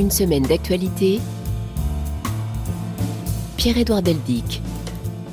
Une 0.00 0.10
semaine 0.10 0.44
d'actualité. 0.44 1.20
Pierre-Édouard 3.58 4.00
Deldic. 4.00 4.62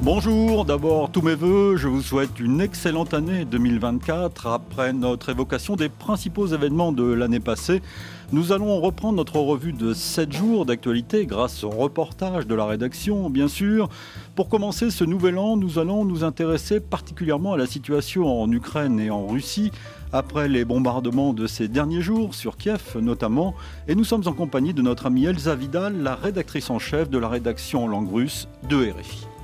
Bonjour, 0.02 0.66
d'abord 0.66 1.10
tous 1.10 1.22
mes 1.22 1.36
voeux, 1.36 1.78
je 1.78 1.88
vous 1.88 2.02
souhaite 2.02 2.38
une 2.38 2.60
excellente 2.60 3.14
année 3.14 3.46
2024. 3.46 4.46
Après 4.48 4.92
notre 4.92 5.30
évocation 5.30 5.78
des 5.78 5.88
principaux 5.88 6.48
événements 6.48 6.92
de 6.92 7.06
l'année 7.06 7.40
passée, 7.40 7.82
nous 8.34 8.52
allons 8.52 8.82
reprendre 8.82 9.16
notre 9.16 9.40
revue 9.40 9.72
de 9.72 9.94
7 9.94 10.34
jours 10.34 10.66
d'actualité 10.66 11.26
grâce 11.26 11.64
au 11.64 11.70
reportage 11.70 12.46
de 12.46 12.56
la 12.56 12.66
rédaction, 12.66 13.30
bien 13.30 13.48
sûr. 13.48 13.88
Pour 14.36 14.50
commencer 14.50 14.92
ce 14.92 15.06
nouvel 15.06 15.38
an, 15.38 15.56
nous 15.56 15.80
allons 15.80 16.04
nous 16.04 16.24
intéresser 16.26 16.82
particulièrement 16.82 17.54
à 17.54 17.58
la 17.58 17.68
situation 17.68 18.42
en 18.42 18.52
Ukraine 18.52 19.00
et 19.00 19.10
en 19.10 19.28
Russie 19.28 19.72
après 20.12 20.50
les 20.50 20.66
bombardements 20.66 21.34
de 21.34 21.48
ces 21.48 21.68
derniers 21.68 22.02
jours, 22.02 22.36
sur 22.36 22.58
Kiev 22.58 22.98
notamment, 23.02 23.56
et 23.88 23.96
nous 23.96 24.04
sommes 24.04 24.24
en 24.26 24.34
compagnie 24.34 24.74
de 24.74 24.82
notre 24.82 25.06
amie 25.06 25.26
Elsa 25.26 25.56
Vidal, 25.56 26.02
la 26.02 26.16
rédactrice 26.16 26.70
en 26.70 26.80
chef 26.80 27.10
de 27.10 27.18
la 27.18 27.30
rédaction 27.30 27.86
en 27.86 27.88
langue 27.88 28.12
russe 28.12 28.48
de 28.70 28.92
RFI. 28.92 29.37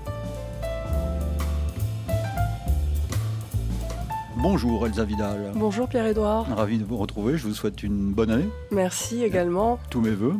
Bonjour 4.43 4.85
Elsa 4.85 5.05
Vidal. 5.05 5.53
Bonjour 5.55 5.87
Pierre-Édouard. 5.87 6.53
Ravi 6.57 6.77
de 6.77 6.83
vous 6.83 6.97
retrouver, 6.97 7.37
je 7.37 7.47
vous 7.47 7.53
souhaite 7.53 7.81
une 7.81 8.11
bonne 8.11 8.29
année. 8.29 8.49
Merci 8.71 9.23
également. 9.23 9.79
Tous 9.89 10.01
mes 10.01 10.11
voeux. 10.11 10.35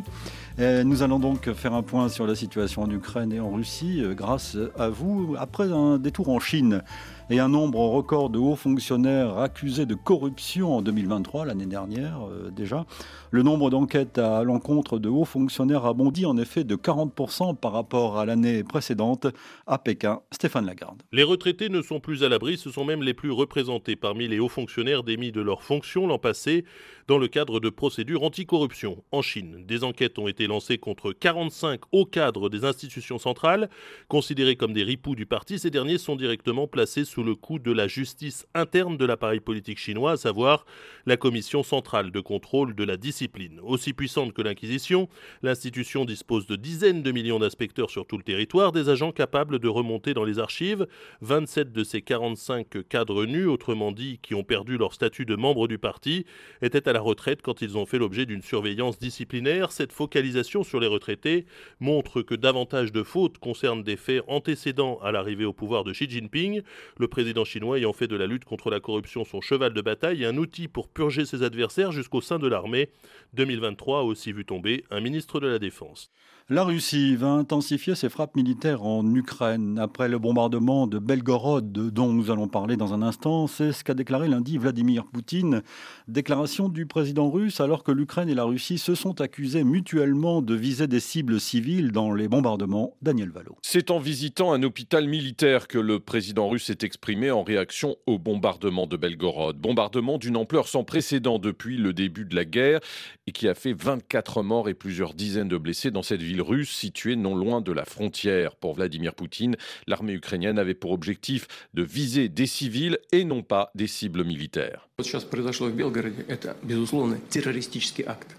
nous 0.58 1.02
allons 1.02 1.18
donc 1.18 1.50
faire 1.54 1.72
un 1.72 1.80
point 1.80 2.10
sur 2.10 2.26
la 2.26 2.34
situation 2.34 2.82
en 2.82 2.90
Ukraine 2.90 3.32
et 3.32 3.40
en 3.40 3.50
Russie 3.50 4.02
euh, 4.02 4.12
grâce 4.12 4.58
à 4.78 4.90
vous 4.90 5.36
après 5.38 5.72
un 5.72 5.96
détour 5.96 6.28
en 6.28 6.38
Chine 6.38 6.82
et 7.30 7.38
un 7.38 7.48
nombre 7.48 7.80
record 7.80 8.28
de 8.30 8.38
hauts 8.38 8.56
fonctionnaires 8.56 9.38
accusés 9.38 9.86
de 9.86 9.94
corruption 9.94 10.76
en 10.76 10.82
2023, 10.82 11.46
l'année 11.46 11.66
dernière 11.66 12.28
euh, 12.28 12.50
déjà. 12.50 12.84
Le 13.30 13.42
nombre 13.42 13.70
d'enquêtes 13.70 14.18
à 14.18 14.42
l'encontre 14.42 14.98
de 14.98 15.08
hauts 15.08 15.24
fonctionnaires 15.24 15.86
a 15.86 15.94
bondi 15.94 16.26
en 16.26 16.36
effet 16.36 16.64
de 16.64 16.76
40% 16.76 17.56
par 17.56 17.72
rapport 17.72 18.18
à 18.18 18.26
l'année 18.26 18.62
précédente 18.62 19.26
à 19.66 19.78
Pékin. 19.78 20.20
Stéphane 20.32 20.66
Lagarde. 20.66 21.02
Les 21.12 21.22
retraités 21.22 21.68
ne 21.68 21.80
sont 21.82 22.00
plus 22.00 22.24
à 22.24 22.28
l'abri, 22.28 22.58
ce 22.58 22.70
sont 22.70 22.84
même 22.84 23.02
les 23.02 23.14
plus 23.14 23.30
représentés 23.30 23.96
parmi 23.96 24.28
les 24.28 24.38
hauts 24.38 24.48
fonctionnaires 24.48 25.02
démis 25.02 25.32
de 25.32 25.40
leurs 25.40 25.62
fonctions 25.62 26.06
l'an 26.06 26.18
passé 26.18 26.64
dans 27.06 27.18
le 27.18 27.28
cadre 27.28 27.60
de 27.60 27.68
procédures 27.68 28.22
anticorruption. 28.22 29.04
En 29.12 29.22
Chine, 29.22 29.64
des 29.66 29.84
enquêtes 29.84 30.18
ont 30.18 30.28
été 30.28 30.46
lancées 30.46 30.78
contre 30.78 31.12
45 31.12 31.80
hauts 31.92 32.06
cadres 32.06 32.48
des 32.48 32.64
institutions 32.64 33.18
centrales. 33.18 33.68
Considérés 34.08 34.56
comme 34.56 34.72
des 34.72 34.82
ripoux 34.82 35.14
du 35.14 35.26
parti, 35.26 35.58
ces 35.58 35.70
derniers 35.70 35.98
sont 35.98 36.16
directement 36.16 36.66
placés 36.66 37.04
sous 37.04 37.22
le 37.22 37.34
coup 37.34 37.58
de 37.58 37.72
la 37.72 37.88
justice 37.88 38.46
interne 38.54 38.96
de 38.96 39.04
l'appareil 39.04 39.40
politique 39.40 39.78
chinois, 39.78 40.12
à 40.12 40.16
savoir 40.16 40.64
la 41.04 41.16
Commission 41.16 41.62
centrale 41.62 42.10
de 42.10 42.20
contrôle 42.20 42.74
de 42.74 42.84
la 42.84 42.96
discipline. 42.96 43.60
Aussi 43.62 43.92
puissante 43.92 44.32
que 44.32 44.42
l'Inquisition, 44.42 45.08
l'institution 45.42 46.04
dispose 46.04 46.46
de 46.46 46.56
dizaines 46.56 47.02
de 47.02 47.12
millions 47.12 47.38
d'inspecteurs 47.38 47.90
sur 47.90 48.06
tout 48.06 48.16
le 48.16 48.24
territoire, 48.24 48.72
des 48.72 48.88
agents 48.88 49.12
capables 49.12 49.58
de 49.58 49.68
remonter 49.68 50.14
dans 50.14 50.24
les 50.24 50.38
archives. 50.38 50.86
27 51.20 51.72
de 51.72 51.84
ces 51.84 52.00
45 52.00 52.88
cadres 52.88 53.26
nus, 53.26 53.46
autrement 53.46 53.92
dit 53.92 54.18
qui 54.22 54.34
ont 54.34 54.44
perdu 54.44 54.78
leur 54.78 54.94
statut 54.94 55.26
de 55.26 55.36
membre 55.36 55.68
du 55.68 55.78
parti, 55.78 56.24
étaient 56.62 56.88
à 56.88 56.93
la 56.94 57.00
retraite 57.00 57.42
quand 57.42 57.60
ils 57.60 57.76
ont 57.76 57.86
fait 57.86 57.98
l'objet 57.98 58.24
d'une 58.24 58.40
surveillance 58.40 58.98
disciplinaire. 58.98 59.72
Cette 59.72 59.92
focalisation 59.92 60.62
sur 60.62 60.78
les 60.80 60.86
retraités 60.86 61.44
montre 61.80 62.22
que 62.22 62.36
davantage 62.36 62.92
de 62.92 63.02
fautes 63.02 63.38
concernent 63.38 63.82
des 63.82 63.96
faits 63.96 64.22
antécédents 64.28 64.98
à 65.02 65.10
l'arrivée 65.10 65.44
au 65.44 65.52
pouvoir 65.52 65.84
de 65.84 65.92
Xi 65.92 66.08
Jinping 66.08 66.62
le 66.98 67.08
président 67.08 67.44
chinois 67.44 67.78
ayant 67.78 67.92
fait 67.92 68.06
de 68.06 68.16
la 68.16 68.26
lutte 68.26 68.44
contre 68.44 68.70
la 68.70 68.78
corruption 68.78 69.24
son 69.24 69.40
cheval 69.40 69.74
de 69.74 69.80
bataille 69.82 70.22
et 70.22 70.26
un 70.26 70.36
outil 70.36 70.68
pour 70.68 70.88
purger 70.88 71.26
ses 71.26 71.42
adversaires 71.42 71.90
jusqu'au 71.90 72.20
sein 72.20 72.38
de 72.38 72.46
l'armée. 72.46 72.90
2023 73.34 73.98
a 73.98 74.02
aussi 74.02 74.32
vu 74.32 74.44
tomber 74.44 74.84
un 74.90 75.00
ministre 75.00 75.40
de 75.40 75.48
la 75.48 75.58
Défense. 75.58 76.12
La 76.50 76.62
Russie 76.62 77.16
va 77.16 77.28
intensifier 77.28 77.94
ses 77.94 78.10
frappes 78.10 78.36
militaires 78.36 78.82
en 78.82 79.14
Ukraine 79.14 79.78
après 79.78 80.10
le 80.10 80.18
bombardement 80.18 80.86
de 80.86 80.98
Belgorod 80.98 81.72
dont 81.72 82.12
nous 82.12 82.30
allons 82.30 82.48
parler 82.48 82.76
dans 82.76 82.92
un 82.92 83.00
instant. 83.00 83.46
C'est 83.46 83.72
ce 83.72 83.82
qu'a 83.82 83.94
déclaré 83.94 84.28
lundi 84.28 84.58
Vladimir 84.58 85.06
Poutine. 85.06 85.62
Déclaration 86.06 86.68
du 86.68 86.84
président 86.84 87.30
russe 87.30 87.62
alors 87.62 87.82
que 87.82 87.92
l'Ukraine 87.92 88.28
et 88.28 88.34
la 88.34 88.44
Russie 88.44 88.76
se 88.76 88.94
sont 88.94 89.22
accusés 89.22 89.64
mutuellement 89.64 90.42
de 90.42 90.54
viser 90.54 90.86
des 90.86 91.00
cibles 91.00 91.40
civiles 91.40 91.92
dans 91.92 92.12
les 92.12 92.28
bombardements. 92.28 92.94
Daniel 93.00 93.30
Valo. 93.30 93.56
C'est 93.62 93.90
en 93.90 93.98
visitant 93.98 94.52
un 94.52 94.62
hôpital 94.64 95.08
militaire 95.08 95.66
que 95.66 95.78
le 95.78 95.98
président 95.98 96.50
russe 96.50 96.64
s'est 96.64 96.76
exprimé 96.82 97.30
en 97.30 97.42
réaction 97.42 97.96
au 98.04 98.18
bombardement 98.18 98.86
de 98.86 98.98
Belgorod. 98.98 99.56
Bombardement 99.56 100.18
d'une 100.18 100.36
ampleur 100.36 100.68
sans 100.68 100.84
précédent 100.84 101.38
depuis 101.38 101.78
le 101.78 101.94
début 101.94 102.26
de 102.26 102.36
la 102.36 102.44
guerre 102.44 102.80
et 103.26 103.32
qui 103.32 103.48
a 103.48 103.54
fait 103.54 103.72
24 103.72 104.42
morts 104.42 104.68
et 104.68 104.74
plusieurs 104.74 105.14
dizaines 105.14 105.48
de 105.48 105.56
blessés 105.56 105.90
dans 105.90 106.02
cette 106.02 106.20
ville 106.20 106.33
russe 106.40 106.70
située 106.70 107.16
non 107.16 107.34
loin 107.34 107.60
de 107.60 107.72
la 107.72 107.84
frontière. 107.84 108.56
Pour 108.56 108.74
Vladimir 108.74 109.14
Poutine, 109.14 109.56
l'armée 109.86 110.12
ukrainienne 110.12 110.58
avait 110.58 110.74
pour 110.74 110.92
objectif 110.92 111.46
de 111.74 111.82
viser 111.82 112.28
des 112.28 112.46
civils 112.46 112.98
et 113.12 113.24
non 113.24 113.42
pas 113.42 113.70
des 113.74 113.86
cibles 113.86 114.24
militaires. 114.24 114.88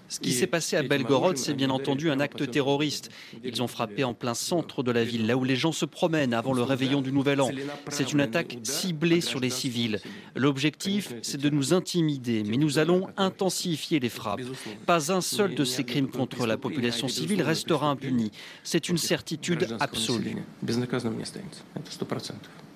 Ce 0.08 0.20
qui 0.20 0.32
s'est 0.32 0.46
passé 0.46 0.76
à 0.76 0.82
Belgorod, 0.82 1.36
c'est 1.36 1.52
bien 1.52 1.68
entendu 1.68 2.10
un 2.10 2.18
acte 2.18 2.50
terroriste. 2.50 3.10
Ils 3.44 3.62
ont 3.62 3.66
frappé 3.66 4.04
en 4.04 4.14
plein 4.14 4.32
centre 4.32 4.82
de 4.82 4.90
la 4.90 5.04
ville, 5.04 5.26
là 5.26 5.36
où 5.36 5.44
les 5.44 5.56
gens 5.56 5.72
se 5.72 5.84
promènent 5.84 6.32
avant 6.32 6.54
le 6.54 6.62
réveillon 6.62 7.02
du 7.02 7.12
Nouvel 7.12 7.42
An. 7.42 7.50
C'est 7.90 8.14
une 8.14 8.22
attaque 8.22 8.56
ciblée 8.62 9.20
sur 9.20 9.38
les 9.38 9.50
civils. 9.50 10.00
L'objectif, 10.34 11.12
c'est 11.20 11.40
de 11.40 11.50
nous 11.50 11.74
intimider, 11.74 12.42
mais 12.46 12.56
nous 12.56 12.78
allons 12.78 13.08
intensifier 13.18 14.00
les 14.00 14.08
frappes. 14.08 14.40
Pas 14.86 15.12
un 15.12 15.20
seul 15.20 15.54
de 15.54 15.64
ces 15.64 15.84
crimes 15.84 16.08
contre 16.08 16.46
la 16.46 16.56
population 16.56 17.08
civile 17.08 17.42
restera 17.42 17.85
impuni. 17.86 18.32
C'est 18.62 18.88
une 18.88 18.98
certitude 18.98 19.76
absolue. 19.80 20.36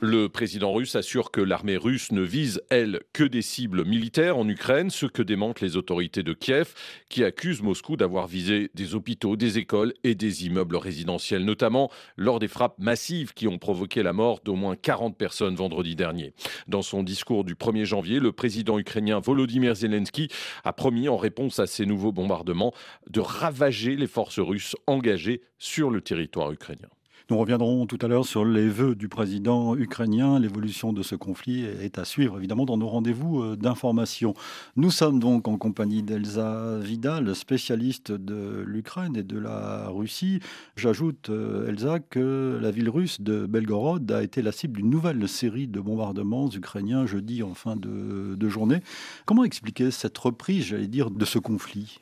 Le 0.02 0.30
président 0.30 0.72
russe 0.72 0.96
assure 0.96 1.30
que 1.30 1.42
l'armée 1.42 1.76
russe 1.76 2.10
ne 2.10 2.22
vise, 2.22 2.62
elle, 2.70 3.00
que 3.12 3.22
des 3.22 3.42
cibles 3.42 3.84
militaires 3.84 4.38
en 4.38 4.48
Ukraine, 4.48 4.88
ce 4.88 5.04
que 5.04 5.20
démentent 5.22 5.60
les 5.60 5.76
autorités 5.76 6.22
de 6.22 6.32
Kiev, 6.32 6.72
qui 7.10 7.22
accusent 7.22 7.60
Moscou 7.60 7.98
d'avoir 7.98 8.26
visé 8.26 8.70
des 8.72 8.94
hôpitaux, 8.94 9.36
des 9.36 9.58
écoles 9.58 9.92
et 10.02 10.14
des 10.14 10.46
immeubles 10.46 10.76
résidentiels, 10.76 11.44
notamment 11.44 11.90
lors 12.16 12.38
des 12.38 12.48
frappes 12.48 12.78
massives 12.78 13.34
qui 13.34 13.46
ont 13.46 13.58
provoqué 13.58 14.02
la 14.02 14.14
mort 14.14 14.40
d'au 14.42 14.54
moins 14.54 14.74
40 14.74 15.18
personnes 15.18 15.54
vendredi 15.54 15.96
dernier. 15.96 16.32
Dans 16.66 16.80
son 16.80 17.02
discours 17.02 17.44
du 17.44 17.54
1er 17.54 17.84
janvier, 17.84 18.20
le 18.20 18.32
président 18.32 18.78
ukrainien 18.78 19.20
Volodymyr 19.20 19.74
Zelensky 19.74 20.28
a 20.64 20.72
promis, 20.72 21.10
en 21.10 21.18
réponse 21.18 21.58
à 21.58 21.66
ces 21.66 21.84
nouveaux 21.84 22.12
bombardements, 22.12 22.72
de 23.10 23.20
ravager 23.20 23.96
les 23.96 24.06
forces 24.06 24.40
russes 24.40 24.76
engagées 24.86 25.42
sur 25.58 25.90
le 25.90 26.00
territoire 26.00 26.52
ukrainien. 26.52 26.88
Nous 27.30 27.38
reviendrons 27.38 27.86
tout 27.86 27.98
à 28.02 28.08
l'heure 28.08 28.26
sur 28.26 28.44
les 28.44 28.68
vœux 28.68 28.96
du 28.96 29.08
président 29.08 29.76
ukrainien. 29.76 30.41
L'évolution 30.41 30.92
de 30.92 31.04
ce 31.04 31.14
conflit 31.14 31.62
est 31.62 31.96
à 31.96 32.04
suivre 32.04 32.36
évidemment 32.36 32.64
dans 32.64 32.76
nos 32.76 32.88
rendez-vous 32.88 33.41
euh, 33.41 33.56
d'information. 33.56 34.34
Nous 34.74 34.91
sommes 34.91 35.20
donc 35.20 35.46
en 35.46 35.56
compagnie 35.56 36.02
d'Elsa 36.02 36.80
Vidal, 36.80 37.36
spécialiste 37.36 38.10
de 38.10 38.64
l'Ukraine 38.66 39.16
et 39.16 39.22
de 39.22 39.38
la 39.38 39.91
Russie. 39.91 40.41
J'ajoute, 40.74 41.30
euh, 41.30 41.68
Elsa, 41.68 42.00
que 42.00 42.58
la 42.60 42.72
ville 42.72 42.91
russe 42.91 43.20
de 43.20 43.47
Belgorod 43.47 44.10
a 44.10 44.24
été 44.24 44.42
la 44.42 44.50
cible 44.50 44.78
d'une 44.78 44.91
nouvelle 44.91 45.28
série 45.28 45.68
de 45.68 45.78
bombardements 45.78 46.50
ukrainiens 46.50 47.06
jeudi 47.06 47.44
en 47.44 47.54
fin 47.54 47.76
de, 47.76 48.34
de 48.34 48.48
journée. 48.48 48.80
Comment 49.24 49.44
expliquer 49.44 49.92
cette 49.92 50.18
reprise, 50.18 50.64
j'allais 50.64 50.88
dire, 50.88 51.12
de 51.12 51.24
ce 51.24 51.38
conflit? 51.38 52.00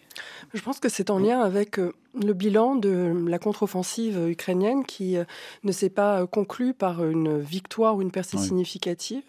Je 0.55 0.63
pense 0.63 0.81
que 0.81 0.89
c'est 0.89 1.11
en 1.11 1.19
lien 1.19 1.41
avec 1.41 1.79
euh, 1.79 1.93
le 2.15 2.33
bilan 2.33 2.75
de 2.77 3.15
la 3.27 3.39
contre-offensive 3.39 4.29
ukrainienne 4.29 4.85
qui 4.85 5.17
euh, 5.17 5.25
ne 5.65 5.73
s'est 5.73 5.91
pas 5.91 6.23
euh, 6.23 6.27
conclue 6.27 6.75
par 6.75 7.05
une 7.05 7.39
victoire 7.39 7.97
ou 7.97 8.03
une 8.03 8.11
percée 8.11 8.39
significative. 8.39 9.25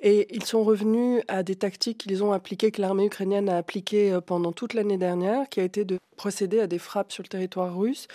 Et 0.00 0.34
ils 0.34 0.44
sont 0.44 0.62
revenus 0.62 1.22
à 1.28 1.42
des 1.42 1.56
tactiques 1.56 1.98
qu'ils 1.98 2.22
ont 2.22 2.32
appliquées, 2.32 2.70
que 2.70 2.80
l'armée 2.80 3.06
ukrainienne 3.06 3.48
a 3.48 3.56
appliquées 3.56 4.18
pendant 4.24 4.52
toute 4.52 4.74
l'année 4.74 4.98
dernière, 4.98 5.48
qui 5.48 5.60
a 5.60 5.64
été 5.64 5.84
de 5.84 5.98
procéder 6.16 6.60
à 6.60 6.66
des 6.66 6.78
frappes 6.78 7.12
sur 7.12 7.22
le 7.22 7.28
territoire 7.28 7.76
russe 7.76 8.06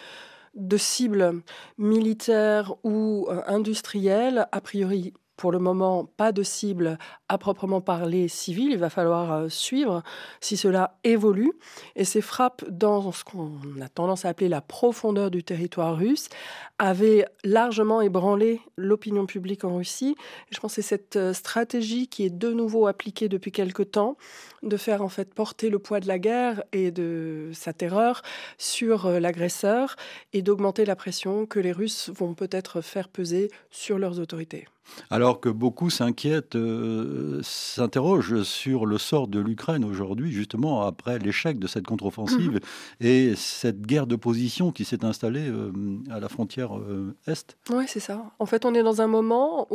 de 0.56 0.78
cibles 0.78 1.42
militaires 1.78 2.76
ou 2.84 3.28
industrielles, 3.48 4.48
a 4.52 4.62
priori 4.62 5.14
pour 5.44 5.52
le 5.52 5.60
moment, 5.60 6.06
pas 6.16 6.32
de 6.32 6.42
cible 6.42 6.98
à 7.28 7.38
proprement 7.38 7.82
parler 7.82 8.30
civile. 8.30 8.72
Il 8.72 8.78
va 8.78 8.90
falloir 8.90 9.34
euh, 9.34 9.50
suivre 9.50 10.02
si 10.40 10.56
cela 10.56 10.98
évolue. 11.04 11.52
Et 11.98 12.06
ces 12.06 12.22
frappes 12.22 12.64
dans 12.70 13.12
ce 13.12 13.26
qu'on 13.26 13.60
a 13.82 13.90
tendance 13.90 14.24
à 14.24 14.30
appeler 14.30 14.48
la 14.48 14.62
profondeur 14.62 15.32
du 15.32 15.44
territoire 15.44 15.98
russe 15.98 16.30
avaient 16.80 17.26
largement 17.44 18.00
ébranlé 18.00 18.62
l'opinion 18.78 19.26
publique 19.26 19.66
en 19.66 19.76
Russie. 19.76 20.16
je 20.50 20.62
pense 20.62 20.76
que 20.76 20.82
c'est 20.82 20.88
cette 20.88 21.18
euh, 21.18 21.34
stratégie 21.34 22.08
qui 22.08 22.24
est 22.24 22.30
de 22.30 22.54
nouveau 22.54 22.88
appliquée 22.88 23.28
depuis 23.28 23.52
quelque 23.52 23.84
temps, 23.84 24.16
de 24.62 24.78
faire 24.78 25.02
en 25.02 25.10
fait 25.10 25.34
porter 25.34 25.70
le 25.70 25.78
poids 25.78 26.00
de 26.00 26.08
la 26.08 26.20
guerre 26.20 26.64
et 26.72 26.90
de 26.92 27.50
sa 27.52 27.74
terreur 27.74 28.22
sur 28.58 29.08
euh, 29.08 29.20
l'agresseur 29.20 29.98
et 30.32 30.42
d'augmenter 30.42 30.86
la 30.86 30.96
pression 30.96 31.46
que 31.46 31.60
les 31.60 31.74
Russes 31.74 32.10
vont 32.16 32.34
peut-être 32.34 32.80
faire 32.80 33.10
peser 33.10 33.52
sur 33.72 34.00
leurs 34.00 34.22
autorités. 34.22 34.68
Alors 35.10 35.40
que 35.40 35.50
beaucoup 35.50 35.90
s'inquiètent, 35.90 36.56
euh, 36.56 37.40
s'interrogent 37.44 38.44
sur 38.44 38.86
le 38.86 38.98
sort 38.98 39.28
de 39.28 39.40
l'Ukraine 39.40 39.86
aujourd'hui, 39.86 40.32
justement 40.32 40.86
après 40.86 41.20
l'échec 41.20 41.60
de 41.60 41.68
cette 41.68 41.86
contre-offensive 41.86 42.54
mhm. 42.54 42.60
et 43.08 43.34
cette 43.36 43.82
guerre 43.82 44.08
de 44.08 44.16
position 44.16 44.72
qui 44.72 44.86
s'est 44.86 45.06
installée 45.06 45.48
euh, 45.48 45.72
à 46.10 46.20
la 46.20 46.30
frontière 46.30 46.78
euh, 46.78 47.16
Est. 47.28 47.58
Oui, 47.72 47.86
c'est 47.88 48.00
ça. 48.00 48.24
En 48.40 48.46
fait, 48.46 48.66
on 48.66 48.74
est 48.74 48.84
dans 48.84 49.02
un 49.02 49.08
moment 49.08 49.68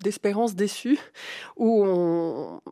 d'espérance 0.00 0.54
déçue 0.54 0.98
où, 1.56 1.84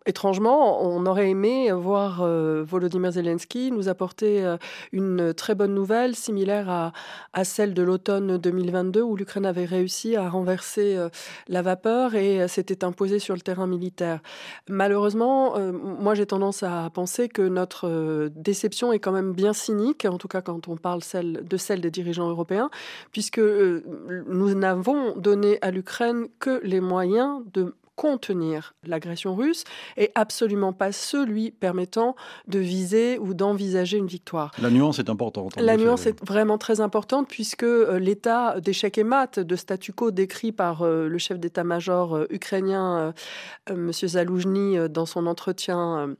étrangement, 0.06 0.82
on 0.82 1.05
aurait 1.06 1.31
aimé 1.31 1.73
voir 1.73 2.25
Volodymyr 2.65 3.12
Zelensky 3.12 3.71
nous 3.71 3.88
apporter 3.88 4.56
une 4.93 5.35
très 5.35 5.55
bonne 5.55 5.75
nouvelle 5.75 6.15
similaire 6.15 6.69
à, 6.69 6.93
à 7.32 7.44
celle 7.44 7.75
de 7.75 7.82
l'automne 7.82 8.38
2022 8.38 9.03
où 9.03 9.17
l'Ukraine 9.17 9.47
avait 9.47 9.65
réussi 9.65 10.17
à 10.17 10.29
renverser 10.29 10.99
la 11.49 11.62
vapeur 11.64 12.14
et 12.14 12.43
euh, 12.43 12.49
s'était 12.49 12.84
imposé 12.84 13.19
sur 13.19 13.34
le 13.34 13.40
terrain 13.40 13.66
militaire. 13.66 14.20
Malheureusement, 14.69 15.56
euh, 15.56 15.72
moi 15.72 16.14
j'ai 16.14 16.26
tendance 16.26 16.62
à 16.62 16.88
penser 16.94 17.28
que 17.28 17.43
notre 17.43 17.88
euh, 17.88 18.28
déception 18.37 18.93
est 18.93 19.00
quand 19.00 19.11
même 19.11 19.32
bien 19.32 19.52
cynique, 19.52 20.05
en 20.05 20.19
tout 20.19 20.28
cas 20.28 20.43
quand 20.43 20.69
on 20.69 20.76
parle 20.76 21.00
de 21.00 21.56
celle 21.56 21.81
des 21.81 21.90
dirigeants 21.90 22.28
européens, 22.28 22.70
puisque 23.11 23.40
nous 23.40 24.55
n'avons 24.55 25.16
donné 25.16 25.58
à 25.62 25.70
l'Ukraine 25.70 26.28
que 26.38 26.61
les 26.62 26.81
moyens 26.81 27.43
de 27.52 27.75
contenir 27.96 28.75
l'agression 28.87 29.35
russe 29.35 29.64
et 29.96 30.11
absolument 30.14 30.73
pas 30.73 30.93
celui 30.93 31.50
permettant 31.50 32.17
de 32.49 32.58
viser 32.58 33.19
ou 33.19 33.35
d'envisager 33.35 33.99
une 33.99 34.06
victoire. 34.06 34.52
La 34.61 34.70
nuance 34.70 34.99
est 34.99 35.08
importante. 35.08 35.56
La 35.56 35.76
nuance 35.76 36.06
est 36.06 36.25
vraiment 36.25 36.58
très 36.58 36.81
importante 36.81 37.29
puisque 37.29 37.62
euh, 37.62 37.99
l'état 37.99 38.61
d'échec 38.61 38.99
et 38.99 39.05
mat 39.05 39.38
de 39.38 39.56
statu 39.56 39.93
quo 39.93 40.11
décrit 40.11 40.52
par 40.52 40.82
euh, 40.82 41.08
le 41.08 41.19
chef 41.19 41.38
d'état-major 41.38 42.17
euh, 42.17 42.26
ukrainien, 42.31 43.14
M. 43.69 43.93
Zaloujny, 43.93 44.76
dans 44.88 45.06
son 45.06 45.26
entretien 45.26 46.14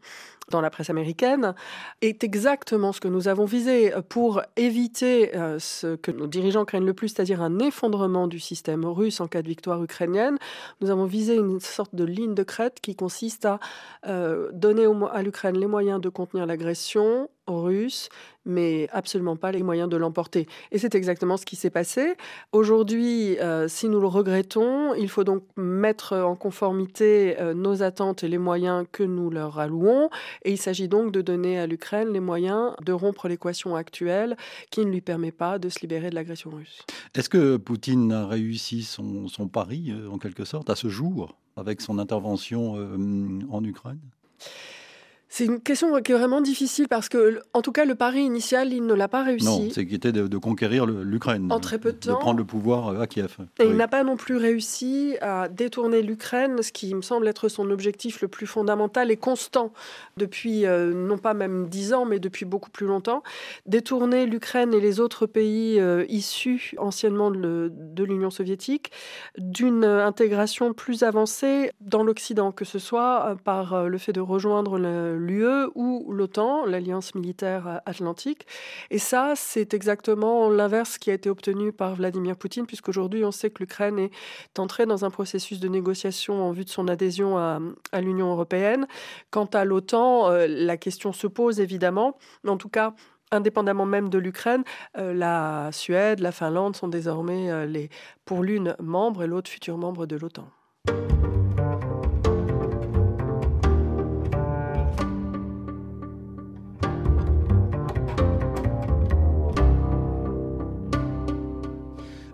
dans 0.51 0.61
la 0.61 0.71
presse 0.71 0.91
américaine, 0.91 1.55
est 2.01 2.25
exactement 2.25 2.93
ce 2.93 3.01
que 3.01 3.09
nous 3.09 3.29
avons 3.29 3.45
visé 3.45 3.93
pour 4.09 4.43
éviter 4.57 5.37
euh, 5.37 5.59
ce 5.59 5.97
que 5.97 6.11
nos 6.11 6.27
dirigeants 6.27 6.65
craignent 6.65 6.87
le 6.87 6.95
plus, 6.95 7.09
c'est-à-dire 7.09 7.43
un 7.43 7.59
effondrement 7.59 8.27
du 8.27 8.41
système 8.41 8.85
russe 8.85 9.21
en 9.21 9.29
cas 9.29 9.43
de 9.43 9.49
victoire 9.49 9.83
ukrainienne. 9.83 10.39
Nous 10.81 10.91
avons 10.91 11.07
visé 11.07 11.37
une 11.37 11.61
sorte 11.61 11.95
de 11.95 12.05
ligne 12.05 12.35
de 12.35 12.43
crête 12.43 12.81
qui 12.81 12.95
consiste 12.95 13.45
à 13.45 13.59
euh, 14.07 14.51
donner 14.53 14.87
à 15.13 15.23
l'Ukraine 15.23 15.59
les 15.59 15.67
moyens 15.67 16.01
de 16.01 16.09
contenir 16.09 16.47
l'agression, 16.47 17.29
russe, 17.47 18.09
mais 18.45 18.89
absolument 18.93 19.37
pas 19.37 19.53
les 19.53 19.63
moyens 19.63 19.89
de 19.89 19.97
l'emporter. 19.97 20.47
Et 20.73 20.79
c'est 20.79 20.95
exactement 20.95 21.37
ce 21.37 21.47
qui 21.47 21.57
s'est 21.57 21.71
passé. 21.71 22.15
Aujourd'hui, 22.53 23.39
euh, 23.39 23.69
si 23.69 23.89
nous 23.89 24.01
le 24.01 24.07
regrettons, 24.07 24.95
il 24.95 25.09
faut 25.09 25.25
donc 25.25 25.43
mettre 25.57 26.17
en 26.17 26.37
conformité 26.37 27.41
euh, 27.41 27.55
nos 27.55 27.83
attentes 27.83 28.25
et 28.25 28.29
les 28.29 28.39
moyens 28.39 28.87
que 28.91 29.03
nous 29.03 29.31
leur 29.31 29.59
allouons. 29.59 30.11
Et 30.45 30.53
il 30.53 30.59
s'agit 30.59 30.89
donc 30.89 31.13
de 31.13 31.23
donner 31.23 31.59
à 31.59 31.67
l'Ukraine 31.67 32.13
les 32.13 32.21
moyens 32.21 32.73
de 32.85 32.93
rompre 32.93 33.29
l'équation 33.29 33.77
actuelle 33.77 34.37
qui 34.71 34.85
ne 34.85 34.91
lui 34.91 35.01
permet 35.01 35.33
pas 35.33 35.59
de 35.59 35.69
se 35.69 35.81
libérer 35.81 36.11
de 36.11 36.15
l'agression 36.15 36.51
russe. 36.51 36.83
Est-ce 37.15 37.29
que 37.29 37.57
Poutine 37.57 38.13
a 38.13 38.27
réussi 38.27 38.83
son, 38.83 39.29
pari, 39.49 39.91
euh, 39.91 40.11
en 40.11 40.19
quelque 40.19 40.45
sorte, 40.45 40.71
à 40.71 40.77
ce 40.77 40.89
jour, 40.89 41.37
avec 41.57 41.81
son 41.81 41.99
intervention 41.99 42.75
en 43.51 43.65
Ukraine? 43.65 44.01
C'est 45.37 45.47
une 45.47 45.59
question 45.59 46.01
qui 46.01 46.13
est 46.13 46.15
vraiment 46.15 46.41
difficile 46.41 46.87
parce 46.87 47.09
que, 47.09 47.41
en 47.55 47.61
tout 47.61 47.73
cas, 47.73 47.85
le 47.85 47.97
pari 47.97 48.23
initial, 48.23 48.73
il 48.73 48.87
ne 48.87 48.95
l'a 48.95 49.09
pas 49.09 49.25
réussi. 49.25 49.47
Non, 49.47 49.69
c'est 49.73 49.85
qui 49.85 49.97
était 49.97 50.13
de, 50.13 50.39
conquérir 50.39 50.87
l'Ukraine. 50.87 51.51
En 51.51 51.59
très 51.59 51.81
peu 51.81 51.91
de 51.91 51.97
temps. 51.97 52.13
De 52.13 52.19
prendre 52.19 52.39
le 52.39 52.45
pouvoir 52.45 52.91
euh, 52.91 53.01
à 53.01 53.09
Kiev. 53.09 53.39
Et 53.59 53.65
il 53.65 53.75
n'a 53.75 53.89
pas 53.89 54.05
non 54.05 54.17
plus 54.17 54.37
réussi 54.37 55.17
à 55.21 55.49
détourner 55.49 56.03
l'Ukraine, 56.03 56.63
ce 56.63 56.71
qui 56.71 56.95
me 56.95 57.03
semble 57.03 57.27
être 57.27 57.49
son 57.49 57.69
objectif 57.71 58.23
le 58.23 58.29
plus 58.29 58.47
fondamental 58.47 59.11
et 59.11 59.17
constant 59.17 59.73
depuis, 60.17 60.67
euh, 60.67 60.95
non 60.95 61.19
pas 61.19 61.35
même 61.35 61.67
dix 61.67 61.95
ans, 61.95 62.05
mais 62.05 62.21
depuis 62.21 62.45
beaucoup 62.45 62.71
plus 62.71 62.87
longtemps. 62.87 63.25
Détourner 63.67 64.27
l'Ukraine 64.27 64.73
et 64.73 64.81
les 64.81 65.01
autres 65.01 65.27
pays 65.27 65.81
euh, 65.81 66.05
issus 66.09 66.77
anciennement 66.79 67.33
de 67.33 68.05
l'Union 68.05 68.31
soviétique 68.31 68.93
d'une 69.37 69.83
intégration 69.83 70.75
plus 70.75 71.03
avancée 71.03 71.73
dans 71.81 72.05
l'Occident, 72.05 72.53
que 72.53 72.65
ce 72.65 72.79
soit 72.79 73.37
par 73.43 73.89
le 73.89 73.99
fait 73.99 74.13
de 74.13 74.21
rejoindre 74.21 74.79
le 74.79 75.24
l'UE 75.25 75.71
ou 75.75 76.13
l'OTAN, 76.13 76.67
l'Alliance 76.67 77.15
militaire 77.15 77.81
atlantique. 77.87 78.47
Et 78.91 78.99
ça, 78.99 79.33
c'est 79.37 79.75
exactement 79.75 80.49
l'inverse 80.49 80.99
qui 80.99 81.11
a 81.11 81.15
été 81.15 81.31
obtenu 81.31 81.73
par 81.73 81.95
Vladimir 81.95 82.37
Poutine, 82.37 82.67
puisqu'aujourd'hui, 82.67 83.25
on 83.25 83.33
sait 83.33 83.51
que 83.51 83.61
l'Ukraine 83.61 83.99
est 83.99 84.59
entrée 84.59 84.87
dans 84.87 85.05
un 85.05 85.11
processus 85.11 85.61
de 85.61 85.69
négociation 85.69 86.43
en 86.43 86.53
vue 86.53 86.65
de 86.65 86.71
son 86.71 86.89
adhésion 86.89 87.39
à, 87.39 87.61
l'Union 88.01 88.31
européenne. 88.31 88.87
Quant 89.31 89.47
à 89.47 89.65
l'OTAN, 89.65 90.31
euh, 90.31 90.47
la 90.49 90.77
question 90.77 91.13
se 91.13 91.27
pose 91.27 91.61
évidemment. 91.61 92.19
En 92.47 92.57
tout 92.57 92.69
cas, 92.69 92.95
indépendamment 93.31 93.87
même 93.87 94.09
de 94.09 94.19
l'Ukraine, 94.19 94.65
euh, 94.97 95.13
la 95.13 95.71
Suède, 95.73 96.21
la 96.21 96.33
Finlande 96.33 96.77
sont 96.77 96.89
désormais 96.89 97.51
euh, 97.51 97.87
pour 98.25 98.43
l'une 98.43 98.77
membre 98.81 99.23
et 99.25 99.27
l'autre 99.27 99.51
futur 99.51 99.77
membre 99.79 100.07
de 100.07 100.17
l'OTAN. 100.17 100.49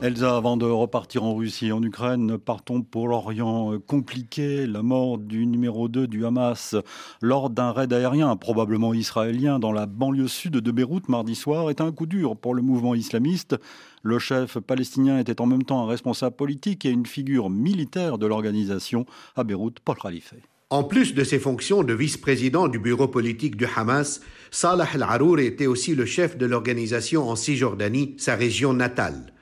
Elsa, 0.02 0.34
avant 0.34 0.56
de 0.56 0.64
repartir 0.64 1.24
en 1.24 1.34
Russie 1.34 1.66
et 1.66 1.72
en 1.72 1.82
Ukraine, 1.82 2.38
partons 2.38 2.80
pour 2.80 3.06
l'Orient 3.06 3.78
compliqué. 3.86 4.66
La 4.66 4.82
mort 4.82 5.18
du 5.18 5.44
numéro 5.44 5.88
2 5.88 6.06
du 6.06 6.24
Hamas 6.24 6.74
lors 7.20 7.50
d'un 7.50 7.70
raid 7.70 7.92
aérien, 7.92 8.34
probablement 8.36 8.94
israélien, 8.94 9.58
dans 9.58 9.72
la 9.72 9.84
banlieue 9.84 10.26
sud 10.26 10.54
de 10.54 10.70
Beyrouth 10.70 11.10
mardi 11.10 11.34
soir 11.34 11.68
est 11.68 11.82
un 11.82 11.92
coup 11.92 12.06
dur 12.06 12.34
pour 12.34 12.54
le 12.54 12.62
mouvement 12.62 12.94
islamiste. 12.94 13.56
Le 14.02 14.18
chef 14.18 14.58
palestinien 14.60 15.18
était 15.18 15.42
en 15.42 15.46
même 15.46 15.64
temps 15.64 15.82
un 15.82 15.86
responsable 15.86 16.34
politique 16.34 16.86
et 16.86 16.90
une 16.90 17.04
figure 17.04 17.50
militaire 17.50 18.16
de 18.16 18.26
l'organisation 18.26 19.04
à 19.36 19.44
Beyrouth, 19.44 19.80
Paul 19.80 19.96
Khalife. 19.96 20.32
En 20.70 20.82
plus 20.82 21.14
de 21.14 21.24
ses 21.24 21.38
fonctions 21.38 21.82
de 21.82 21.92
vice-président 21.92 22.68
du 22.68 22.78
bureau 22.78 23.08
politique 23.08 23.56
du 23.56 23.66
Hamas, 23.76 24.22
Salah 24.50 24.88
al-Arour 24.94 25.40
était 25.40 25.66
aussi 25.66 25.94
le 25.94 26.06
chef 26.06 26.38
de 26.38 26.46
l'organisation 26.46 27.28
en 27.28 27.36
Cisjordanie, 27.36 28.14
sa 28.16 28.34
région 28.34 28.72
natale. 28.72 29.34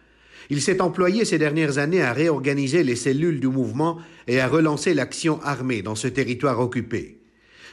Il 0.51 0.63
s'est 0.63 0.81
employé 0.81 1.25
ces 1.25 1.39
dernières 1.39 1.79
années 1.79 2.03
à 2.03 2.13
réorganiser 2.13 2.83
les 2.83 2.97
cellules 2.97 3.41
du 3.41 3.49
mouvement 3.49 3.99
et 4.27 4.41
à 4.41 4.49
relancer 4.49 4.95
l'action 4.95 5.41
armée 5.43 5.83
dans 5.83 5.95
ce 5.95 6.09
territoire 6.09 6.61
occupé. 6.61 7.19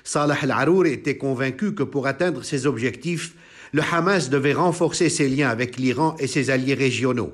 Salah 0.03 0.37
al-Arour 0.41 0.85
était 0.85 1.17
convaincu 1.17 1.73
que 1.73 1.83
pour 1.83 2.05
atteindre 2.05 2.43
ses 2.43 2.65
objectifs, 2.65 3.33
le 3.71 3.81
Hamas 3.81 4.29
devait 4.29 4.53
renforcer 4.53 5.09
ses 5.09 5.27
liens 5.29 5.49
avec 5.49 5.77
l'Iran 5.77 6.15
et 6.19 6.27
ses 6.27 6.49
alliés 6.49 6.75
régionaux. 6.75 7.33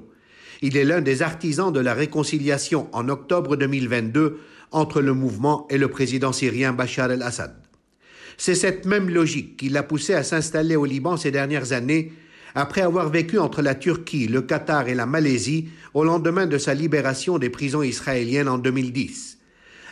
Il 0.61 0.77
est 0.77 0.85
l'un 0.85 1.01
des 1.01 1.21
artisans 1.23 1.73
de 1.73 1.79
la 1.79 1.93
réconciliation 1.93 2.87
en 2.93 3.09
octobre 3.09 3.57
2022 3.57 4.39
entre 4.71 5.01
le 5.01 5.13
mouvement 5.13 5.67
et 5.69 5.77
le 5.77 5.87
président 5.87 6.31
syrien 6.31 6.71
Bachar 6.71 7.11
el-Assad. 7.11 7.55
C'est 8.37 8.55
cette 8.55 8.85
même 8.85 9.09
logique 9.09 9.57
qui 9.57 9.69
l'a 9.69 9.83
poussé 9.83 10.13
à 10.13 10.23
s'installer 10.23 10.75
au 10.75 10.85
Liban 10.85 11.17
ces 11.17 11.31
dernières 11.31 11.73
années 11.73 12.13
après 12.55 12.81
avoir 12.81 13.09
vécu 13.09 13.39
entre 13.39 13.61
la 13.61 13.75
Turquie, 13.75 14.27
le 14.27 14.41
Qatar 14.41 14.87
et 14.87 14.95
la 14.95 15.05
Malaisie 15.05 15.69
au 15.93 16.03
lendemain 16.03 16.45
de 16.45 16.57
sa 16.57 16.73
libération 16.73 17.37
des 17.37 17.49
prisons 17.49 17.83
israéliennes 17.83 18.49
en 18.49 18.57
2010. 18.57 19.37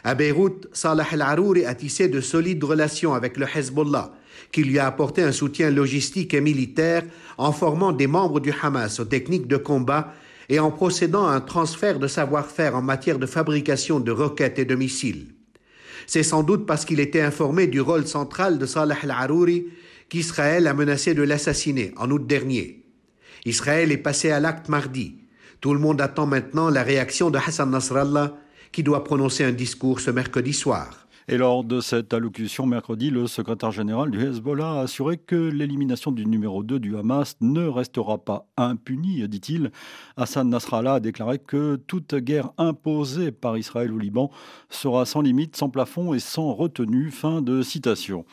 À 0.03 0.15
Beyrouth, 0.15 0.67
Salah 0.71 1.05
al-Arouri 1.11 1.65
a 1.65 1.75
tissé 1.75 2.07
de 2.07 2.21
solides 2.21 2.63
relations 2.63 3.13
avec 3.13 3.37
le 3.37 3.45
Hezbollah, 3.53 4.13
qui 4.51 4.63
lui 4.63 4.79
a 4.79 4.87
apporté 4.87 5.21
un 5.21 5.31
soutien 5.31 5.69
logistique 5.69 6.33
et 6.33 6.41
militaire 6.41 7.03
en 7.37 7.51
formant 7.51 7.91
des 7.91 8.07
membres 8.07 8.39
du 8.39 8.53
Hamas 8.61 8.99
aux 8.99 9.05
techniques 9.05 9.47
de 9.47 9.57
combat 9.57 10.13
et 10.47 10.59
en 10.59 10.71
procédant 10.71 11.27
à 11.27 11.33
un 11.33 11.41
transfert 11.41 11.99
de 11.99 12.07
savoir-faire 12.07 12.75
en 12.75 12.81
matière 12.81 13.19
de 13.19 13.25
fabrication 13.25 13.99
de 13.99 14.11
roquettes 14.11 14.59
et 14.59 14.65
de 14.65 14.75
missiles. 14.75 15.27
C'est 16.07 16.23
sans 16.23 16.43
doute 16.43 16.65
parce 16.65 16.85
qu'il 16.85 16.99
était 16.99 17.21
informé 17.21 17.67
du 17.67 17.81
rôle 17.81 18.07
central 18.07 18.57
de 18.57 18.65
Salah 18.65 18.97
al-Arouri 19.03 19.67
qu'Israël 20.09 20.67
a 20.67 20.73
menacé 20.73 21.13
de 21.13 21.23
l'assassiner 21.23 21.93
en 21.97 22.09
août 22.11 22.25
dernier. 22.25 22.83
Israël 23.45 23.91
est 23.91 23.97
passé 23.97 24.31
à 24.31 24.39
l'acte 24.39 24.69
mardi. 24.69 25.15
Tout 25.61 25.73
le 25.73 25.79
monde 25.79 26.01
attend 26.01 26.25
maintenant 26.25 26.69
la 26.69 26.83
réaction 26.83 27.29
de 27.29 27.37
Hassan 27.37 27.69
Nasrallah, 27.69 28.35
qui 28.71 28.83
doit 28.83 29.03
prononcer 29.03 29.43
un 29.43 29.51
discours 29.51 29.99
ce 29.99 30.11
mercredi 30.11 30.53
soir. 30.53 31.07
Et 31.31 31.37
lors 31.37 31.63
de 31.63 31.79
cette 31.79 32.11
allocution 32.15 32.65
mercredi, 32.65 33.11
le 33.11 33.27
secrétaire 33.27 33.69
général 33.69 34.09
du 34.09 34.19
Hezbollah 34.19 34.79
a 34.79 34.81
assuré 34.81 35.17
que 35.17 35.35
l'élimination 35.35 36.11
du 36.11 36.25
numéro 36.25 36.63
2 36.63 36.79
du 36.79 36.97
Hamas 36.97 37.35
ne 37.39 37.67
restera 37.67 38.17
pas 38.17 38.47
impunie, 38.57 39.27
dit-il. 39.29 39.71
Hassan 40.17 40.49
Nasrallah 40.49 40.95
a 40.95 40.99
déclaré 40.99 41.37
que 41.37 41.75
toute 41.75 42.15
guerre 42.15 42.49
imposée 42.57 43.31
par 43.31 43.59
Israël 43.59 43.93
au 43.93 43.99
Liban 43.99 44.31
sera 44.71 45.05
sans 45.05 45.21
limite, 45.21 45.55
sans 45.55 45.69
plafond 45.69 46.15
et 46.15 46.19
sans 46.19 46.51
retenue. 46.55 47.11
Fin 47.11 47.43
de 47.43 47.61
citation. 47.61 48.25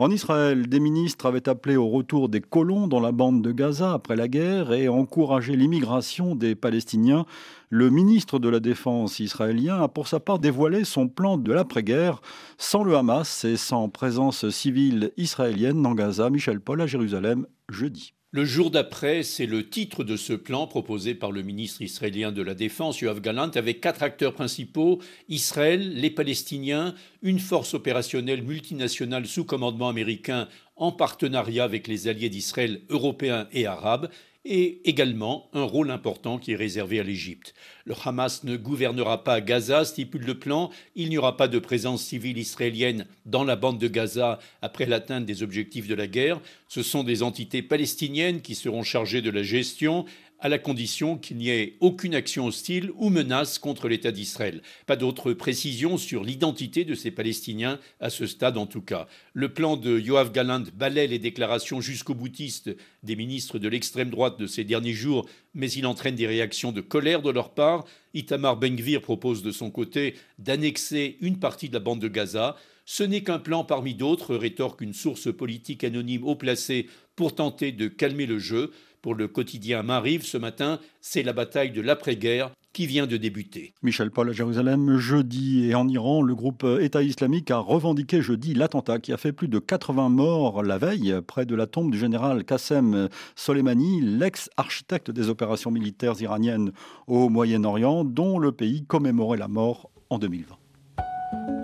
En 0.00 0.12
Israël, 0.12 0.68
des 0.68 0.78
ministres 0.78 1.26
avaient 1.26 1.48
appelé 1.48 1.74
au 1.74 1.88
retour 1.88 2.28
des 2.28 2.40
colons 2.40 2.86
dans 2.86 3.00
la 3.00 3.10
bande 3.10 3.42
de 3.42 3.50
Gaza 3.50 3.92
après 3.92 4.14
la 4.14 4.28
guerre 4.28 4.72
et 4.72 4.88
encouragé 4.88 5.56
l'immigration 5.56 6.36
des 6.36 6.54
Palestiniens. 6.54 7.26
Le 7.68 7.90
ministre 7.90 8.38
de 8.38 8.48
la 8.48 8.60
Défense 8.60 9.18
israélien 9.18 9.82
a 9.82 9.88
pour 9.88 10.06
sa 10.06 10.20
part 10.20 10.38
dévoilé 10.38 10.84
son 10.84 11.08
plan 11.08 11.36
de 11.36 11.52
l'après-guerre 11.52 12.20
sans 12.58 12.84
le 12.84 12.96
Hamas 12.96 13.44
et 13.44 13.56
sans 13.56 13.88
présence 13.88 14.48
civile 14.50 15.10
israélienne 15.16 15.82
dans 15.82 15.94
Gaza. 15.94 16.30
Michel 16.30 16.60
Paul 16.60 16.80
à 16.80 16.86
Jérusalem 16.86 17.48
jeudi. 17.68 18.14
Le 18.30 18.44
jour 18.44 18.70
d'après, 18.70 19.22
c'est 19.22 19.46
le 19.46 19.70
titre 19.70 20.04
de 20.04 20.14
ce 20.18 20.34
plan 20.34 20.66
proposé 20.66 21.14
par 21.14 21.32
le 21.32 21.40
ministre 21.40 21.80
israélien 21.80 22.30
de 22.30 22.42
la 22.42 22.54
Défense, 22.54 23.00
Yoav 23.00 23.22
Galant, 23.22 23.50
avec 23.54 23.80
quatre 23.80 24.02
acteurs 24.02 24.34
principaux 24.34 25.00
Israël, 25.30 25.94
les 25.94 26.10
Palestiniens, 26.10 26.94
une 27.22 27.38
force 27.38 27.72
opérationnelle 27.72 28.42
multinationale 28.42 29.24
sous 29.24 29.46
commandement 29.46 29.88
américain 29.88 30.46
en 30.76 30.92
partenariat 30.92 31.64
avec 31.64 31.88
les 31.88 32.06
alliés 32.06 32.28
d'Israël 32.28 32.82
européens 32.90 33.48
et 33.50 33.64
arabes, 33.64 34.10
et 34.44 34.88
également 34.88 35.50
un 35.52 35.64
rôle 35.64 35.90
important 35.90 36.38
qui 36.38 36.52
est 36.52 36.56
réservé 36.56 37.00
à 37.00 37.02
l'Égypte. 37.02 37.54
Le 37.84 37.94
Hamas 38.02 38.44
ne 38.44 38.56
gouvernera 38.56 39.24
pas 39.24 39.40
Gaza, 39.40 39.84
stipule 39.84 40.24
le 40.24 40.38
plan. 40.38 40.70
Il 40.94 41.10
n'y 41.10 41.18
aura 41.18 41.36
pas 41.36 41.48
de 41.48 41.58
présence 41.58 42.02
civile 42.02 42.38
israélienne 42.38 43.06
dans 43.26 43.44
la 43.44 43.56
bande 43.56 43.78
de 43.78 43.88
Gaza 43.88 44.38
après 44.62 44.86
l'atteinte 44.86 45.26
des 45.26 45.42
objectifs 45.42 45.88
de 45.88 45.94
la 45.94 46.06
guerre. 46.06 46.40
Ce 46.68 46.82
sont 46.82 47.04
des 47.04 47.22
entités 47.22 47.62
palestiniennes 47.62 48.40
qui 48.40 48.54
seront 48.54 48.82
chargées 48.82 49.22
de 49.22 49.30
la 49.30 49.42
gestion 49.42 50.04
à 50.40 50.48
la 50.48 50.58
condition 50.58 51.18
qu'il 51.18 51.36
n'y 51.36 51.50
ait 51.50 51.76
aucune 51.80 52.14
action 52.14 52.46
hostile 52.46 52.90
ou 52.96 53.10
menace 53.10 53.58
contre 53.58 53.88
l'État 53.88 54.12
d'Israël. 54.12 54.62
Pas 54.86 54.96
d'autres 54.96 55.32
précisions 55.32 55.98
sur 55.98 56.22
l'identité 56.22 56.84
de 56.84 56.94
ces 56.94 57.10
Palestiniens, 57.10 57.78
à 58.00 58.10
ce 58.10 58.26
stade 58.26 58.56
en 58.56 58.66
tout 58.66 58.82
cas. 58.82 59.08
Le 59.32 59.52
plan 59.52 59.76
de 59.76 59.98
Yoav 59.98 60.32
Galant 60.32 60.64
balaie 60.74 61.06
les 61.06 61.18
déclarations 61.18 61.80
jusqu'au 61.80 62.14
boutiste 62.14 62.70
des 63.02 63.16
ministres 63.16 63.58
de 63.58 63.68
l'extrême 63.68 64.10
droite 64.10 64.38
de 64.38 64.46
ces 64.46 64.64
derniers 64.64 64.92
jours, 64.92 65.28
mais 65.54 65.70
il 65.70 65.86
entraîne 65.86 66.14
des 66.14 66.26
réactions 66.26 66.72
de 66.72 66.80
colère 66.80 67.22
de 67.22 67.30
leur 67.30 67.54
part. 67.54 67.84
Itamar 68.14 68.56
Ben-Gvir 68.56 69.00
propose 69.00 69.42
de 69.42 69.50
son 69.50 69.70
côté 69.70 70.14
d'annexer 70.38 71.16
une 71.20 71.38
partie 71.38 71.68
de 71.68 71.74
la 71.74 71.80
bande 71.80 72.00
de 72.00 72.08
Gaza. 72.08 72.56
Ce 72.84 73.02
n'est 73.02 73.22
qu'un 73.22 73.38
plan 73.38 73.64
parmi 73.64 73.94
d'autres, 73.94 74.34
rétorque 74.34 74.80
une 74.80 74.94
source 74.94 75.30
politique 75.30 75.84
anonyme 75.84 76.24
haut 76.24 76.36
placée 76.36 76.86
pour 77.16 77.34
tenter 77.34 77.72
de 77.72 77.88
calmer 77.88 78.24
le 78.26 78.38
jeu. 78.38 78.70
Pour 79.02 79.14
le 79.14 79.28
quotidien 79.28 79.82
Mariv 79.82 80.24
ce 80.24 80.36
matin, 80.36 80.80
c'est 81.00 81.22
la 81.22 81.32
bataille 81.32 81.70
de 81.70 81.80
l'après-guerre 81.80 82.50
qui 82.72 82.86
vient 82.86 83.06
de 83.06 83.16
débuter. 83.16 83.74
Michel 83.82 84.10
Paul 84.10 84.28
à 84.28 84.32
Jérusalem, 84.32 84.98
jeudi 84.98 85.68
et 85.68 85.74
en 85.74 85.88
Iran, 85.88 86.22
le 86.22 86.34
groupe 86.34 86.66
État 86.80 87.02
islamique 87.02 87.50
a 87.50 87.58
revendiqué 87.58 88.22
jeudi 88.22 88.54
l'attentat 88.54 88.98
qui 88.98 89.12
a 89.12 89.16
fait 89.16 89.32
plus 89.32 89.48
de 89.48 89.58
80 89.58 90.08
morts 90.08 90.62
la 90.62 90.78
veille 90.78 91.14
près 91.26 91.46
de 91.46 91.54
la 91.54 91.66
tombe 91.66 91.90
du 91.90 91.98
général 91.98 92.44
Qassem 92.44 93.08
Soleimani, 93.36 94.00
l'ex-architecte 94.00 95.10
des 95.10 95.28
opérations 95.28 95.70
militaires 95.70 96.20
iraniennes 96.20 96.72
au 97.06 97.28
Moyen-Orient, 97.28 98.04
dont 98.04 98.38
le 98.38 98.52
pays 98.52 98.84
commémorait 98.84 99.38
la 99.38 99.48
mort 99.48 99.90
en 100.10 100.18
2020. 100.18 101.57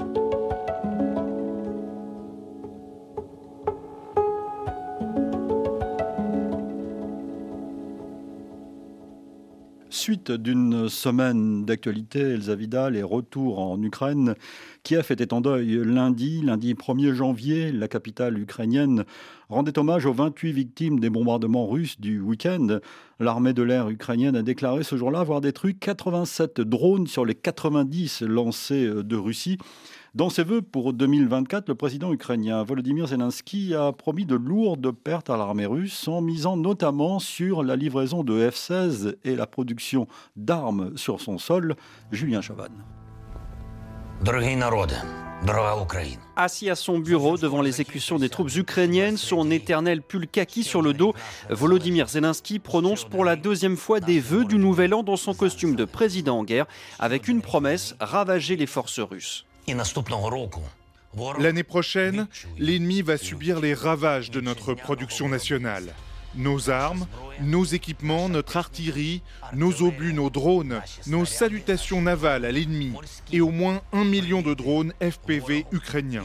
Suite 10.04 10.32
d'une 10.32 10.90
semaine 10.90 11.64
d'actualité, 11.64 12.20
Elsa 12.20 12.54
Vidal 12.54 12.94
est 12.94 13.02
retour 13.02 13.58
en 13.58 13.82
Ukraine. 13.82 14.34
Kiev 14.82 15.06
était 15.08 15.32
en 15.32 15.40
deuil 15.40 15.80
lundi, 15.82 16.42
lundi 16.42 16.74
1er 16.74 17.14
janvier. 17.14 17.72
La 17.72 17.88
capitale 17.88 18.38
ukrainienne 18.38 19.04
rendait 19.48 19.78
hommage 19.78 20.04
aux 20.04 20.12
28 20.12 20.52
victimes 20.52 21.00
des 21.00 21.08
bombardements 21.08 21.66
russes 21.66 21.98
du 21.98 22.20
week-end. 22.20 22.80
L'armée 23.18 23.54
de 23.54 23.62
l'air 23.62 23.88
ukrainienne 23.88 24.36
a 24.36 24.42
déclaré 24.42 24.82
ce 24.82 24.96
jour-là 24.96 25.20
avoir 25.20 25.40
détruit 25.40 25.74
87 25.74 26.60
drones 26.60 27.06
sur 27.06 27.24
les 27.24 27.34
90 27.34 28.24
lancés 28.24 28.86
de 28.86 29.16
Russie. 29.16 29.56
Dans 30.14 30.30
ses 30.30 30.44
vœux 30.44 30.62
pour 30.62 30.92
2024, 30.92 31.68
le 31.68 31.74
président 31.74 32.12
ukrainien 32.12 32.62
Volodymyr 32.62 33.08
Zelensky 33.08 33.74
a 33.74 33.90
promis 33.90 34.24
de 34.24 34.36
lourdes 34.36 34.92
pertes 34.92 35.28
à 35.28 35.36
l'armée 35.36 35.66
russe 35.66 36.06
en 36.06 36.20
misant 36.20 36.56
notamment 36.56 37.18
sur 37.18 37.64
la 37.64 37.74
livraison 37.74 38.22
de 38.22 38.48
F-16 38.48 39.16
et 39.24 39.34
la 39.34 39.48
production 39.48 40.06
d'armes 40.36 40.96
sur 40.96 41.20
son 41.20 41.36
sol. 41.38 41.74
Julien 42.12 42.42
Chavannes. 42.42 42.84
Assis 46.36 46.70
à 46.70 46.76
son 46.76 47.00
bureau 47.00 47.36
devant 47.36 47.60
l'exécution 47.60 48.20
des 48.20 48.28
troupes 48.28 48.54
ukrainiennes, 48.54 49.16
son 49.16 49.50
éternel 49.50 50.00
pull 50.00 50.28
kaki 50.28 50.62
sur 50.62 50.80
le 50.80 50.92
dos, 50.92 51.12
Volodymyr 51.50 52.08
Zelensky 52.08 52.60
prononce 52.60 53.02
pour 53.02 53.24
la 53.24 53.34
deuxième 53.34 53.76
fois 53.76 53.98
des 53.98 54.20
vœux 54.20 54.44
du 54.44 54.58
nouvel 54.58 54.94
an 54.94 55.02
dans 55.02 55.16
son 55.16 55.34
costume 55.34 55.74
de 55.74 55.84
président 55.84 56.38
en 56.38 56.44
guerre, 56.44 56.66
avec 57.00 57.26
une 57.26 57.42
promesse 57.42 57.96
ravager 57.98 58.54
les 58.54 58.66
forces 58.66 59.00
russes. 59.00 59.44
L'année 61.38 61.62
prochaine, 61.62 62.26
l'ennemi 62.58 63.02
va 63.02 63.16
subir 63.16 63.60
les 63.60 63.74
ravages 63.74 64.30
de 64.30 64.40
notre 64.40 64.74
production 64.74 65.28
nationale. 65.28 65.94
Nos 66.34 66.68
armes, 66.68 67.06
nos 67.40 67.64
équipements, 67.64 68.28
notre 68.28 68.56
artillerie, 68.56 69.22
nos 69.52 69.82
obus, 69.82 70.12
nos 70.12 70.30
drones, 70.30 70.82
nos 71.06 71.24
salutations 71.24 72.02
navales 72.02 72.44
à 72.44 72.50
l'ennemi 72.50 72.92
et 73.32 73.40
au 73.40 73.50
moins 73.50 73.82
un 73.92 74.04
million 74.04 74.42
de 74.42 74.52
drones 74.52 74.92
FPV 75.00 75.64
ukrainiens. 75.70 76.24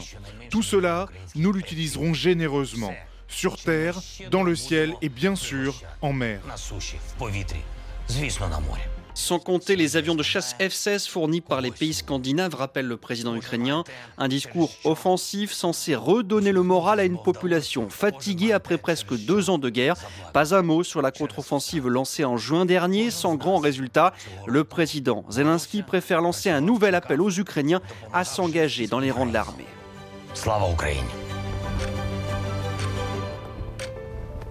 Tout 0.50 0.64
cela, 0.64 1.06
nous 1.36 1.52
l'utiliserons 1.52 2.12
généreusement, 2.12 2.94
sur 3.28 3.56
terre, 3.56 4.00
dans 4.32 4.42
le 4.42 4.56
ciel 4.56 4.94
et 5.00 5.08
bien 5.08 5.36
sûr 5.36 5.80
en 6.02 6.12
mer. 6.12 6.40
Sans 9.14 9.38
compter 9.38 9.76
les 9.76 9.96
avions 9.96 10.14
de 10.14 10.22
chasse 10.22 10.54
F-16 10.60 11.08
fournis 11.08 11.40
par 11.40 11.60
les 11.60 11.70
pays 11.70 11.94
scandinaves, 11.94 12.54
rappelle 12.54 12.86
le 12.86 12.96
président 12.96 13.34
ukrainien. 13.34 13.84
Un 14.18 14.28
discours 14.28 14.70
offensif 14.84 15.52
censé 15.52 15.94
redonner 15.94 16.52
le 16.52 16.62
moral 16.62 17.00
à 17.00 17.04
une 17.04 17.20
population 17.20 17.88
fatiguée 17.90 18.52
après 18.52 18.78
presque 18.78 19.14
deux 19.14 19.50
ans 19.50 19.58
de 19.58 19.68
guerre. 19.68 19.96
Pas 20.32 20.54
un 20.54 20.62
mot 20.62 20.82
sur 20.82 21.02
la 21.02 21.10
contre-offensive 21.10 21.88
lancée 21.88 22.24
en 22.24 22.36
juin 22.36 22.64
dernier, 22.64 23.10
sans 23.10 23.34
grand 23.34 23.58
résultat. 23.58 24.12
Le 24.46 24.64
président 24.64 25.24
Zelensky 25.30 25.82
préfère 25.82 26.20
lancer 26.20 26.50
un 26.50 26.60
nouvel 26.60 26.94
appel 26.94 27.20
aux 27.20 27.30
Ukrainiens 27.30 27.80
à 28.12 28.24
s'engager 28.24 28.86
dans 28.86 29.00
les 29.00 29.10
rangs 29.10 29.26
de 29.26 29.32
l'armée. 29.32 29.66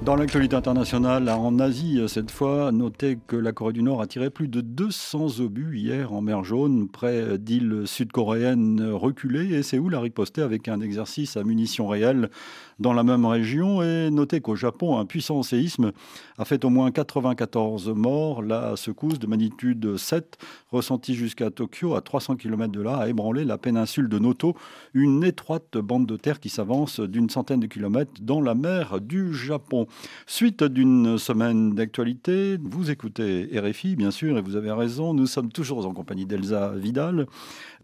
Dans 0.09 0.15
l'actualité 0.15 0.55
internationale, 0.55 1.29
en 1.29 1.59
Asie, 1.59 2.01
cette 2.07 2.31
fois, 2.31 2.71
notez 2.71 3.19
que 3.27 3.35
la 3.35 3.51
Corée 3.51 3.73
du 3.73 3.83
Nord 3.83 4.01
a 4.01 4.07
tiré 4.07 4.31
plus 4.31 4.47
de 4.47 4.59
200 4.59 5.39
obus 5.39 5.77
hier 5.77 6.13
en 6.13 6.21
mer 6.21 6.43
Jaune, 6.43 6.89
près 6.89 7.37
d'îles 7.37 7.83
sud-coréennes 7.85 8.89
reculées, 8.91 9.53
et 9.53 9.61
Séoul 9.61 9.93
a 9.93 9.99
riposté 9.99 10.41
avec 10.41 10.67
un 10.67 10.81
exercice 10.81 11.37
à 11.37 11.43
munitions 11.43 11.87
réelles 11.87 12.31
dans 12.79 12.93
la 12.93 13.03
même 13.03 13.25
région. 13.25 13.83
Et 13.83 14.09
notez 14.09 14.41
qu'au 14.41 14.55
Japon, 14.55 14.97
un 14.97 15.05
puissant 15.05 15.43
séisme 15.43 15.91
a 16.37 16.45
fait 16.45 16.63
au 16.65 16.69
moins 16.69 16.91
94 16.91 17.89
morts. 17.89 18.41
La 18.41 18.75
secousse 18.75 19.19
de 19.19 19.27
magnitude 19.27 19.97
7, 19.97 20.37
ressentie 20.71 21.15
jusqu'à 21.15 21.49
Tokyo, 21.51 21.95
à 21.95 22.01
300 22.01 22.35
km 22.35 22.71
de 22.71 22.81
là, 22.81 22.97
a 22.97 23.09
ébranlé 23.09 23.45
la 23.45 23.57
péninsule 23.57 24.09
de 24.09 24.19
Noto, 24.19 24.55
une 24.93 25.23
étroite 25.23 25.77
bande 25.77 26.05
de 26.05 26.17
terre 26.17 26.39
qui 26.39 26.49
s'avance 26.49 26.99
d'une 26.99 27.29
centaine 27.29 27.59
de 27.59 27.67
kilomètres 27.67 28.11
dans 28.21 28.41
la 28.41 28.55
mer 28.55 28.99
du 29.01 29.33
Japon. 29.33 29.87
Suite 30.25 30.63
d'une 30.63 31.17
semaine 31.17 31.75
d'actualité, 31.75 32.57
vous 32.61 32.91
écoutez 32.91 33.49
RFI, 33.53 33.95
bien 33.95 34.11
sûr, 34.11 34.37
et 34.37 34.41
vous 34.41 34.55
avez 34.55 34.71
raison, 34.71 35.13
nous 35.13 35.27
sommes 35.27 35.51
toujours 35.51 35.85
en 35.85 35.93
compagnie 35.93 36.25
d'Elsa 36.25 36.73
Vidal. 36.75 37.27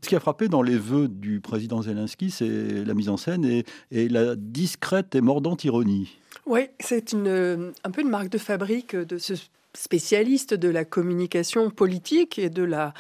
Ce 0.05 0.09
qui 0.09 0.15
a 0.15 0.19
frappé 0.19 0.49
dans 0.49 0.61
les 0.61 0.77
vœux 0.77 1.07
du 1.07 1.39
président 1.39 1.81
Zelensky, 1.81 2.29
c'est 2.29 2.85
la 2.85 2.93
mise 2.93 3.09
en 3.09 3.17
scène 3.17 3.43
et, 3.43 4.07
la 4.07 4.35
discrète 4.35 5.15
et 5.15 5.21
mordante 5.21 5.63
ironie. 5.63 6.19
Oui, 6.45 6.67
c'est 6.79 7.15
un 7.15 7.91
peu 7.91 8.01
une 8.01 8.09
marque 8.09 8.29
de 8.29 8.37
fabrique 8.37 8.95
de 8.95 9.17
ce 9.17 9.33
spécialiste 9.73 10.53
de 10.53 10.69
la 10.69 10.85
communication 10.85 11.71
politique 11.71 12.37
et 12.37 12.51
de 12.51 12.61
la 12.61 12.93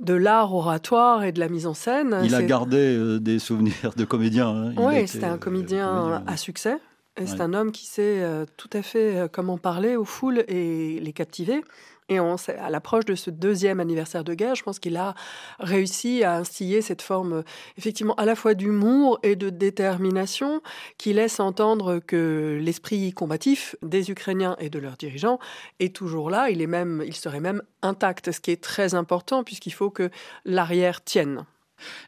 de 0.00 0.12
l'art 0.12 0.54
oratoire 0.54 1.24
et 1.24 1.32
de 1.32 1.40
la 1.40 1.48
mise 1.48 1.66
en 1.66 1.72
scène. 1.72 2.20
Il 2.24 2.34
a 2.34 2.42
gardé 2.42 2.76
euh, 2.76 3.18
des 3.18 3.38
souvenirs 3.38 3.94
de 3.96 4.04
comédien. 4.04 4.48
Hein. 4.48 4.74
Oui, 4.76 5.08
c'était 5.08 5.24
un 5.24 5.38
comédien 5.38 6.22
à 6.26 6.36
succès. 6.36 6.76
C'est 7.24 7.40
un 7.40 7.54
homme 7.54 7.72
qui 7.72 7.86
sait 7.86 8.20
euh, 8.20 8.44
tout 8.58 8.70
à 8.74 8.82
fait 8.82 9.16
euh, 9.16 9.28
comment 9.30 9.56
parler 9.56 9.96
aux 9.96 10.04
foules 10.04 10.44
et 10.48 11.00
les 11.00 11.12
captiver. 11.14 11.64
Et 12.10 12.18
à 12.18 12.70
l'approche 12.70 13.04
de 13.04 13.14
ce 13.14 13.30
deuxième 13.30 13.78
anniversaire 13.78 14.24
de 14.24 14.34
guerre, 14.34 14.56
je 14.56 14.64
pense 14.64 14.80
qu'il 14.80 14.96
a 14.96 15.14
réussi 15.60 16.24
à 16.24 16.38
instiller 16.38 16.82
cette 16.82 17.02
forme, 17.02 17.44
effectivement, 17.78 18.14
à 18.16 18.24
la 18.24 18.34
fois 18.34 18.54
d'humour 18.54 19.20
et 19.22 19.36
de 19.36 19.48
détermination, 19.48 20.60
qui 20.98 21.12
laisse 21.12 21.38
entendre 21.38 22.00
que 22.00 22.58
l'esprit 22.60 23.12
combatif 23.12 23.76
des 23.82 24.10
Ukrainiens 24.10 24.56
et 24.58 24.70
de 24.70 24.80
leurs 24.80 24.96
dirigeants 24.96 25.38
est 25.78 25.94
toujours 25.94 26.30
là. 26.30 26.50
Il 26.50 26.60
est 26.60 26.66
même, 26.66 27.04
il 27.06 27.14
serait 27.14 27.38
même 27.38 27.62
intact, 27.80 28.32
ce 28.32 28.40
qui 28.40 28.50
est 28.50 28.62
très 28.62 28.94
important 28.94 29.44
puisqu'il 29.44 29.72
faut 29.72 29.90
que 29.90 30.10
l'arrière 30.44 31.04
tienne. 31.04 31.44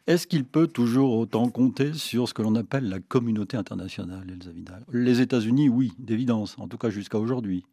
Est-ce 0.05 0.27
qu'il 0.27 0.43
peut 0.43 0.67
toujours 0.67 1.17
autant 1.17 1.49
compter 1.49 1.93
sur 1.93 2.27
ce 2.27 2.33
que 2.33 2.41
l'on 2.41 2.55
appelle 2.55 2.89
la 2.89 2.99
communauté 2.99 3.57
internationale, 3.57 4.27
Elsa 4.29 4.51
Vidal? 4.51 4.83
Les 4.91 5.21
États-Unis, 5.21 5.69
oui, 5.69 5.93
d'évidence, 5.97 6.55
en 6.59 6.67
tout 6.67 6.77
cas 6.77 6.89
jusqu'à 6.89 7.17
aujourd'hui. 7.17 7.63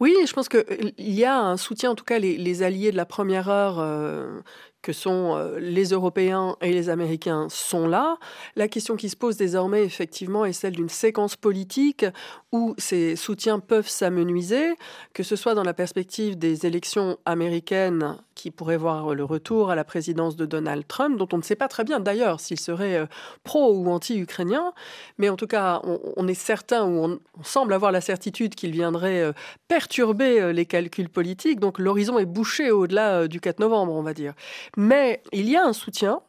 Oui, 0.00 0.16
je 0.26 0.32
pense 0.32 0.48
qu'il 0.48 0.94
y 0.98 1.24
a 1.24 1.38
un 1.38 1.58
soutien, 1.58 1.90
en 1.90 1.94
tout 1.94 2.04
cas 2.04 2.18
les, 2.18 2.62
alliés 2.62 2.90
de 2.90 2.96
la 2.96 3.04
première 3.04 3.50
heure 3.50 3.78
euh, 3.80 4.40
que 4.82 4.92
sont 4.92 5.36
euh, 5.36 5.58
les 5.58 5.90
Européens 5.90 6.56
et 6.62 6.72
les 6.72 6.88
Américains 6.88 7.48
sont 7.50 7.86
là. 7.86 8.16
La 8.56 8.68
question 8.68 8.96
qui 8.96 9.08
se 9.08 9.16
pose 9.16 9.36
désormais, 9.36 9.84
effectivement, 9.84 10.44
est 10.44 10.52
celle 10.52 10.74
d'une 10.74 10.88
séquence 10.88 11.36
politique 11.36 12.06
où 12.52 12.74
ces 12.78 13.14
soutiens 13.14 13.60
peuvent 13.60 13.88
s'amenuiser, 13.88 14.74
que 15.12 15.22
ce 15.22 15.36
soit 15.36 15.54
dans 15.54 15.62
la 15.62 15.74
perspective 15.74 16.38
des 16.38 16.66
élections 16.66 17.18
américaines 17.26 18.16
qui 18.34 18.50
pourraient 18.50 18.78
voir 18.78 19.14
le 19.14 19.22
retour 19.22 19.70
à 19.70 19.74
la 19.74 19.84
présidence 19.84 20.34
de 20.34 20.46
Donald 20.46 20.86
Trump, 20.88 21.18
dont 21.18 21.28
on 21.32 21.36
ne 21.36 21.42
sait 21.42 21.56
pas 21.56 21.68
très 21.68 21.84
bien 21.84 22.00
d'ailleurs 22.00 22.40
s'il 22.40 22.58
serait 22.58 22.96
euh, 22.96 23.06
pro 23.44 23.74
ou 23.74 23.88
anti-ukrainien, 23.90 24.72
mais 25.18 25.28
en 25.28 25.36
tout 25.36 25.46
cas, 25.46 25.82
on, 25.84 26.26
est 26.26 26.34
certain 26.34 26.86
ou 26.86 27.04
on, 27.04 27.20
semble 27.42 27.74
avoir 27.74 27.92
la 27.92 28.00
certitude 28.00 28.54
qu'il 28.54 28.70
viendrait 28.72 29.20
euh, 29.20 29.32
perturber 29.68 30.52
les 30.52 30.64
calculs 30.64 31.08
politiques. 31.08 31.60
Donc 31.60 31.78
l'horizon 31.78 32.18
est 32.18 32.26
bouché 32.26 32.70
au-delà 32.70 33.28
du 33.28 33.40
4 33.40 33.60
novembre, 33.60 33.92
on 33.92 34.02
va 34.02 34.14
dire. 34.14 34.32
Mais 34.76 35.22
il 35.32 35.48
y 35.48 35.56
a 35.56 35.64
un 35.64 35.72
soutien 35.72 36.20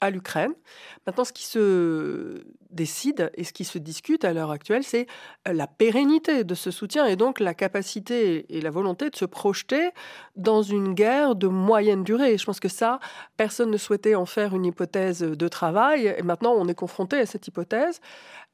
à 0.00 0.10
l'Ukraine. 0.10 0.54
Maintenant, 1.06 1.24
ce 1.24 1.32
qui 1.32 1.44
se 1.44 2.44
décide 2.70 3.30
et 3.34 3.44
ce 3.44 3.52
qui 3.52 3.64
se 3.64 3.78
discute 3.78 4.24
à 4.24 4.32
l'heure 4.32 4.50
actuelle, 4.50 4.84
c'est 4.84 5.06
euh, 5.46 5.52
la 5.52 5.66
pérennité 5.66 6.44
de 6.44 6.54
ce 6.54 6.70
soutien 6.70 7.06
et 7.06 7.16
donc 7.16 7.40
la 7.40 7.54
capacité 7.54 8.46
et 8.56 8.60
la 8.60 8.70
volonté 8.70 9.10
de 9.10 9.16
se 9.16 9.24
projeter 9.24 9.90
dans 10.36 10.62
une 10.62 10.94
guerre 10.94 11.34
de 11.34 11.48
moyenne 11.48 12.04
durée. 12.04 12.36
Je 12.38 12.44
pense 12.44 12.60
que 12.60 12.68
ça, 12.68 13.00
personne 13.36 13.70
ne 13.70 13.76
souhaitait 13.76 14.14
en 14.14 14.26
faire 14.26 14.54
une 14.54 14.64
hypothèse 14.64 15.20
de 15.20 15.48
travail 15.48 16.14
et 16.16 16.22
maintenant 16.22 16.52
on 16.56 16.68
est 16.68 16.74
confronté 16.74 17.18
à 17.18 17.26
cette 17.26 17.46
hypothèse 17.48 18.00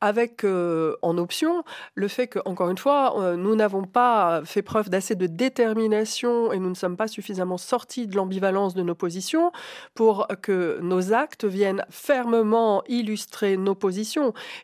avec 0.00 0.44
euh, 0.44 0.96
en 1.02 1.16
option 1.16 1.64
le 1.94 2.08
fait 2.08 2.26
que, 2.26 2.38
encore 2.44 2.68
une 2.68 2.78
fois, 2.78 3.18
euh, 3.20 3.36
nous 3.36 3.54
n'avons 3.54 3.84
pas 3.84 4.42
fait 4.44 4.60
preuve 4.60 4.90
d'assez 4.90 5.14
de 5.14 5.26
détermination 5.26 6.52
et 6.52 6.58
nous 6.58 6.68
ne 6.68 6.74
sommes 6.74 6.96
pas 6.96 7.08
suffisamment 7.08 7.56
sortis 7.56 8.06
de 8.06 8.16
l'ambivalence 8.16 8.74
de 8.74 8.82
nos 8.82 8.94
positions 8.94 9.50
pour 9.94 10.26
que 10.42 10.78
nos 10.82 11.14
actes 11.14 11.44
viennent 11.44 11.84
fermement 11.88 12.82
illustrer 12.86 13.56
nos 13.56 13.74
positions. 13.74 14.03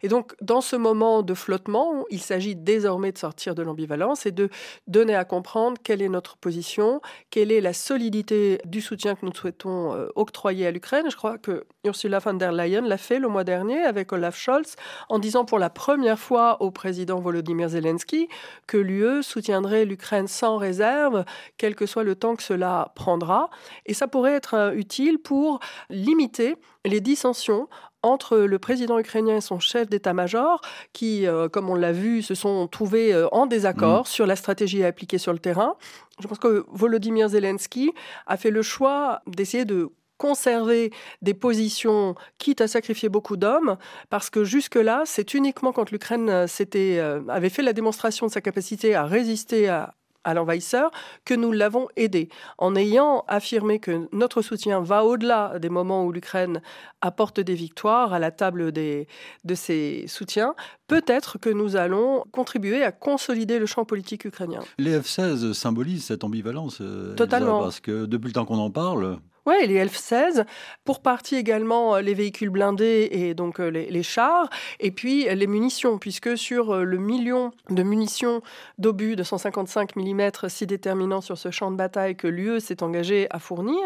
Et 0.02 0.08
donc, 0.08 0.34
dans 0.40 0.60
ce 0.60 0.76
moment 0.76 1.22
de 1.22 1.34
flottement, 1.34 2.04
il 2.10 2.20
s'agit 2.20 2.56
désormais 2.56 3.12
de 3.12 3.18
sortir 3.18 3.54
de 3.54 3.62
l'ambivalence 3.62 4.26
et 4.26 4.32
de 4.32 4.48
donner 4.86 5.14
à 5.14 5.24
comprendre 5.24 5.78
quelle 5.82 6.02
est 6.02 6.08
notre 6.08 6.36
position, 6.36 7.00
quelle 7.30 7.52
est 7.52 7.60
la 7.60 7.72
solidité 7.72 8.60
du 8.64 8.80
soutien 8.80 9.14
que 9.14 9.24
nous 9.24 9.34
souhaitons 9.34 9.94
euh, 9.94 10.08
octroyer 10.14 10.66
à 10.66 10.70
l'Ukraine. 10.70 11.10
Je 11.10 11.16
crois 11.16 11.38
que 11.38 11.64
Ursula 11.84 12.18
von 12.18 12.34
der 12.34 12.52
Leyen 12.52 12.82
l'a 12.82 12.98
fait 12.98 13.18
le 13.18 13.28
mois 13.28 13.44
dernier 13.44 13.82
avec 13.82 14.12
Olaf 14.12 14.36
Scholz 14.36 14.76
en 15.08 15.18
disant 15.18 15.44
pour 15.44 15.58
la 15.58 15.70
première 15.70 16.18
fois 16.18 16.60
au 16.62 16.70
président 16.70 17.20
Volodymyr 17.20 17.70
Zelensky 17.70 18.28
que 18.66 18.76
l'UE 18.76 19.22
soutiendrait 19.22 19.84
l'Ukraine 19.84 20.28
sans 20.28 20.56
réserve, 20.56 21.24
quel 21.56 21.74
que 21.74 21.86
soit 21.86 22.04
le 22.04 22.14
temps 22.14 22.36
que 22.36 22.42
cela 22.42 22.92
prendra. 22.94 23.50
Et 23.86 23.94
ça 23.94 24.08
pourrait 24.08 24.34
être 24.34 24.54
euh, 24.54 24.72
utile 24.72 25.18
pour 25.18 25.60
limiter 25.88 26.56
les 26.84 27.00
dissensions 27.00 27.68
entre 28.02 28.38
le 28.38 28.58
président 28.58 28.98
ukrainien 28.98 29.36
et 29.36 29.40
son 29.40 29.58
chef 29.58 29.88
d'état-major, 29.88 30.60
qui, 30.92 31.26
euh, 31.26 31.48
comme 31.48 31.68
on 31.68 31.74
l'a 31.74 31.92
vu, 31.92 32.22
se 32.22 32.34
sont 32.34 32.66
trouvés 32.66 33.12
euh, 33.12 33.28
en 33.32 33.46
désaccord 33.46 34.02
mm. 34.02 34.06
sur 34.06 34.26
la 34.26 34.36
stratégie 34.36 34.82
à 34.84 34.88
appliquer 34.88 35.18
sur 35.18 35.32
le 35.32 35.38
terrain. 35.38 35.76
Je 36.20 36.26
pense 36.26 36.38
que 36.38 36.64
Volodymyr 36.68 37.28
Zelensky 37.28 37.92
a 38.26 38.36
fait 38.36 38.50
le 38.50 38.62
choix 38.62 39.22
d'essayer 39.26 39.64
de 39.64 39.90
conserver 40.20 40.92
des 41.22 41.32
positions, 41.32 42.14
quitte 42.36 42.60
à 42.60 42.68
sacrifier 42.68 43.08
beaucoup 43.08 43.38
d'hommes, 43.38 43.78
parce 44.10 44.28
que 44.28 44.44
jusque-là, 44.44 45.02
c'est 45.06 45.32
uniquement 45.32 45.72
quand 45.72 45.90
l'Ukraine 45.90 46.28
euh, 46.28 47.20
avait 47.28 47.48
fait 47.48 47.62
la 47.62 47.72
démonstration 47.72 48.26
de 48.26 48.30
sa 48.30 48.42
capacité 48.42 48.94
à 48.94 49.04
résister 49.04 49.68
à, 49.68 49.94
à 50.24 50.34
l'envahisseur 50.34 50.90
que 51.24 51.34
nous 51.34 51.52
l'avons 51.52 51.88
aidé. 51.96 52.28
En 52.58 52.76
ayant 52.76 53.24
affirmé 53.28 53.78
que 53.78 54.08
notre 54.12 54.42
soutien 54.42 54.80
va 54.80 55.04
au-delà 55.04 55.58
des 55.58 55.68
moments 55.68 56.04
où 56.04 56.12
l'Ukraine 56.12 56.60
apporte 57.00 57.40
des 57.40 57.54
victoires 57.54 58.12
à 58.12 58.18
la 58.18 58.30
table 58.30 58.72
des, 58.72 59.08
de 59.44 59.54
ses 59.54 60.04
soutiens, 60.06 60.54
peut-être 60.86 61.38
que 61.38 61.50
nous 61.50 61.76
allons 61.76 62.24
contribuer 62.32 62.82
à 62.82 62.92
consolider 62.92 63.58
le 63.58 63.66
champ 63.66 63.84
politique 63.84 64.24
ukrainien. 64.24 64.60
Les 64.78 64.98
F-16 64.98 65.52
symbolisent 65.52 66.04
cette 66.04 66.24
ambivalence. 66.24 66.78
Euh, 66.80 67.14
Totalement. 67.14 67.60
parce 67.62 67.80
que 67.80 68.06
depuis 68.06 68.28
le 68.28 68.32
temps 68.32 68.44
qu'on 68.44 68.58
en 68.58 68.70
parle, 68.70 69.18
oui, 69.46 69.66
les 69.66 69.84
F-16, 69.86 70.44
pour 70.84 71.00
partie 71.00 71.36
également 71.36 71.96
euh, 71.96 72.00
les 72.00 72.14
véhicules 72.14 72.50
blindés 72.50 73.08
et 73.10 73.34
donc 73.34 73.58
euh, 73.58 73.68
les, 73.70 74.02
chars, 74.02 74.50
et 74.80 74.90
puis 74.90 75.24
les 75.24 75.46
munitions, 75.46 75.98
puisque 75.98 76.36
sur 76.36 76.74
euh, 76.74 76.84
le 76.84 76.98
million 76.98 77.50
de 77.70 77.82
munitions 77.82 78.42
d'obus 78.78 79.16
de 79.16 79.22
155 79.22 79.96
mm 79.96 80.30
si 80.48 80.66
déterminant 80.66 81.20
sur 81.20 81.38
ce 81.38 81.50
champ 81.50 81.70
de 81.70 81.76
bataille 81.76 82.16
que 82.16 82.26
l'UE 82.26 82.60
s'est 82.60 82.82
engagé 82.82 83.26
à 83.30 83.38
fournir, 83.38 83.80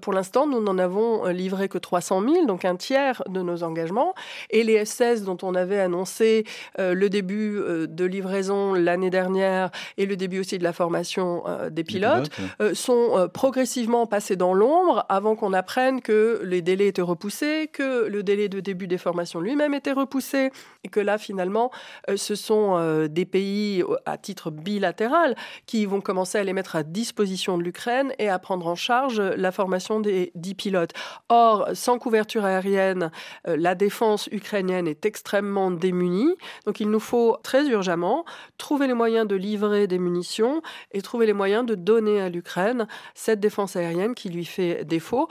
pour 0.00 0.12
l'instant, 0.12 0.46
nous 0.46 0.60
n'en 0.60 0.78
avons 0.78 1.26
livré 1.26 1.68
que 1.68 1.78
300 1.78 2.22
000, 2.22 2.46
donc 2.46 2.64
un 2.64 2.76
tiers 2.76 3.22
de 3.28 3.42
nos 3.42 3.62
engagements, 3.62 4.14
et 4.50 4.62
les 4.62 4.84
F-16 4.84 5.24
dont 5.24 5.38
on 5.42 5.54
avait 5.54 5.80
annoncé 5.80 6.44
le 6.78 7.08
début 7.08 7.60
de 7.88 8.04
livraison 8.04 8.74
l'année 8.74 9.10
dernière 9.10 9.70
et 9.96 10.06
le 10.06 10.16
début 10.16 10.40
aussi 10.40 10.58
de 10.58 10.64
la 10.64 10.72
formation 10.72 11.44
des 11.70 11.84
pilotes, 11.84 12.30
sont 12.74 13.28
progressivement 13.32 14.06
passés 14.06 14.36
dans 14.36 14.54
l'ombre 14.54 14.85
avant 15.08 15.36
qu'on 15.36 15.52
apprenne 15.52 16.00
que 16.00 16.40
les 16.44 16.62
délais 16.62 16.88
étaient 16.88 17.02
repoussés, 17.02 17.68
que 17.72 18.06
le 18.06 18.22
délai 18.22 18.48
de 18.48 18.60
début 18.60 18.86
des 18.86 18.98
formations 18.98 19.40
lui-même 19.40 19.74
était 19.74 19.92
repoussé, 19.92 20.50
et 20.84 20.88
que 20.88 21.00
là, 21.00 21.18
finalement, 21.18 21.70
euh, 22.08 22.16
ce 22.16 22.34
sont 22.34 22.76
euh, 22.76 23.08
des 23.08 23.24
pays 23.24 23.82
à 24.04 24.18
titre 24.18 24.50
bilatéral 24.50 25.34
qui 25.66 25.86
vont 25.86 26.00
commencer 26.00 26.38
à 26.38 26.44
les 26.44 26.52
mettre 26.52 26.76
à 26.76 26.82
disposition 26.82 27.58
de 27.58 27.62
l'Ukraine 27.62 28.12
et 28.18 28.28
à 28.28 28.38
prendre 28.38 28.66
en 28.66 28.74
charge 28.74 29.20
la 29.20 29.52
formation 29.52 30.00
des 30.00 30.32
dix 30.34 30.54
pilotes. 30.54 30.92
Or, 31.28 31.68
sans 31.74 31.98
couverture 31.98 32.44
aérienne, 32.44 33.10
euh, 33.48 33.56
la 33.58 33.74
défense 33.74 34.28
ukrainienne 34.30 34.86
est 34.86 35.04
extrêmement 35.06 35.70
démunie, 35.70 36.34
donc 36.66 36.80
il 36.80 36.90
nous 36.90 37.00
faut 37.00 37.36
très 37.42 37.66
urgemment 37.68 38.24
trouver 38.58 38.86
les 38.86 38.94
moyens 38.94 39.26
de 39.26 39.36
livrer 39.36 39.86
des 39.86 39.98
munitions 39.98 40.62
et 40.92 41.02
trouver 41.02 41.26
les 41.26 41.32
moyens 41.32 41.66
de 41.66 41.74
donner 41.74 42.20
à 42.20 42.28
l'Ukraine 42.28 42.86
cette 43.14 43.40
défense 43.40 43.76
aérienne 43.76 44.14
qui 44.14 44.28
lui 44.28 44.44
fait 44.44 44.75
défaut 44.84 45.28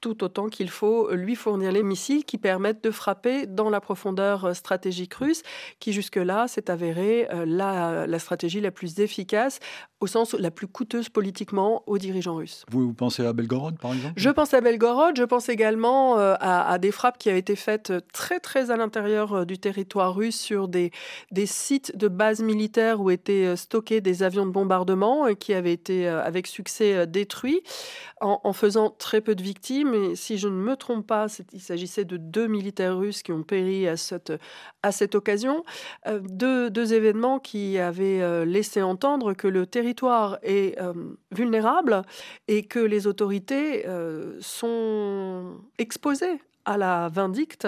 tout 0.00 0.24
autant 0.24 0.48
qu'il 0.48 0.70
faut 0.70 1.12
lui 1.12 1.34
fournir 1.34 1.72
les 1.72 1.82
missiles 1.82 2.24
qui 2.24 2.38
permettent 2.38 2.82
de 2.82 2.90
frapper 2.90 3.46
dans 3.46 3.70
la 3.70 3.80
profondeur 3.80 4.44
euh, 4.44 4.54
stratégique 4.54 5.14
russe, 5.14 5.42
qui 5.78 5.92
jusque-là 5.92 6.48
s'est 6.48 6.70
avérée 6.70 7.28
euh, 7.32 7.44
la, 7.46 8.06
la, 8.06 8.18
stratégie 8.18 8.60
la 8.60 8.70
plus 8.70 9.00
efficace, 9.00 9.60
au 10.00 10.06
sens 10.06 10.34
la 10.34 10.50
plus 10.50 10.66
coûteuse 10.66 11.08
politiquement 11.08 11.82
aux 11.86 11.98
dirigeants 11.98 12.36
russes. 12.36 12.64
Vous, 12.70 12.92
pensez 12.94 13.24
à 13.24 13.32
Belgorod, 13.32 13.78
par 13.78 13.92
exemple? 13.92 14.14
Je 14.16 14.30
pense 14.30 14.54
à 14.54 14.60
Belgorod, 14.60 15.16
je 15.16 15.24
pense 15.24 15.48
également 15.48 16.18
euh, 16.18 16.34
à, 16.40 16.78
des 16.78 16.90
frappes 16.90 17.18
qui 17.18 17.28
avaient 17.28 17.38
été 17.38 17.56
faites 17.56 17.92
très 18.12 18.40
très 18.40 18.70
à 18.70 18.76
l'intérieur 18.76 19.44
du 19.44 19.58
territoire 19.58 20.14
russe 20.14 20.38
sur 20.38 20.68
des, 20.68 20.90
des 21.30 21.46
sites 21.46 21.96
de 21.96 22.08
bases 22.08 22.42
militaires 22.42 23.00
où 23.00 23.10
étaient 23.10 23.56
stockés 23.56 24.00
des 24.00 24.22
avions 24.22 24.46
de 24.46 24.50
bombardement 24.50 25.26
et 25.26 25.36
qui 25.36 25.52
avaient 25.52 25.72
été 25.72 26.06
avec 26.08 26.46
succès 26.46 27.06
détruits 27.06 27.62
en, 28.20 28.40
en 28.42 28.52
faisant 28.52 28.90
très 28.90 29.20
peu 29.20 29.34
de 29.34 29.42
victimes 29.42 29.89
mais 29.90 30.14
si 30.16 30.38
je 30.38 30.48
ne 30.48 30.54
me 30.54 30.76
trompe 30.76 31.06
pas, 31.06 31.26
il 31.52 31.60
s'agissait 31.60 32.04
de 32.04 32.16
deux 32.16 32.46
militaires 32.46 32.96
russes 32.96 33.22
qui 33.22 33.32
ont 33.32 33.42
péri 33.42 33.86
à 33.88 33.96
cette, 33.96 35.14
occasion. 35.14 35.64
Euh, 36.06 36.20
deux, 36.22 36.70
deux, 36.70 36.94
événements 36.94 37.38
qui 37.38 37.78
avaient 37.78 38.22
euh, 38.22 38.44
laissé 38.44 38.82
entendre 38.82 39.34
que 39.34 39.48
le 39.48 39.66
territoire 39.66 40.38
est 40.42 40.80
euh, 40.80 40.92
vulnérable 41.30 42.02
et 42.48 42.64
que 42.64 42.78
les 42.78 43.06
autorités 43.06 43.84
sont 44.40 45.58
exposées 45.78 46.40
à 46.70 46.76
la 46.76 47.08
vindicte 47.08 47.66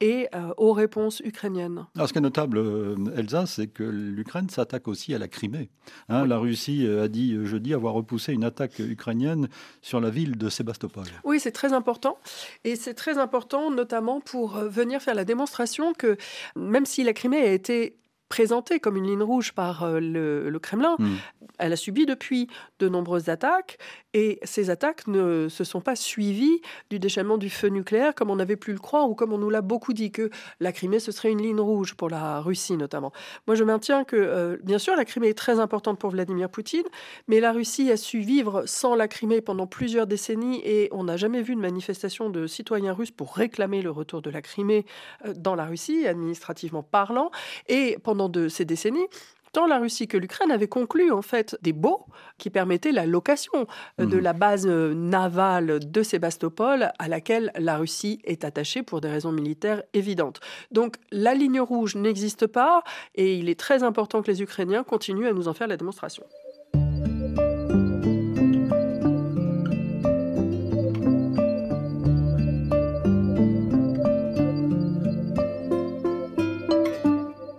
et 0.00 0.28
euh, 0.32 0.54
aux 0.58 0.72
réponses 0.72 1.18
ukrainiennes. 1.24 1.86
Alors, 1.96 2.06
ce 2.06 2.12
qui 2.12 2.18
est 2.18 2.22
notable, 2.22 2.58
euh, 2.58 2.94
Elsa, 3.16 3.46
c'est 3.46 3.66
que 3.66 3.82
l'Ukraine 3.82 4.48
s'attaque 4.48 4.86
aussi 4.86 5.12
à 5.12 5.18
la 5.18 5.26
Crimée. 5.26 5.70
Hein. 6.08 6.24
La 6.24 6.38
Russie 6.38 6.86
euh, 6.86 7.04
a 7.04 7.08
dit 7.08 7.36
jeudi 7.44 7.74
avoir 7.74 7.94
repoussé 7.94 8.32
une 8.32 8.44
attaque 8.44 8.78
ukrainienne 8.78 9.48
sur 9.82 10.00
la 10.00 10.08
ville 10.08 10.38
de 10.38 10.48
Sébastopol. 10.48 11.04
Oui, 11.24 11.40
c'est 11.40 11.50
très 11.50 11.72
important. 11.72 12.16
Et 12.62 12.76
c'est 12.76 12.94
très 12.94 13.18
important 13.18 13.72
notamment 13.72 14.20
pour 14.20 14.58
venir 14.58 15.02
faire 15.02 15.16
la 15.16 15.24
démonstration 15.24 15.92
que 15.92 16.16
même 16.54 16.86
si 16.86 17.02
la 17.02 17.12
Crimée 17.12 17.42
a 17.42 17.52
été 17.52 17.96
présentée 18.28 18.78
comme 18.78 18.96
une 18.96 19.06
ligne 19.06 19.22
rouge 19.22 19.52
par 19.52 19.84
le, 20.00 20.58
Kremlin, 20.62 20.94
hmm. 20.98 21.16
elle 21.58 21.72
a 21.72 21.76
subi 21.76 22.06
depuis 22.06 22.48
de 22.78 22.88
nombreuses 22.88 23.28
attaques 23.28 23.78
et 24.14 24.38
ces 24.44 24.70
attaques 24.70 25.06
ne 25.06 25.48
se 25.50 25.64
sont 25.64 25.80
pas 25.82 25.96
suivies 25.96 26.62
du 26.88 26.98
déchaînement 26.98 27.36
du 27.36 27.50
feu 27.50 27.68
nucléaire 27.68 28.14
comme 28.14 28.30
on 28.30 28.38
avait 28.38 28.56
pu 28.56 28.72
le 28.72 28.78
croire 28.78 29.10
ou 29.10 29.14
comme 29.14 29.32
on 29.32 29.38
nous 29.38 29.50
l'a 29.50 29.60
beaucoup 29.60 29.92
dit 29.92 30.10
que 30.10 30.30
la 30.60 30.72
Crimée 30.72 31.00
ce 31.00 31.12
serait 31.12 31.30
une 31.30 31.42
ligne 31.42 31.60
rouge 31.60 31.94
pour 31.94 32.08
la 32.08 32.40
Russie 32.40 32.76
notamment. 32.76 33.12
Moi 33.46 33.56
je 33.56 33.64
maintiens 33.64 34.04
que 34.04 34.58
bien 34.62 34.78
sûr 34.78 34.96
la 34.96 35.04
Crimée 35.04 35.28
est 35.28 35.38
très 35.38 35.60
importante 35.60 35.98
pour 35.98 36.10
Vladimir 36.10 36.48
Poutine, 36.48 36.86
mais 37.28 37.40
la 37.40 37.52
Russie 37.52 37.90
a 37.90 37.96
su 37.96 38.20
vivre 38.20 38.64
sans 38.66 38.94
la 38.94 39.08
Crimée 39.08 39.40
pendant 39.40 39.66
plusieurs 39.66 40.06
décennies 40.06 40.60
et 40.64 40.88
on 40.92 41.04
n'a 41.04 41.16
jamais 41.16 41.42
vu 41.42 41.54
de 41.54 41.60
manifestation 41.60 42.30
de 42.30 42.46
citoyens 42.46 42.92
russes 42.92 43.10
pour 43.10 43.34
réclamer 43.34 43.82
le 43.82 43.90
retour 43.90 44.22
de 44.22 44.30
la 44.30 44.42
Crimée 44.42 44.86
euh, 45.24 45.34
dans 45.34 45.54
la 45.54 45.64
Russie, 45.64 46.06
administrativement 46.06 46.82
parlant. 46.82 47.30
Et 47.68 47.98
pendant 48.02 48.30
ces 48.48 48.64
décennies, 48.64 49.06
tant 49.54 49.66
la 49.66 49.78
Russie 49.78 50.08
que 50.08 50.18
l'Ukraine 50.18 50.50
avaient 50.50 50.68
conclu 50.68 51.12
en 51.12 51.22
fait 51.22 51.56
des 51.62 51.72
baux 51.72 52.06
qui 52.38 52.50
permettaient 52.50 52.92
la 52.92 53.06
location 53.06 53.66
euh, 54.00 54.04
de 54.04 54.16
mmh. 54.16 54.20
la 54.20 54.32
base 54.32 54.66
euh, 54.66 54.94
navale 54.94 55.78
de 55.78 56.02
Sébastopol 56.02 56.90
à 56.98 57.08
laquelle 57.08 57.52
la 57.56 57.78
Russie 57.78 58.20
est 58.24 58.44
attachée 58.44 58.82
pour 58.82 59.00
des 59.00 59.08
raisons 59.08 59.30
militaires 59.30 59.82
évidentes. 59.94 60.40
Donc 60.72 60.96
la 61.12 61.34
ligne 61.34 61.60
rouge 61.60 61.94
n'existe 61.94 62.48
pas 62.48 62.82
et 63.14 63.36
il 63.36 63.48
est 63.48 63.58
très 63.58 63.84
important 63.84 64.22
que 64.22 64.30
les 64.30 64.42
Ukrainiens 64.42 64.82
continuent 64.82 65.28
à 65.28 65.32
nous 65.32 65.46
en 65.46 65.54
faire 65.54 65.68
la 65.68 65.76
démonstration. 65.76 66.24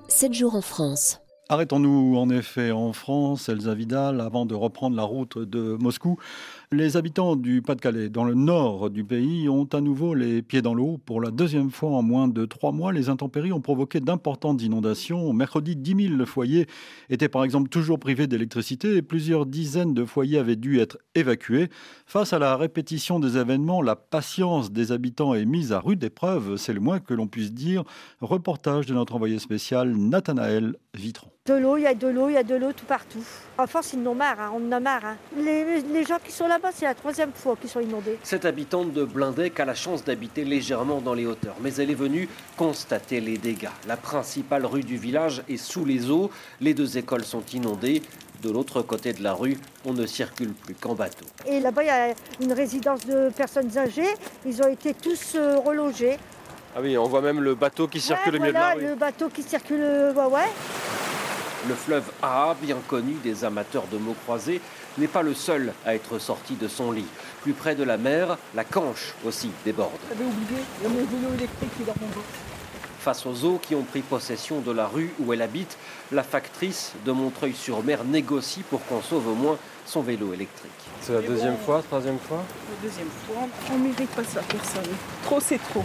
Sept 0.09 0.33
jours 0.33 0.55
en 0.55 0.61
France. 0.61 1.24
Arrêtons-nous 1.47 2.17
en 2.17 2.31
effet 2.31 2.71
en 2.71 2.91
France, 2.91 3.49
Elsa 3.49 3.75
Vidal, 3.75 4.19
avant 4.19 4.47
de 4.47 4.55
reprendre 4.55 4.95
la 4.95 5.03
route 5.03 5.37
de 5.37 5.77
Moscou. 5.79 6.17
Les 6.71 6.97
habitants 6.97 7.35
du 7.35 7.61
Pas-de-Calais, 7.61 8.09
dans 8.09 8.23
le 8.23 8.33
nord 8.33 8.89
du 8.89 9.03
pays, 9.03 9.47
ont 9.47 9.65
à 9.65 9.79
nouveau 9.79 10.15
les 10.15 10.41
pieds 10.41 10.63
dans 10.63 10.73
l'eau. 10.73 10.97
Pour 11.05 11.21
la 11.21 11.29
deuxième 11.29 11.69
fois 11.69 11.91
en 11.91 12.01
moins 12.01 12.27
de 12.27 12.45
trois 12.45 12.71
mois, 12.71 12.91
les 12.91 13.09
intempéries 13.09 13.51
ont 13.51 13.61
provoqué 13.61 13.99
d'importantes 13.99 14.63
inondations. 14.63 15.33
Mercredi, 15.33 15.75
10 15.75 16.15
000 16.17 16.25
foyers 16.25 16.65
étaient 17.11 17.29
par 17.29 17.43
exemple 17.43 17.69
toujours 17.69 17.99
privés 17.99 18.25
d'électricité 18.25 18.95
et 18.95 19.03
plusieurs 19.03 19.45
dizaines 19.45 19.93
de 19.93 20.03
foyers 20.03 20.39
avaient 20.39 20.55
dû 20.55 20.79
être 20.79 20.97
évacués. 21.13 21.69
Face 22.07 22.33
à 22.33 22.39
la 22.39 22.57
répétition 22.57 23.19
des 23.19 23.37
événements, 23.37 23.83
la 23.83 23.95
patience 23.95 24.71
des 24.71 24.91
habitants 24.91 25.35
est 25.35 25.45
mise 25.45 25.71
à 25.73 25.79
rude 25.79 26.03
épreuve, 26.03 26.55
c'est 26.57 26.73
le 26.73 26.79
moins 26.79 26.99
que 26.99 27.13
l'on 27.13 27.27
puisse 27.27 27.53
dire. 27.53 27.83
Reportage 28.19 28.87
de 28.87 28.95
notre 28.95 29.13
envoyé 29.13 29.37
spécial 29.37 29.95
Nathanaël 29.95 30.75
Vitron. 30.95 31.34
De 31.47 31.53
l'eau, 31.53 31.77
il 31.77 31.83
y 31.83 31.85
a 31.85 31.93
de 31.93 32.07
l'eau, 32.07 32.27
il 32.27 32.33
y 32.33 32.37
a 32.37 32.43
de 32.43 32.55
l'eau 32.55 32.73
tout 32.73 32.85
partout. 32.85 33.23
En 33.59 33.67
France, 33.67 33.93
ils 33.93 33.99
en 33.99 34.13
ont 34.13 34.15
marre, 34.15 34.39
hein, 34.39 34.51
on 34.55 34.67
en 34.67 34.71
a 34.71 34.79
marre. 34.79 35.05
Hein. 35.05 35.15
Les, 35.37 35.79
les, 35.79 36.03
gens 36.03 36.17
qui 36.17 36.31
sont 36.31 36.47
là-bas, 36.47 36.69
c'est 36.73 36.85
la 36.85 36.95
troisième 36.95 37.31
fois 37.33 37.55
qu'ils 37.55 37.69
sont 37.69 37.81
inondés. 37.81 38.17
Cette 38.23 38.45
habitante 38.45 38.93
de 38.93 39.03
Blindec 39.03 39.59
a 39.59 39.65
la 39.65 39.75
chance 39.75 40.03
d'habiter 40.03 40.43
légèrement 40.43 41.01
dans 41.01 41.13
les 41.13 41.27
hauteurs, 41.27 41.55
mais 41.61 41.71
elle 41.75 41.91
est 41.91 41.93
venue 41.93 42.27
constater 42.57 43.21
les 43.21 43.37
dégâts. 43.37 43.69
La 43.87 43.95
principale 43.95 44.65
rue 44.65 44.81
du 44.81 44.97
village 44.97 45.43
est 45.47 45.57
sous 45.57 45.85
les 45.85 46.09
eaux, 46.09 46.31
les 46.61 46.73
deux 46.73 46.97
écoles 46.97 47.23
sont 47.25 47.45
inondées. 47.53 48.01
De 48.41 48.49
l'autre 48.49 48.81
côté 48.81 49.13
de 49.13 49.21
la 49.21 49.33
rue, 49.33 49.59
on 49.85 49.93
ne 49.93 50.07
circule 50.07 50.51
plus 50.51 50.73
qu'en 50.73 50.95
bateau. 50.95 51.27
Et 51.45 51.59
là-bas, 51.59 51.83
il 51.83 51.87
y 51.87 51.89
a 51.91 52.15
une 52.41 52.53
résidence 52.53 53.05
de 53.05 53.29
personnes 53.29 53.77
âgées. 53.77 54.15
Ils 54.47 54.63
ont 54.63 54.67
été 54.67 54.95
tous 54.95 55.35
euh, 55.35 55.59
relogés. 55.59 56.17
Ah 56.75 56.79
oui, 56.81 56.97
on 56.97 57.03
voit 57.03 57.21
même 57.21 57.39
le 57.39 57.53
bateau 57.53 57.87
qui 57.87 58.01
circule 58.01 58.35
au 58.35 58.39
milieu 58.39 58.51
de 58.51 58.57
la 58.57 58.73
rue. 58.73 58.81
le 58.81 58.95
bateau 58.95 59.29
qui 59.29 59.43
circule, 59.43 59.79
ouais, 59.79 60.25
ouais. 60.25 60.49
Le 61.67 61.73
fleuve 61.73 62.11
A, 62.21 62.55
bien 62.61 62.77
connu 62.87 63.13
des 63.23 63.43
amateurs 63.43 63.85
de 63.91 63.97
mots 63.97 64.15
croisés, 64.25 64.61
n'est 64.99 65.07
pas 65.07 65.23
le 65.23 65.33
seul 65.33 65.73
à 65.83 65.95
être 65.95 66.19
sorti 66.19 66.53
de 66.53 66.67
son 66.67 66.91
lit. 66.91 67.07
Plus 67.41 67.53
près 67.53 67.73
de 67.73 67.83
la 67.83 67.97
mer, 67.97 68.37
la 68.53 68.63
Canche 68.63 69.15
aussi 69.25 69.49
déborde. 69.63 69.91
oublié, 70.11 70.61
il 70.79 70.83
y 70.83 70.85
a 70.85 70.89
vélo 70.89 71.33
électrique 71.33 71.71
qui 71.75 71.83
Face 72.99 73.25
aux 73.25 73.45
eaux 73.45 73.59
qui 73.59 73.73
ont 73.73 73.83
pris 73.83 74.01
possession 74.01 74.59
de 74.59 74.71
la 74.71 74.85
rue 74.85 75.11
où 75.19 75.33
elle 75.33 75.41
habite, 75.41 75.77
la 76.11 76.23
factrice 76.23 76.93
de 77.03 77.11
Montreuil-sur-Mer 77.11 78.03
négocie 78.03 78.63
pour 78.69 78.85
qu'on 78.85 79.01
sauve 79.01 79.27
au 79.27 79.35
moins 79.35 79.57
son 79.87 80.01
vélo 80.01 80.33
électrique. 80.33 80.71
C'est 81.01 81.13
la 81.13 81.21
deuxième 81.21 81.57
fois, 81.57 81.81
troisième 81.81 82.19
fois? 82.19 82.43
La 82.69 82.87
deuxième 82.87 83.09
fois. 83.27 83.47
On 83.71 83.77
ne 83.77 83.87
mérite 83.89 84.09
pas 84.11 84.23
ça, 84.23 84.41
personne. 84.47 84.91
Trop, 85.23 85.39
c'est 85.39 85.61
trop. 85.69 85.83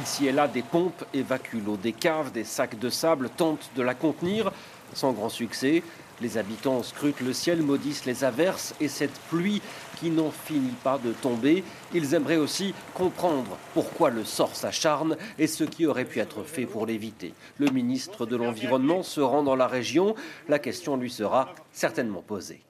Ici 0.00 0.26
et 0.26 0.32
là, 0.32 0.48
des 0.48 0.62
pompes 0.62 1.04
évacuent 1.12 1.60
l'eau 1.64 1.76
des 1.76 1.92
caves, 1.92 2.32
des 2.32 2.44
sacs 2.44 2.78
de 2.78 2.88
sable 2.88 3.28
tentent 3.28 3.70
de 3.76 3.82
la 3.82 3.94
contenir, 3.94 4.50
sans 4.94 5.12
grand 5.12 5.28
succès. 5.28 5.82
Les 6.20 6.38
habitants 6.38 6.82
scrutent 6.82 7.20
le 7.20 7.32
ciel, 7.32 7.62
maudissent 7.62 8.04
les 8.04 8.24
averses 8.24 8.74
et 8.80 8.88
cette 8.88 9.18
pluie 9.28 9.60
qui 9.98 10.10
n'en 10.10 10.30
finit 10.30 10.76
pas 10.82 10.98
de 10.98 11.12
tomber. 11.12 11.62
Ils 11.92 12.14
aimeraient 12.14 12.36
aussi 12.36 12.74
comprendre 12.94 13.58
pourquoi 13.74 14.10
le 14.10 14.24
sort 14.24 14.54
s'acharne 14.54 15.16
et 15.38 15.46
ce 15.46 15.64
qui 15.64 15.84
aurait 15.86 16.04
pu 16.04 16.20
être 16.20 16.42
fait 16.42 16.66
pour 16.66 16.86
l'éviter. 16.86 17.34
Le 17.58 17.70
ministre 17.70 18.24
de 18.24 18.36
l'Environnement 18.36 19.02
se 19.02 19.20
rend 19.20 19.42
dans 19.42 19.56
la 19.56 19.66
région. 19.66 20.14
La 20.48 20.58
question 20.58 20.96
lui 20.96 21.10
sera 21.10 21.54
certainement 21.72 22.22
posée. 22.22 22.62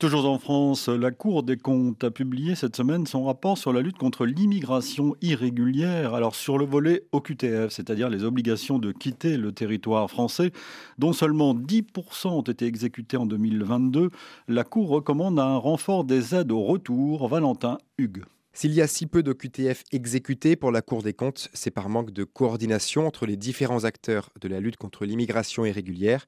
Toujours 0.00 0.24
en 0.30 0.38
France, 0.38 0.88
la 0.88 1.10
Cour 1.10 1.42
des 1.42 1.58
comptes 1.58 2.04
a 2.04 2.10
publié 2.10 2.54
cette 2.54 2.74
semaine 2.74 3.06
son 3.06 3.24
rapport 3.24 3.58
sur 3.58 3.70
la 3.70 3.82
lutte 3.82 3.98
contre 3.98 4.24
l'immigration 4.24 5.14
irrégulière. 5.20 6.14
Alors 6.14 6.34
sur 6.34 6.56
le 6.56 6.64
volet 6.64 7.02
OQTF, 7.12 7.68
c'est-à-dire 7.68 8.08
les 8.08 8.24
obligations 8.24 8.78
de 8.78 8.92
quitter 8.92 9.36
le 9.36 9.52
territoire 9.52 10.10
français, 10.10 10.52
dont 10.96 11.12
seulement 11.12 11.54
10% 11.54 12.28
ont 12.28 12.40
été 12.40 12.64
exécutés 12.64 13.18
en 13.18 13.26
2022, 13.26 14.08
la 14.48 14.64
Cour 14.64 14.88
recommande 14.88 15.38
un 15.38 15.58
renfort 15.58 16.04
des 16.04 16.34
aides 16.34 16.50
au 16.50 16.62
retour. 16.62 17.28
Valentin 17.28 17.76
Hugues. 17.98 18.24
S'il 18.54 18.72
y 18.72 18.80
a 18.80 18.86
si 18.86 19.06
peu 19.06 19.22
d'OQTF 19.22 19.84
exécutés 19.92 20.56
pour 20.56 20.72
la 20.72 20.80
Cour 20.80 21.02
des 21.02 21.12
comptes, 21.12 21.50
c'est 21.52 21.70
par 21.70 21.90
manque 21.90 22.10
de 22.10 22.24
coordination 22.24 23.06
entre 23.06 23.26
les 23.26 23.36
différents 23.36 23.84
acteurs 23.84 24.30
de 24.40 24.48
la 24.48 24.60
lutte 24.60 24.78
contre 24.78 25.04
l'immigration 25.04 25.66
irrégulière 25.66 26.26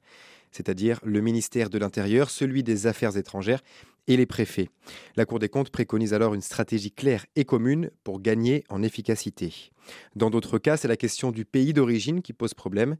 c'est-à-dire 0.52 1.00
le 1.02 1.20
ministère 1.20 1.70
de 1.70 1.78
l'Intérieur, 1.78 2.30
celui 2.30 2.62
des 2.62 2.86
Affaires 2.86 3.16
étrangères 3.16 3.62
et 4.06 4.16
les 4.16 4.26
préfets. 4.26 4.68
La 5.16 5.24
Cour 5.24 5.38
des 5.38 5.48
comptes 5.48 5.70
préconise 5.70 6.14
alors 6.14 6.34
une 6.34 6.40
stratégie 6.40 6.92
claire 6.92 7.26
et 7.36 7.44
commune 7.44 7.90
pour 8.04 8.20
gagner 8.20 8.64
en 8.68 8.82
efficacité. 8.82 9.70
Dans 10.16 10.30
d'autres 10.30 10.58
cas, 10.58 10.76
c'est 10.76 10.88
la 10.88 10.96
question 10.96 11.30
du 11.30 11.44
pays 11.44 11.72
d'origine 11.72 12.22
qui 12.22 12.32
pose 12.32 12.54
problème. 12.54 12.96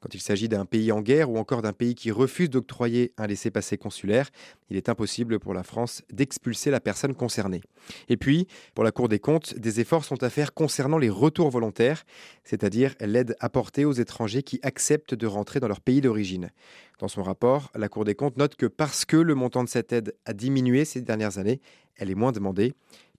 Quand 0.00 0.14
il 0.14 0.20
s'agit 0.20 0.48
d'un 0.48 0.66
pays 0.66 0.92
en 0.92 1.00
guerre 1.00 1.30
ou 1.30 1.38
encore 1.38 1.62
d'un 1.62 1.72
pays 1.72 1.94
qui 1.94 2.10
refuse 2.10 2.50
d'octroyer 2.50 3.12
un 3.16 3.26
laissez-passer 3.26 3.78
consulaire, 3.78 4.30
il 4.70 4.76
est 4.76 4.88
impossible 4.88 5.38
pour 5.38 5.54
la 5.54 5.62
France 5.62 6.02
d'expulser 6.12 6.70
la 6.70 6.80
personne 6.80 7.14
concernée. 7.14 7.62
Et 8.08 8.16
puis, 8.16 8.46
pour 8.74 8.84
la 8.84 8.92
Cour 8.92 9.08
des 9.08 9.18
comptes, 9.18 9.58
des 9.58 9.80
efforts 9.80 10.04
sont 10.04 10.22
à 10.22 10.30
faire 10.30 10.54
concernant 10.54 10.98
les 10.98 11.10
retours 11.10 11.50
volontaires, 11.50 12.04
c'est-à-dire 12.44 12.94
l'aide 13.00 13.36
apportée 13.40 13.84
aux 13.84 13.92
étrangers 13.92 14.42
qui 14.42 14.60
acceptent 14.62 15.14
de 15.14 15.26
rentrer 15.26 15.60
dans 15.60 15.68
leur 15.68 15.80
pays 15.80 16.00
d'origine. 16.00 16.50
Dans 16.98 17.08
son 17.08 17.22
rapport, 17.22 17.70
la 17.74 17.88
Cour 17.88 18.04
des 18.04 18.14
comptes 18.14 18.36
note 18.36 18.56
que 18.56 18.66
parce 18.66 19.04
que 19.04 19.16
le 19.16 19.34
montant 19.34 19.64
de 19.64 19.68
cette 19.68 19.92
aide 19.92 20.14
a 20.26 20.32
diminué 20.32 20.84
ces 20.84 21.00
dernières 21.00 21.38
années, 21.38 21.60
elle 21.96 22.10
est 22.10 22.14
moins 22.14 22.32
demandée. 22.32 22.74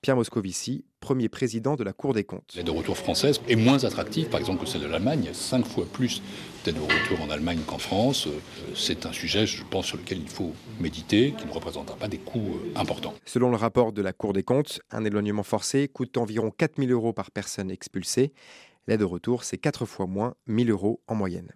Pierre 0.05 0.17
Moscovici, 0.17 0.85
premier 0.99 1.29
président 1.29 1.75
de 1.75 1.83
la 1.83 1.91
Cour 1.91 2.13
des 2.13 2.23
comptes. 2.23 2.53
L'aide 2.55 2.67
de 2.67 2.71
retour 2.71 2.95
française 2.95 3.41
est 3.49 3.55
moins 3.55 3.83
attractive, 3.85 4.29
par 4.29 4.39
exemple, 4.39 4.63
que 4.63 4.69
celle 4.69 4.81
de 4.81 4.85
l'Allemagne. 4.85 5.31
Cinq 5.33 5.65
fois 5.65 5.87
plus 5.91 6.21
d'aide 6.63 6.75
de 6.75 6.81
retour 6.81 7.25
en 7.25 7.31
Allemagne 7.31 7.57
qu'en 7.65 7.79
France. 7.79 8.27
C'est 8.75 9.07
un 9.07 9.11
sujet, 9.11 9.47
je 9.47 9.63
pense, 9.63 9.87
sur 9.87 9.97
lequel 9.97 10.19
il 10.19 10.29
faut 10.29 10.53
méditer, 10.79 11.33
qui 11.35 11.47
ne 11.47 11.51
représentera 11.51 11.97
pas 11.97 12.07
des 12.07 12.19
coûts 12.19 12.37
euh, 12.53 12.79
importants. 12.79 13.15
Selon 13.25 13.49
le 13.49 13.55
rapport 13.55 13.93
de 13.93 14.03
la 14.03 14.13
Cour 14.13 14.33
des 14.33 14.43
comptes, 14.43 14.79
un 14.91 15.03
éloignement 15.03 15.41
forcé 15.41 15.87
coûte 15.87 16.19
environ 16.19 16.51
4 16.55 16.77
000 16.77 16.91
euros 16.91 17.11
par 17.11 17.31
personne 17.31 17.71
expulsée. 17.71 18.31
L'aide 18.85 18.99
de 18.99 19.05
retour, 19.05 19.43
c'est 19.43 19.57
quatre 19.57 19.87
fois 19.87 20.05
moins, 20.05 20.35
1 20.47 20.65
000 20.65 20.69
euros 20.69 21.01
en 21.07 21.15
moyenne. 21.15 21.51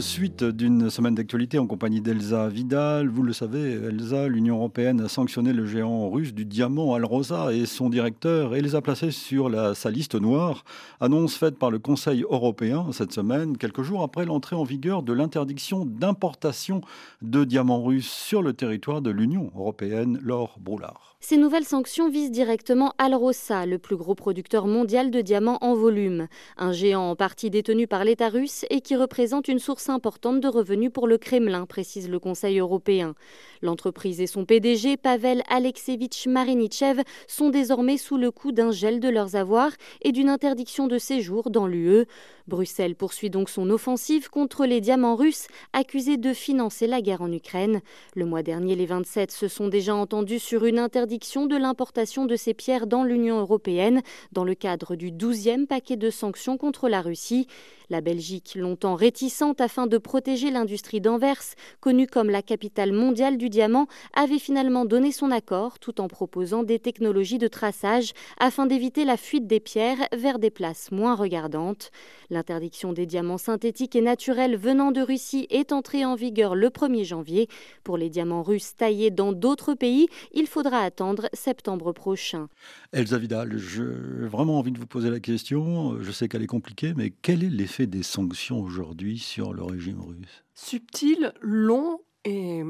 Suite 0.00 0.44
d'une 0.44 0.90
semaine 0.90 1.14
d'actualité 1.14 1.58
en 1.58 1.66
compagnie 1.66 2.02
d'Elsa 2.02 2.48
Vidal. 2.48 3.08
Vous 3.08 3.22
le 3.22 3.32
savez, 3.32 3.72
Elsa, 3.72 4.28
l'Union 4.28 4.56
européenne 4.56 5.00
a 5.00 5.08
sanctionné 5.08 5.54
le 5.54 5.64
géant 5.64 6.10
russe 6.10 6.34
du 6.34 6.44
diamant 6.44 6.94
Alrosa 6.94 7.54
et 7.54 7.64
son 7.64 7.88
directeur 7.88 8.54
et 8.54 8.60
les 8.60 8.74
a 8.74 8.82
placés 8.82 9.10
sur 9.10 9.50
sa 9.74 9.90
liste 9.90 10.16
noire. 10.16 10.64
Annonce 11.00 11.36
faite 11.36 11.58
par 11.58 11.70
le 11.70 11.78
Conseil 11.78 12.24
européen 12.28 12.88
cette 12.92 13.12
semaine, 13.12 13.56
quelques 13.56 13.82
jours 13.82 14.02
après 14.02 14.26
l'entrée 14.26 14.54
en 14.54 14.64
vigueur 14.64 15.02
de 15.02 15.14
l'interdiction 15.14 15.86
d'importation 15.86 16.82
de 17.22 17.44
diamants 17.44 17.82
russes 17.82 18.10
sur 18.10 18.42
le 18.42 18.52
territoire 18.52 19.00
de 19.00 19.10
l'Union 19.10 19.50
européenne. 19.56 20.20
Laure 20.22 20.58
Broulard. 20.60 21.16
Ces 21.20 21.36
nouvelles 21.36 21.64
sanctions 21.64 22.08
visent 22.08 22.30
directement 22.30 22.92
Alrosa, 22.96 23.66
le 23.66 23.78
plus 23.78 23.96
gros 23.96 24.14
producteur 24.14 24.68
mondial 24.68 25.10
de 25.10 25.20
diamants 25.20 25.58
en 25.62 25.74
volume, 25.74 26.28
un 26.56 26.70
géant 26.70 27.10
en 27.10 27.16
partie 27.16 27.50
détenu 27.50 27.88
par 27.88 28.04
l'État 28.04 28.28
russe 28.28 28.64
et 28.70 28.80
qui 28.80 28.94
représente 28.94 29.48
une 29.48 29.58
source 29.58 29.88
importante 29.88 30.40
de 30.40 30.46
revenus 30.46 30.92
pour 30.92 31.08
le 31.08 31.18
Kremlin, 31.18 31.66
précise 31.66 32.08
le 32.08 32.20
Conseil 32.20 32.60
européen. 32.60 33.16
L'entreprise 33.62 34.20
et 34.20 34.28
son 34.28 34.44
PDG, 34.44 34.96
Pavel 34.96 35.42
Alexevitch 35.48 36.28
Marinichev, 36.28 37.02
sont 37.26 37.50
désormais 37.50 37.96
sous 37.96 38.16
le 38.16 38.30
coup 38.30 38.52
d'un 38.52 38.70
gel 38.70 39.00
de 39.00 39.08
leurs 39.08 39.34
avoirs 39.34 39.72
et 40.02 40.12
d'une 40.12 40.28
interdiction 40.28 40.86
de 40.86 40.98
séjour 40.98 41.50
dans 41.50 41.66
l'UE. 41.66 42.06
Bruxelles 42.48 42.96
poursuit 42.96 43.30
donc 43.30 43.50
son 43.50 43.70
offensive 43.70 44.30
contre 44.30 44.66
les 44.66 44.80
diamants 44.80 45.16
russes 45.16 45.46
accusés 45.72 46.16
de 46.16 46.32
financer 46.32 46.86
la 46.86 47.00
guerre 47.00 47.22
en 47.22 47.30
Ukraine. 47.30 47.80
Le 48.14 48.24
mois 48.24 48.42
dernier, 48.42 48.74
les 48.74 48.86
27 48.86 49.30
se 49.30 49.48
sont 49.48 49.68
déjà 49.68 49.94
entendus 49.94 50.38
sur 50.38 50.64
une 50.64 50.78
interdiction 50.78 51.46
de 51.46 51.56
l'importation 51.56 52.26
de 52.26 52.36
ces 52.36 52.54
pierres 52.54 52.86
dans 52.86 53.04
l'Union 53.04 53.38
européenne 53.38 54.02
dans 54.32 54.44
le 54.44 54.54
cadre 54.54 54.96
du 54.96 55.12
12e 55.12 55.66
paquet 55.66 55.96
de 55.96 56.10
sanctions 56.10 56.56
contre 56.56 56.88
la 56.88 57.02
Russie. 57.02 57.46
La 57.90 58.02
Belgique, 58.02 58.54
longtemps 58.54 58.96
réticente 58.96 59.62
afin 59.62 59.86
de 59.86 59.96
protéger 59.96 60.50
l'industrie 60.50 61.00
d'Anvers, 61.00 61.42
connue 61.80 62.06
comme 62.06 62.28
la 62.28 62.42
capitale 62.42 62.92
mondiale 62.92 63.38
du 63.38 63.48
diamant, 63.48 63.86
avait 64.14 64.38
finalement 64.38 64.84
donné 64.84 65.10
son 65.10 65.30
accord 65.30 65.78
tout 65.78 66.02
en 66.02 66.06
proposant 66.06 66.64
des 66.64 66.78
technologies 66.78 67.38
de 67.38 67.48
traçage 67.48 68.12
afin 68.38 68.66
d'éviter 68.66 69.06
la 69.06 69.16
fuite 69.16 69.46
des 69.46 69.58
pierres 69.58 70.06
vers 70.14 70.38
des 70.38 70.50
places 70.50 70.92
moins 70.92 71.14
regardantes. 71.14 71.90
L'interdiction 72.28 72.92
des 72.92 73.06
diamants 73.06 73.38
synthétiques 73.38 73.96
et 73.96 74.02
naturels 74.02 74.56
venant 74.56 74.92
de 74.92 75.00
Russie 75.00 75.46
est 75.48 75.72
entrée 75.72 76.04
en 76.04 76.14
vigueur 76.14 76.54
le 76.54 76.68
1er 76.68 77.04
janvier. 77.04 77.48
Pour 77.84 77.96
les 77.96 78.10
diamants 78.10 78.42
russes 78.42 78.76
taillés 78.76 79.10
dans 79.10 79.32
d'autres 79.32 79.72
pays, 79.72 80.08
il 80.34 80.46
faudra 80.46 80.80
attendre 80.80 81.30
septembre 81.32 81.92
prochain. 81.92 82.48
Elsa 82.92 83.16
Vidal, 83.16 83.56
j'ai 83.56 83.82
vraiment 83.82 84.58
envie 84.58 84.72
de 84.72 84.78
vous 84.78 84.86
poser 84.86 85.08
la 85.08 85.20
question. 85.20 86.02
Je 86.02 86.10
sais 86.10 86.28
qu'elle 86.28 86.42
est 86.42 86.46
compliquée, 86.46 86.92
mais 86.94 87.14
quel 87.22 87.42
est 87.42 87.48
l'effet 87.48 87.77
des 87.86 88.02
sanctions 88.02 88.60
aujourd'hui 88.60 89.18
sur 89.18 89.52
le 89.52 89.62
régime 89.62 90.00
russe? 90.00 90.44
Subtil, 90.54 91.32
long 91.40 92.00
et 92.24 92.62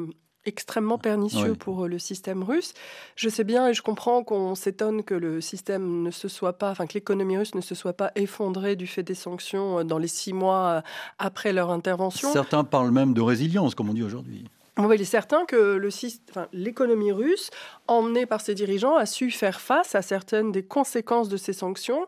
extrêmement 0.48 0.98
pernicieux 0.98 1.54
pour 1.54 1.84
euh, 1.84 1.88
le 1.88 1.98
système 1.98 2.42
russe. 2.42 2.72
Je 3.14 3.28
sais 3.28 3.44
bien 3.44 3.68
et 3.68 3.74
je 3.74 3.82
comprends 3.82 4.24
qu'on 4.24 4.54
s'étonne 4.54 5.04
que 5.04 5.14
le 5.14 5.40
système 5.40 6.02
ne 6.02 6.10
se 6.10 6.26
soit 6.26 6.54
pas, 6.54 6.70
enfin 6.70 6.86
que 6.86 6.94
l'économie 6.94 7.36
russe 7.36 7.54
ne 7.54 7.60
se 7.60 7.74
soit 7.74 7.92
pas 7.92 8.10
effondrée 8.16 8.74
du 8.74 8.86
fait 8.86 9.02
des 9.02 9.14
sanctions 9.14 9.80
euh, 9.80 9.84
dans 9.84 9.98
les 9.98 10.08
six 10.08 10.32
mois 10.32 10.68
euh, 10.68 10.80
après 11.18 11.52
leur 11.52 11.70
intervention. 11.70 12.32
Certains 12.32 12.64
parlent 12.64 12.90
même 12.90 13.14
de 13.14 13.20
résilience, 13.20 13.74
comme 13.74 13.90
on 13.90 13.94
dit 13.94 14.02
aujourd'hui. 14.02 14.44
il 14.78 15.00
est 15.00 15.04
certain 15.04 15.44
que 15.44 15.80
l'économie 16.52 17.12
russe, 17.12 17.50
emmenée 17.86 18.26
par 18.26 18.40
ses 18.40 18.54
dirigeants, 18.54 18.96
a 18.96 19.06
su 19.06 19.30
faire 19.30 19.60
face 19.60 19.94
à 19.94 20.02
certaines 20.02 20.50
des 20.50 20.62
conséquences 20.62 21.28
de 21.28 21.36
ces 21.36 21.52
sanctions 21.52 22.06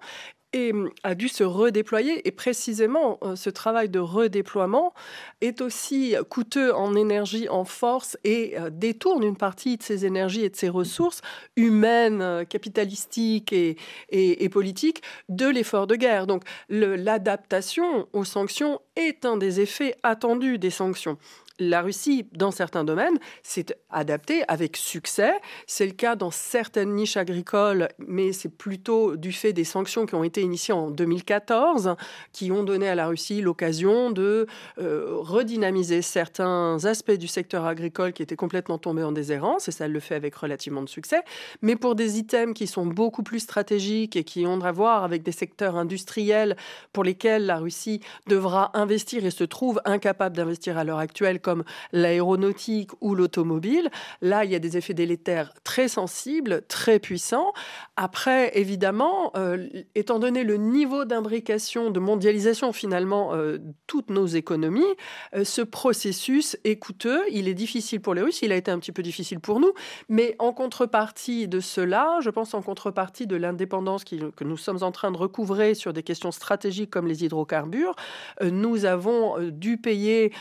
et 0.52 0.72
hum, 0.72 0.90
a 1.02 1.14
dû 1.14 1.28
se 1.28 1.44
redéployer. 1.44 2.26
Et 2.26 2.30
précisément, 2.30 3.18
euh, 3.22 3.36
ce 3.36 3.50
travail 3.50 3.88
de 3.88 3.98
redéploiement 3.98 4.92
est 5.40 5.60
aussi 5.60 6.14
coûteux 6.28 6.74
en 6.74 6.94
énergie, 6.94 7.48
en 7.48 7.64
force, 7.64 8.16
et 8.24 8.58
euh, 8.58 8.70
détourne 8.70 9.22
une 9.22 9.36
partie 9.36 9.76
de 9.76 9.82
ses 9.82 10.06
énergies 10.06 10.44
et 10.44 10.50
de 10.50 10.56
ses 10.56 10.68
ressources 10.68 11.22
humaines, 11.56 12.22
euh, 12.22 12.44
capitalistiques 12.44 13.52
et, 13.52 13.76
et, 14.10 14.48
politiques 14.48 15.02
de 15.28 15.46
l'effort 15.46 15.86
de 15.86 15.96
guerre. 15.96 16.26
Donc 16.26 16.42
l'adaptation 16.68 18.08
aux 18.12 18.24
sanctions 18.24 18.80
est 18.96 19.24
un 19.24 19.36
des 19.36 19.60
effets 19.60 19.94
attendus 20.02 20.58
des 20.58 20.70
sanctions 20.70 21.18
la 21.60 21.82
Russie, 21.82 22.26
dans 22.32 22.50
certains 22.50 22.84
domaines, 22.84 23.18
s'est 23.42 23.66
adaptée 23.90 24.42
avec 24.48 24.76
succès. 24.76 25.32
C'est 25.66 25.86
le 25.86 25.92
cas 25.92 26.16
dans 26.16 26.30
certaines 26.30 26.94
niches 26.94 27.16
agricoles, 27.16 27.88
mais 27.98 28.32
c'est 28.32 28.48
plutôt 28.48 29.16
du 29.16 29.30
fait 29.30 29.52
des 29.52 29.64
sanctions 29.64 30.06
qui 30.06 30.14
ont 30.14 30.24
été 30.24 30.40
initiées 30.40 30.74
en 30.74 30.90
2014, 30.90 31.94
qui 32.32 32.50
ont 32.50 32.64
donné 32.64 32.88
à 32.88 32.94
la 32.94 33.06
Russie 33.06 33.42
l'occasion 33.42 34.10
de 34.10 34.46
euh, 34.78 35.16
redynamiser 35.18 36.02
certains 36.02 36.78
aspects 36.84 37.12
du 37.12 37.28
secteur 37.28 37.66
agricole 37.66 38.12
qui 38.12 38.22
étaient 38.22 38.36
complètement 38.36 38.78
tombés 38.78 39.02
en 39.02 39.12
déshérence, 39.12 39.68
et 39.68 39.72
ça 39.72 39.86
le 39.86 40.00
fait 40.00 40.14
avec 40.14 40.34
relativement 40.34 40.82
de 40.82 40.88
succès. 40.88 41.22
Mais 41.60 41.76
pour 41.76 41.94
des 41.94 42.18
items 42.18 42.54
qui 42.54 42.66
sont 42.66 42.86
beaucoup 42.86 43.22
plus 43.22 43.40
stratégiques 43.40 44.16
et 44.16 44.24
qui 44.24 44.46
ont 44.46 44.60
à 44.62 44.72
voir 44.72 45.04
avec 45.04 45.22
des 45.22 45.32
secteurs 45.32 45.76
industriels 45.76 46.56
pour 46.92 47.04
lesquels 47.04 47.46
la 47.46 47.58
Russie 47.58 48.00
devra 48.26 48.70
investir 48.74 49.24
et 49.24 49.30
se 49.30 49.44
trouve 49.44 49.80
incapable 49.84 50.36
d'investir 50.36 50.78
à 50.78 50.84
l'heure 50.84 50.98
actuelle, 50.98 51.40
comme 51.50 51.64
l'aéronautique 51.90 52.92
ou 53.00 53.16
l'automobile. 53.16 53.90
Là, 54.22 54.44
il 54.44 54.52
y 54.52 54.54
a 54.54 54.60
des 54.60 54.76
effets 54.76 54.94
délétères 54.94 55.52
très 55.64 55.88
sensibles, 55.88 56.62
très 56.68 57.00
puissants. 57.00 57.52
Après, 57.96 58.56
évidemment, 58.56 59.32
euh, 59.36 59.66
étant 59.96 60.20
donné 60.20 60.44
le 60.44 60.58
niveau 60.58 61.04
d'imbrication, 61.04 61.90
de 61.90 61.98
mondialisation 61.98 62.72
finalement, 62.72 63.34
euh, 63.34 63.58
toutes 63.88 64.10
nos 64.10 64.26
économies, 64.26 64.94
euh, 65.34 65.42
ce 65.42 65.62
processus 65.62 66.56
est 66.62 66.76
coûteux, 66.76 67.20
il 67.32 67.48
est 67.48 67.54
difficile 67.54 68.00
pour 68.00 68.14
les 68.14 68.22
Russes, 68.22 68.42
il 68.42 68.52
a 68.52 68.56
été 68.56 68.70
un 68.70 68.78
petit 68.78 68.92
peu 68.92 69.02
difficile 69.02 69.40
pour 69.40 69.58
nous, 69.58 69.72
mais 70.08 70.36
en 70.38 70.52
contrepartie 70.52 71.48
de 71.48 71.58
cela, 71.58 72.18
je 72.20 72.30
pense 72.30 72.54
en 72.54 72.62
contrepartie 72.62 73.26
de 73.26 73.34
l'indépendance 73.34 74.04
que 74.04 74.44
nous 74.44 74.56
sommes 74.56 74.84
en 74.84 74.92
train 74.92 75.10
de 75.10 75.18
recouvrer 75.18 75.74
sur 75.74 75.92
des 75.92 76.04
questions 76.04 76.30
stratégiques 76.30 76.90
comme 76.90 77.08
les 77.08 77.24
hydrocarbures, 77.24 77.96
nous 78.40 78.84
avons 78.84 79.36
dû 79.50 79.78
payer 79.78 80.32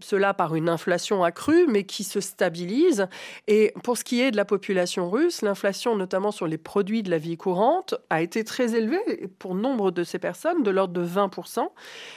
cela 0.00 0.29
par 0.34 0.54
une 0.54 0.68
inflation 0.68 1.24
accrue, 1.24 1.66
mais 1.68 1.84
qui 1.84 2.04
se 2.04 2.20
stabilise. 2.20 3.06
Et 3.46 3.72
pour 3.82 3.96
ce 3.96 4.04
qui 4.04 4.20
est 4.20 4.30
de 4.30 4.36
la 4.36 4.44
population 4.44 5.10
russe, 5.10 5.42
l'inflation, 5.42 5.96
notamment 5.96 6.30
sur 6.30 6.46
les 6.46 6.58
produits 6.58 7.02
de 7.02 7.10
la 7.10 7.18
vie 7.18 7.36
courante, 7.36 7.94
a 8.10 8.22
été 8.22 8.44
très 8.44 8.74
élevée 8.74 9.28
pour 9.38 9.54
nombre 9.54 9.90
de 9.90 10.04
ces 10.04 10.18
personnes, 10.18 10.62
de 10.62 10.70
l'ordre 10.70 10.94
de 10.94 11.06
20%. 11.06 11.68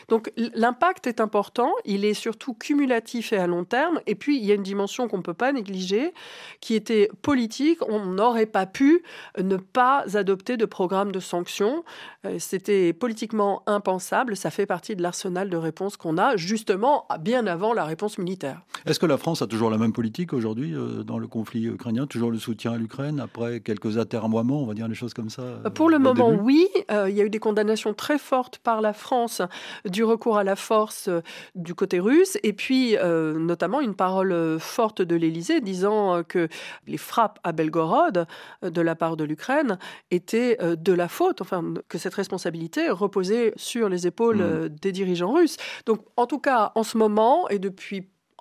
Donc 0.09 0.31
l'impact 0.37 1.07
est 1.07 1.21
important, 1.21 1.71
il 1.85 2.05
est 2.05 2.13
surtout 2.13 2.53
cumulatif 2.53 3.33
et 3.33 3.37
à 3.37 3.47
long 3.47 3.65
terme. 3.65 4.01
Et 4.07 4.15
puis, 4.15 4.37
il 4.37 4.45
y 4.45 4.51
a 4.51 4.55
une 4.55 4.63
dimension 4.63 5.07
qu'on 5.07 5.17
ne 5.17 5.23
peut 5.23 5.33
pas 5.33 5.51
négliger, 5.51 6.13
qui 6.59 6.75
était 6.75 7.09
politique. 7.21 7.79
On 7.87 8.05
n'aurait 8.05 8.45
pas 8.45 8.65
pu 8.65 9.03
ne 9.37 9.57
pas 9.57 10.03
adopter 10.15 10.57
de 10.57 10.65
programme 10.65 11.11
de 11.11 11.19
sanctions. 11.19 11.83
Euh, 12.25 12.37
c'était 12.39 12.93
politiquement 12.93 13.63
impensable. 13.65 14.35
Ça 14.35 14.51
fait 14.51 14.65
partie 14.65 14.95
de 14.95 15.01
l'arsenal 15.01 15.49
de 15.49 15.57
réponses 15.57 15.97
qu'on 15.97 16.17
a, 16.17 16.35
justement, 16.35 17.07
bien 17.19 17.47
avant 17.47 17.73
la 17.73 17.85
réponse 17.85 18.02
militaire. 18.17 18.61
Est-ce 18.85 18.99
que 18.99 19.05
la 19.05 19.17
France 19.17 19.41
a 19.41 19.47
toujours 19.47 19.69
la 19.69 19.77
même 19.77 19.93
politique 19.93 20.33
aujourd'hui 20.33 20.73
euh, 20.73 21.03
dans 21.03 21.17
le 21.17 21.27
conflit 21.27 21.65
ukrainien 21.65 22.05
Toujours 22.05 22.31
le 22.31 22.37
soutien 22.37 22.73
à 22.73 22.77
l'Ukraine 22.77 23.19
après 23.19 23.61
quelques 23.61 23.97
atermoiements, 23.97 24.61
on 24.61 24.65
va 24.65 24.73
dire 24.73 24.87
les 24.87 24.95
choses 24.95 25.13
comme 25.13 25.29
ça 25.29 25.41
euh, 25.41 25.69
Pour 25.69 25.89
le 25.89 25.99
moment, 25.99 26.29
oui. 26.29 26.67
Euh, 26.91 27.09
il 27.09 27.15
y 27.15 27.21
a 27.21 27.23
eu 27.23 27.29
des 27.29 27.39
condamnations 27.39 27.93
très 27.93 28.17
fortes 28.17 28.57
par 28.57 28.81
la 28.81 28.93
France 28.93 29.41
du 29.85 30.03
recours 30.03 30.37
à 30.37 30.43
la 30.43 30.55
force 30.55 31.09
du 31.55 31.75
côté 31.75 31.99
russe 31.99 32.37
et 32.43 32.53
puis 32.53 32.95
notamment 33.03 33.79
une 33.81 33.95
parole 33.95 34.59
forte 34.59 35.01
de 35.01 35.15
l'Élysée 35.15 35.61
disant 35.61 36.23
que 36.23 36.47
les 36.87 36.97
frappes 36.97 37.39
à 37.43 37.51
Belgorod 37.51 38.25
de 38.63 38.81
la 38.81 38.95
part 38.95 39.17
de 39.17 39.23
l'Ukraine 39.23 39.77
étaient 40.11 40.57
de 40.61 40.93
la 40.93 41.07
faute, 41.07 41.41
enfin 41.41 41.63
que 41.87 41.97
cette 41.97 42.13
responsabilité 42.15 42.89
reposait 42.89 43.53
sur 43.55 43.89
les 43.89 44.07
épaules 44.07 44.43
mmh. 44.43 44.69
des 44.69 44.91
dirigeants 44.91 45.33
russes. 45.33 45.57
Donc 45.85 46.05
en 46.17 46.25
tout 46.25 46.39
cas, 46.39 46.71
en 46.75 46.83
ce 46.83 46.97
moment 46.97 47.47
et 47.49 47.59
depuis 47.59 47.82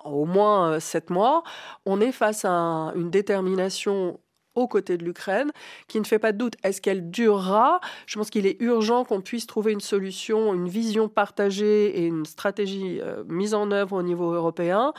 au 0.03 0.25
moins 0.25 0.73
euh, 0.73 0.79
sept 0.79 1.09
mois, 1.09 1.43
on 1.85 2.01
est 2.01 2.11
face 2.11 2.45
à 2.45 2.93
une 2.95 3.09
détermination 3.09 4.19
aux 4.55 4.67
côtés 4.67 4.97
de 4.97 5.03
l'Ukraine, 5.03 5.51
qui 5.87 5.99
ne 5.99 6.05
fait 6.05 6.19
pas 6.19 6.31
de 6.31 6.37
doute. 6.37 6.53
Est-ce 6.63 6.79
qu'elle 6.79 7.09
durera? 7.09 7.79
Je 8.05 8.19
pense 8.19 8.29
qu'il 8.29 8.45
est 8.45 8.61
urgent 8.61 9.03
qu'on 9.03 9.21
puisse 9.21 9.47
trouver 9.47 9.71
une 9.71 9.81
solution, 9.81 10.53
une 10.53 10.69
vision 10.69 11.09
partagée 11.09 11.99
et 11.99 12.05
une 12.05 12.25
stratégie 12.25 12.99
euh, 13.01 13.23
mise 13.27 13.55
en 13.55 13.71
œuvre 13.71 13.97
au 13.97 14.03
niveau 14.03 14.31
européen 14.31 14.93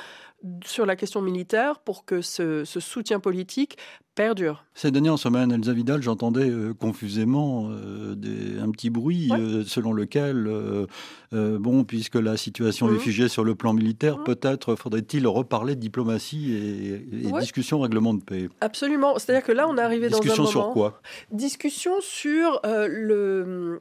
sur 0.64 0.86
la 0.86 0.96
question 0.96 1.22
militaire 1.22 1.78
pour 1.78 2.04
que 2.04 2.20
ce 2.20 2.64
soutien 2.64 3.18
politique 3.18 3.78
perdure. 4.14 4.64
Ces 4.74 4.90
dernières 4.90 5.18
semaines, 5.18 5.52
Elsa 5.52 5.72
Vidal, 5.72 6.02
j'entendais 6.02 6.48
euh, 6.48 6.72
confusément 6.74 7.68
euh, 7.70 8.62
un 8.62 8.70
petit 8.70 8.90
bruit 8.90 9.30
euh, 9.32 9.64
selon 9.64 9.92
lequel, 9.92 10.48
bon, 11.32 11.84
puisque 11.84 12.14
la 12.14 12.36
situation 12.36 12.88
est 12.88 12.92
mhm. 12.92 12.98
figée 13.00 13.28
sur 13.28 13.44
le 13.44 13.54
plan 13.54 13.72
militaire, 13.72 14.18
mhm. 14.18 14.24
peut-être 14.24 14.76
faudrait-il 14.76 15.26
reparler 15.26 15.74
de 15.74 15.80
diplomatie 15.80 16.52
et, 16.54 17.32
discussion 17.40 17.80
règlement 17.80 18.14
de 18.14 18.22
paix. 18.22 18.48
Absolument. 18.60 19.18
C'est-à-dire 19.18 19.44
que 19.44 19.52
là, 19.52 19.66
on 19.68 19.76
est 19.76 19.80
arrivé 19.80 20.08
dans 20.08 20.18
un 20.18 20.20
moment... 20.20 20.32
Discussion 20.32 20.46
sur 20.46 20.72
quoi? 20.72 21.00
Discussion 21.32 21.92
sur 22.00 22.60
le... 22.64 23.80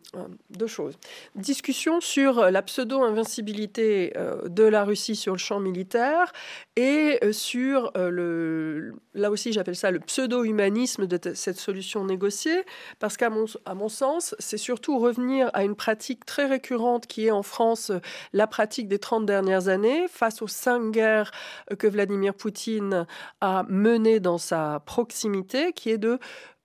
deux 0.50 0.68
choses. 0.68 0.98
Discussion 1.36 2.02
sur 2.02 2.50
la 2.50 2.62
pseudo-invincibilité 2.62 4.14
de 4.48 4.64
la 4.64 4.84
Russie 4.84 5.16
sur 5.16 5.34
le 5.34 5.40
champ 5.40 5.60
militaire 5.60 6.34
et 6.76 7.20
sur 7.32 7.92
le... 7.96 8.94
Là 9.14 9.30
aussi, 9.30 9.54
j'appelle 9.54 9.76
ça 9.76 9.92
le 9.92 10.00
pseudo 10.00 10.23
pseudo-humanisme 10.24 11.06
de 11.06 11.20
cette 11.34 11.58
solution 11.58 12.06
négociée, 12.06 12.64
parce 13.00 13.18
qu'à 13.18 13.30
mon, 13.30 13.46
à 13.66 13.74
mon 13.74 13.90
sens, 13.90 14.36
c'est 14.40 14.58
surtout 14.58 14.98
revenir 15.00 15.50
à 15.54 15.64
une 15.64 15.76
pratique 15.76 16.26
très 16.26 16.46
récurrente 16.46 17.08
qui 17.08 17.28
est 17.28 17.32
en 17.32 17.44
France 17.44 17.92
la 18.32 18.48
pratique 18.48 18.88
des 18.88 19.00
30 19.00 19.26
dernières 19.26 19.68
années, 19.68 20.08
face 20.08 20.42
aux 20.42 20.48
cinq 20.48 20.92
guerres 20.92 21.32
que 21.78 21.88
Vladimir 21.88 22.34
Poutine 22.34 23.06
a 23.42 23.66
menées 23.68 24.22
dans 24.22 24.38
sa 24.38 24.82
proximité, 24.86 25.74
qui 25.74 25.90
est 25.90 25.98
de 25.98 26.20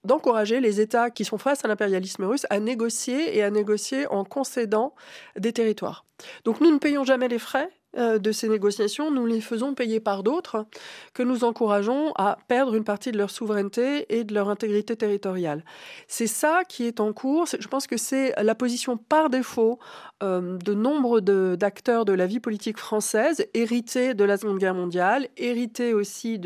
d'encourager 0.04 0.60
les 0.60 0.80
États 0.80 1.10
qui 1.10 1.24
sont 1.24 1.38
face 1.38 1.64
à 1.64 1.68
l'impérialisme 1.68 2.24
russe 2.24 2.46
à 2.50 2.60
négocier 2.60 3.36
et 3.36 3.42
à 3.42 3.50
négocier 3.50 4.06
en 4.06 4.24
concédant 4.24 4.94
des 5.36 5.52
territoires. 5.52 6.06
Donc 6.44 6.60
nous 6.60 6.70
ne 6.70 6.78
payons 6.78 7.02
jamais 7.02 7.26
les 7.26 7.40
frais 7.40 7.68
euh, 7.68 7.77
de 7.96 8.32
ces 8.32 8.48
négociations, 8.48 9.10
nous 9.10 9.26
les 9.26 9.40
faisons 9.40 9.74
payer 9.74 9.98
par 9.98 10.22
d'autres 10.22 10.66
que 11.14 11.22
nous 11.22 11.44
encourageons 11.44 12.12
à 12.16 12.38
perdre 12.46 12.74
une 12.74 12.84
partie 12.84 13.12
de 13.12 13.18
leur 13.18 13.30
souveraineté 13.30 14.06
et 14.14 14.24
de 14.24 14.34
leur 14.34 14.48
intégrité 14.48 14.94
territoriale. 14.96 15.64
C'est 16.06 16.26
ça 16.26 16.62
qui 16.68 16.84
est 16.84 17.00
en 17.00 17.12
cours. 17.12 17.46
Je 17.58 17.68
pense 17.68 17.86
que 17.86 17.96
c'est 17.96 18.34
la 18.42 18.54
position 18.54 18.96
par 18.96 19.30
défaut 19.30 19.78
euh, 20.22 20.58
de 20.58 20.74
nombre 20.74 21.20
d'acteurs 21.20 22.04
de, 22.04 22.12
la 22.12 22.26
vie 22.26 22.40
politique 22.40 22.78
française, 22.78 23.46
hérités 23.54 24.14
de 24.14 24.24
la 24.24 24.36
Seconde 24.36 24.58
Guerre 24.58 24.74
mondiale, 24.74 25.28
hérités 25.36 25.94
aussi 25.94 26.40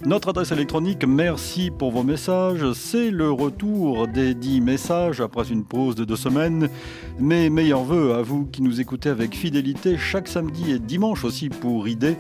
Notre 0.05 0.29
adresse 0.29 0.51
électronique, 0.51 1.05
merci 1.07 1.71
pour 1.71 1.91
vos 1.91 2.03
messages. 2.03 2.73
C'est 2.73 3.09
le 3.09 3.31
retour 3.31 4.05
des 4.09 4.33
dix 4.33 4.59
messages 4.59 5.21
après 5.21 5.49
une 5.49 5.63
pause 5.63 5.95
de 5.95 6.03
deux 6.03 6.17
semaines. 6.17 6.67
Mes 7.19 7.49
meilleurs 7.49 7.83
voeux 7.83 8.13
à 8.13 8.21
vous 8.21 8.45
qui 8.45 8.61
nous 8.61 8.81
écoutez 8.81 9.07
avec 9.07 9.33
fidélité 9.33 9.97
chaque 9.97 10.27
samedi 10.27 10.73
et 10.73 10.79
dimanche 10.79 11.23
aussi 11.23 11.47
pour 11.47 11.87
idée. 11.87 12.17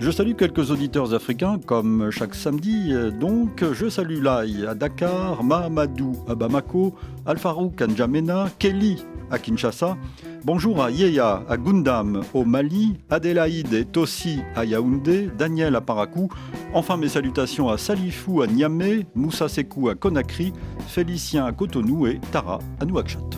Je 0.00 0.10
salue 0.10 0.32
quelques 0.34 0.72
auditeurs 0.72 1.14
africains, 1.14 1.60
comme 1.64 2.10
chaque 2.10 2.34
samedi. 2.34 2.92
Donc, 3.20 3.62
je 3.74 3.88
salue 3.88 4.20
Lai 4.20 4.66
à 4.66 4.74
Dakar, 4.74 5.44
Mahamadou 5.44 6.16
à 6.26 6.34
Bamako, 6.34 6.96
Alfarouk 7.26 7.80
à 7.80 7.86
N'Djamena, 7.86 8.48
Kelly 8.58 9.04
à 9.30 9.38
Kinshasa. 9.38 9.96
Bonjour 10.44 10.82
à 10.82 10.90
Yeya 10.90 11.42
à 11.48 11.56
Gundam 11.56 12.22
au 12.34 12.44
Mali, 12.44 12.96
Adélaïde 13.10 13.72
et 13.72 13.84
Tossi 13.84 14.40
à 14.56 14.64
Yaoundé, 14.64 15.28
Daniel 15.38 15.76
à 15.76 15.80
Parakou. 15.80 16.28
Enfin 16.74 16.96
mes 16.96 17.08
salutations 17.08 17.68
à 17.68 17.78
Salifou 17.78 18.42
à 18.42 18.46
Niamey, 18.46 19.06
Moussa 19.14 19.48
Sekou 19.48 19.88
à 19.88 19.94
Conakry, 19.94 20.52
Félicien 20.88 21.44
à 21.46 21.52
Cotonou 21.52 22.06
et 22.06 22.20
Tara 22.32 22.58
à 22.80 22.84
Nouakchott. 22.84 23.36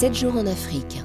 7 0.00 0.14
jours 0.14 0.36
en 0.36 0.46
Afrique. 0.46 0.99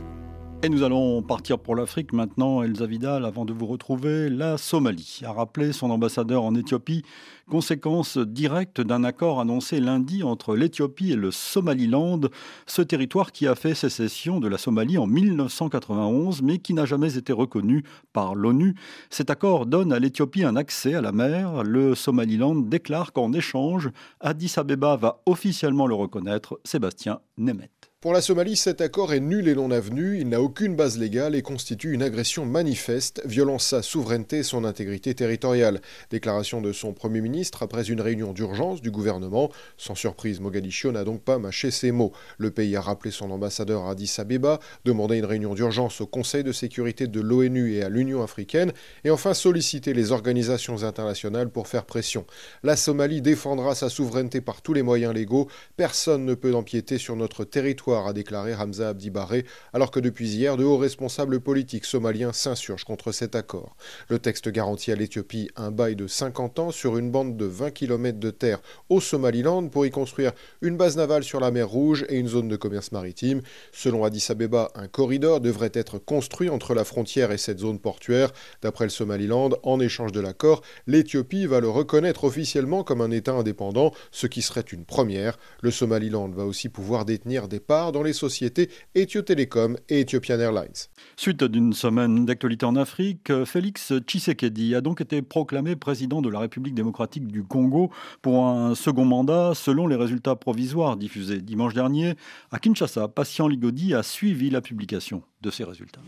Et 0.66 0.70
nous 0.70 0.82
allons 0.82 1.22
partir 1.22 1.60
pour 1.60 1.76
l'Afrique 1.76 2.12
maintenant, 2.12 2.64
Elsa 2.64 2.88
Vidal, 2.88 3.24
avant 3.26 3.46
de 3.46 3.54
vous 3.54 3.68
retrouver. 3.68 4.32
La 4.32 4.58
Somalie 4.58 5.22
a 5.24 5.32
rappelé 5.32 5.74
son 5.74 5.92
ambassadeur 5.92 6.42
en 6.42 6.56
Éthiopie, 6.56 7.04
conséquence 7.48 8.18
directe 8.18 8.82
d'un 8.82 9.04
accord 9.04 9.40
annoncé 9.40 9.80
lundi 9.80 10.24
entre 10.24 10.56
l'Éthiopie 10.56 11.12
et 11.12 11.16
le 11.16 11.30
Somaliland, 11.30 12.22
ce 12.66 12.82
territoire 12.82 13.32
qui 13.32 13.46
a 13.46 13.54
fait 13.54 13.76
sécession 13.76 14.40
de 14.40 14.48
la 14.48 14.58
Somalie 14.58 14.98
en 14.98 15.06
1991, 15.06 16.42
mais 16.42 16.58
qui 16.58 16.74
n'a 16.74 16.86
jamais 16.86 17.16
été 17.16 17.32
reconnu 17.32 17.84
par 18.12 18.34
l'ONU. 18.34 18.74
Cet 19.12 19.30
accord 19.30 19.68
donne 19.68 19.94
à 19.94 20.00
l'Éthiopie 20.00 20.46
un 20.46 20.56
accès 20.56 20.96
à 20.96 21.02
la 21.02 21.12
mer. 21.12 21.64
Le 21.64 21.94
Somaliland 21.94 22.56
déclare 22.56 23.14
qu'en 23.14 23.34
échange, 23.34 23.92
Addis 24.20 24.54
Abeba 24.58 24.96
va 24.96 25.22
officiellement 25.28 25.86
le 25.86 25.94
reconnaître. 25.94 26.60
Sébastien 26.64 27.20
Nemeth. 27.38 27.75
Pour 28.06 28.14
la 28.14 28.22
Somalie, 28.22 28.56
cet 28.56 28.82
accord 28.82 29.14
est 29.14 29.20
nul 29.20 29.48
et 29.48 29.56
non 29.56 29.72
avenu, 29.72 30.20
il 30.20 30.30
n'a 30.30 30.40
aucune 30.40 30.76
base 30.76 31.00
légale 31.00 31.34
et 31.34 31.42
constitue 31.42 31.92
une 31.92 32.04
agression 32.04 32.46
manifeste, 32.46 33.24
violant 33.26 33.58
sa 33.58 33.82
souveraineté 33.82 34.38
et 34.38 34.44
son 34.44 34.64
intégrité 34.64 35.16
territoriale. 35.16 35.82
Déclaration 36.12 36.62
de 36.62 36.72
son 36.72 36.94
Premier 36.94 37.20
ministre 37.20 37.64
après 37.64 37.90
une 37.90 38.02
réunion 38.02 38.32
d'urgence 38.32 38.84
du 38.84 38.92
gouvernement. 38.92 39.50
Sans 39.78 39.96
surprise, 39.96 40.40
Mogadiscio 40.40 40.92
n'a 40.92 41.04
donc 41.04 41.24
pas 41.24 41.40
mâché 41.40 41.72
ses 41.72 41.92
mots. 41.92 42.12
Le 42.38 42.52
pays 42.52 42.76
a 42.76 42.82
rappelé 42.82 43.10
son 43.10 43.32
ambassadeur 43.32 43.86
à 43.86 43.94
Addis 43.94 44.14
Abeba, 44.20 44.60
demandé 44.84 45.18
une 45.18 45.26
réunion 45.26 45.56
d'urgence 45.56 46.00
au 46.00 46.06
Conseil 46.06 46.44
de 46.44 46.52
sécurité 46.52 47.08
de 47.08 47.22
l'ONU 47.22 47.74
et 47.74 47.82
à 47.82 47.90
l'Union 47.90 48.22
africaine, 48.22 48.72
et 49.04 49.10
enfin 49.10 49.34
sollicité 49.34 49.96
les 49.96 50.12
organisations 50.12 50.84
internationales 50.84 51.50
pour 51.50 51.68
faire 51.68 51.86
pression. 51.86 52.28
La 52.62 52.76
Somalie 52.76 53.24
défendra 53.24 53.74
sa 53.74 53.90
souveraineté 53.90 54.42
par 54.42 54.62
tous 54.62 54.74
les 54.74 54.84
moyens 54.84 55.16
légaux, 55.16 55.48
personne 55.76 56.24
ne 56.24 56.36
peut 56.36 56.54
empiéter 56.54 57.00
sur 57.00 57.16
notre 57.16 57.46
territoire 57.46 57.95
a 58.04 58.14
déclaré 58.14 58.54
Hamza 58.54 58.90
Abdi 58.90 59.10
Baré, 59.10 59.46
alors 59.74 59.92
que 59.92 60.00
depuis 60.02 60.28
hier, 60.28 60.58
de 60.58 60.66
hauts 60.66 60.78
responsables 60.78 61.40
politiques 61.40 61.86
somaliens 61.86 62.34
s'insurgent 62.34 62.84
contre 62.84 63.14
cet 63.14 63.36
accord. 63.36 63.76
Le 64.10 64.20
texte 64.20 64.50
garantit 64.50 64.92
à 64.92 64.96
l'Éthiopie 64.96 65.50
un 65.56 65.72
bail 65.72 65.96
de 65.96 66.08
50 66.08 66.60
ans 66.60 66.72
sur 66.72 66.98
une 66.98 67.12
bande 67.12 67.38
de 67.38 67.46
20 67.46 67.72
km 67.72 68.20
de 68.20 68.32
terre 68.32 68.60
au 68.90 69.00
Somaliland 69.00 69.68
pour 69.70 69.86
y 69.86 69.92
construire 69.92 70.34
une 70.62 70.76
base 70.76 70.98
navale 70.98 71.24
sur 71.24 71.40
la 71.40 71.52
mer 71.52 71.70
Rouge 71.70 72.06
et 72.10 72.18
une 72.18 72.28
zone 72.28 72.50
de 72.50 72.56
commerce 72.58 72.92
maritime. 72.92 73.42
Selon 73.72 74.04
Addis 74.04 74.28
Abeba, 74.30 74.72
un 74.76 74.88
corridor 74.88 75.40
devrait 75.40 75.72
être 75.74 75.98
construit 75.98 76.50
entre 76.50 76.74
la 76.74 76.84
frontière 76.84 77.32
et 77.32 77.38
cette 77.38 77.60
zone 77.60 77.80
portuaire. 77.80 78.32
D'après 78.62 78.86
le 78.86 78.90
Somaliland, 78.90 79.52
en 79.64 79.80
échange 79.80 80.12
de 80.12 80.20
l'accord, 80.20 80.62
l'Éthiopie 80.88 81.46
va 81.46 81.60
le 81.60 81.70
reconnaître 81.70 82.24
officiellement 82.24 82.84
comme 82.84 83.02
un 83.02 83.12
État 83.12 83.34
indépendant, 83.34 83.92
ce 84.12 84.28
qui 84.28 84.42
serait 84.42 84.62
une 84.62 84.86
première. 84.86 85.38
Le 85.62 85.72
Somaliland 85.72 86.30
va 86.30 86.46
aussi 86.46 86.70
pouvoir 86.70 87.06
détenir 87.06 87.48
des 87.48 87.60
parts 87.60 87.85
dans 87.92 88.04
les 88.04 88.14
sociétés 88.14 88.70
Ethio 88.94 89.22
Telecom 89.22 89.78
et 89.90 90.02
Ethiopian 90.02 90.40
Airlines. 90.40 90.90
Suite 91.18 91.44
d'une 91.44 91.74
semaine 91.74 92.26
d'actualité 92.26 92.66
en 92.66 92.76
Afrique, 92.76 93.32
Félix 93.46 93.94
Tshisekedi 94.06 94.76
a 94.76 94.82
donc 94.82 95.02
été 95.02 95.22
proclamé 95.22 95.76
président 95.76 96.22
de 96.22 96.30
la 96.30 96.40
République 96.40 96.76
démocratique 96.76 97.28
du 97.28 97.44
Congo 97.44 97.92
pour 98.22 98.46
un 98.46 98.76
second 98.76 99.06
mandat 99.06 99.54
selon 99.56 99.88
les 99.88 99.96
résultats 99.96 100.36
provisoires 100.36 100.98
diffusés 100.98 101.42
dimanche 101.42 101.74
dernier. 101.74 102.16
À 102.52 102.60
Kinshasa, 102.60 103.08
Patient 103.08 103.48
Ligodi 103.48 103.94
a 103.94 104.04
suivi 104.04 104.50
la 104.50 104.62
publication 104.62 105.24
de 105.42 105.52
ces 105.52 105.64
résultats. 105.64 106.02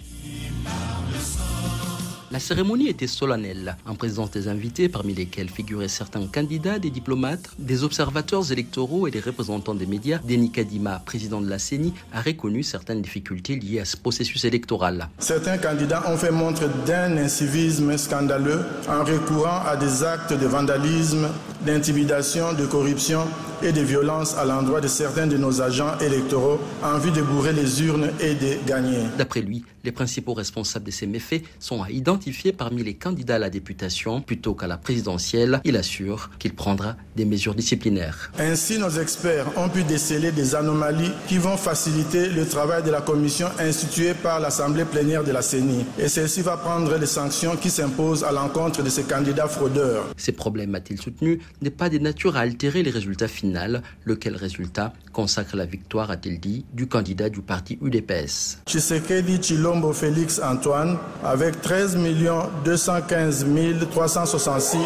La 2.30 2.42
cérémonie 2.42 2.90
était 2.90 3.08
solennelle, 3.08 3.78
en 3.86 3.96
présence 3.96 4.32
des 4.32 4.50
invités, 4.50 4.90
parmi 4.90 5.14
lesquels 5.14 5.50
figuraient 5.50 5.88
certains 5.88 6.28
candidats, 6.28 6.78
des 6.78 6.90
diplomates, 6.90 7.52
des 7.58 7.86
observateurs 7.86 8.52
électoraux 8.52 9.08
et 9.08 9.12
des 9.12 9.22
représentants 9.22 9.76
des 9.76 9.86
médias. 9.86 10.20
Denis 10.28 10.52
Kadima, 10.52 11.02
président 11.06 11.40
de 11.40 11.50
la 11.50 11.58
CENI, 11.58 11.94
a 12.12 12.22
reconnu 12.22 12.64
certaines 12.64 13.02
difficultés 13.02 13.56
liées 13.56 13.80
à 13.80 13.86
ce 13.86 13.96
processus 13.96 14.44
électoral. 14.44 15.08
Certains 15.20 15.58
candidats 15.58 16.04
ont 16.12 16.18
fait 16.18 16.32
montre 16.32 16.68
d'un 16.86 17.16
incivisme 17.16 17.98
scandaleux 17.98 18.66
en 18.90 19.06
recourant 19.06 19.62
à 19.66 19.78
des 19.78 20.04
actes 20.04 20.34
de 20.34 20.48
vandalisme, 20.48 21.30
d'intimidation, 21.66 22.52
de 22.54 22.66
corruption 22.66 23.22
et 23.64 23.72
de 23.72 23.82
violence 23.82 24.36
à 24.36 24.46
l'endroit 24.46 24.82
de 24.82 24.88
certains 24.88 25.26
de 25.26 25.38
nos 25.38 25.62
agents 25.62 25.98
électoraux 26.00 26.60
en 26.84 27.00
vue 27.00 27.12
de 27.12 27.22
bourrer 27.22 27.54
les 27.54 27.82
urnes 27.84 28.12
et 28.20 28.36
de 28.36 28.68
gagner. 28.68 29.00
D'après 29.18 29.42
lui, 29.42 29.64
les 29.84 29.92
principaux 29.92 30.34
responsables 30.34 30.86
de 30.86 30.92
ces 30.92 31.08
méfaits 31.08 31.42
sont 31.60 31.82
à 31.82 31.90
identifier 31.90 32.17
parmi 32.58 32.84
les 32.84 32.94
candidats 32.94 33.36
à 33.36 33.40
la 33.40 33.50
députation 33.50 34.22
plutôt 34.22 34.54
qu'à 34.54 34.68
la 34.68 34.78
présidentielle. 34.78 35.60
Il 35.64 35.76
assure 35.76 36.30
qu'il 36.40 36.54
prendra 36.54 36.96
des 37.16 37.26
mesures 37.26 37.56
disciplinaires. 37.56 38.32
Ainsi, 38.40 38.78
nos 38.78 38.90
experts 38.90 39.48
ont 39.58 39.70
pu 39.70 39.84
déceler 39.84 40.32
des 40.32 40.56
anomalies 40.56 41.12
qui 41.28 41.38
vont 41.38 41.58
faciliter 41.58 42.30
le 42.30 42.46
travail 42.46 42.84
de 42.84 42.92
la 42.92 43.02
commission 43.02 43.48
instituée 43.60 44.14
par 44.14 44.40
l'Assemblée 44.40 44.86
plénière 44.86 45.24
de 45.24 45.32
la 45.32 45.42
CENI. 45.42 45.86
Et 46.00 46.08
celle-ci 46.08 46.42
va 46.42 46.58
prendre 46.58 46.96
les 46.98 47.06
sanctions 47.06 47.56
qui 47.56 47.70
s'imposent 47.70 48.24
à 48.24 48.32
l'encontre 48.32 48.84
de 48.84 48.90
ces 48.90 49.04
candidats 49.04 49.48
fraudeurs. 49.48 50.06
Ces 50.18 50.32
problèmes, 50.32 50.76
a-t-il 50.76 51.02
soutenu, 51.02 51.40
n'est 51.62 51.70
pas 51.70 51.90
de 51.90 51.98
nature 51.98 52.38
à 52.38 52.42
altérer 52.42 52.84
les 52.84 52.92
résultats 52.92 53.28
finaux 53.28 53.48
lequel 54.06 54.36
résultat 54.36 54.94
consacre 55.14 55.56
la 55.56 55.66
victoire, 55.66 56.12
a-t-il 56.12 56.40
dit, 56.40 56.66
du 56.74 56.88
candidat 56.88 57.30
du 57.30 57.42
parti 57.42 57.80
UDPS. 57.82 58.60
Tshisekedi 58.68 59.42
Chilombo 59.42 59.94
Félix 59.94 60.40
Antoine, 60.40 60.98
avec 61.24 61.62
13 61.62 61.98
215 62.14 63.46
366 63.92 64.78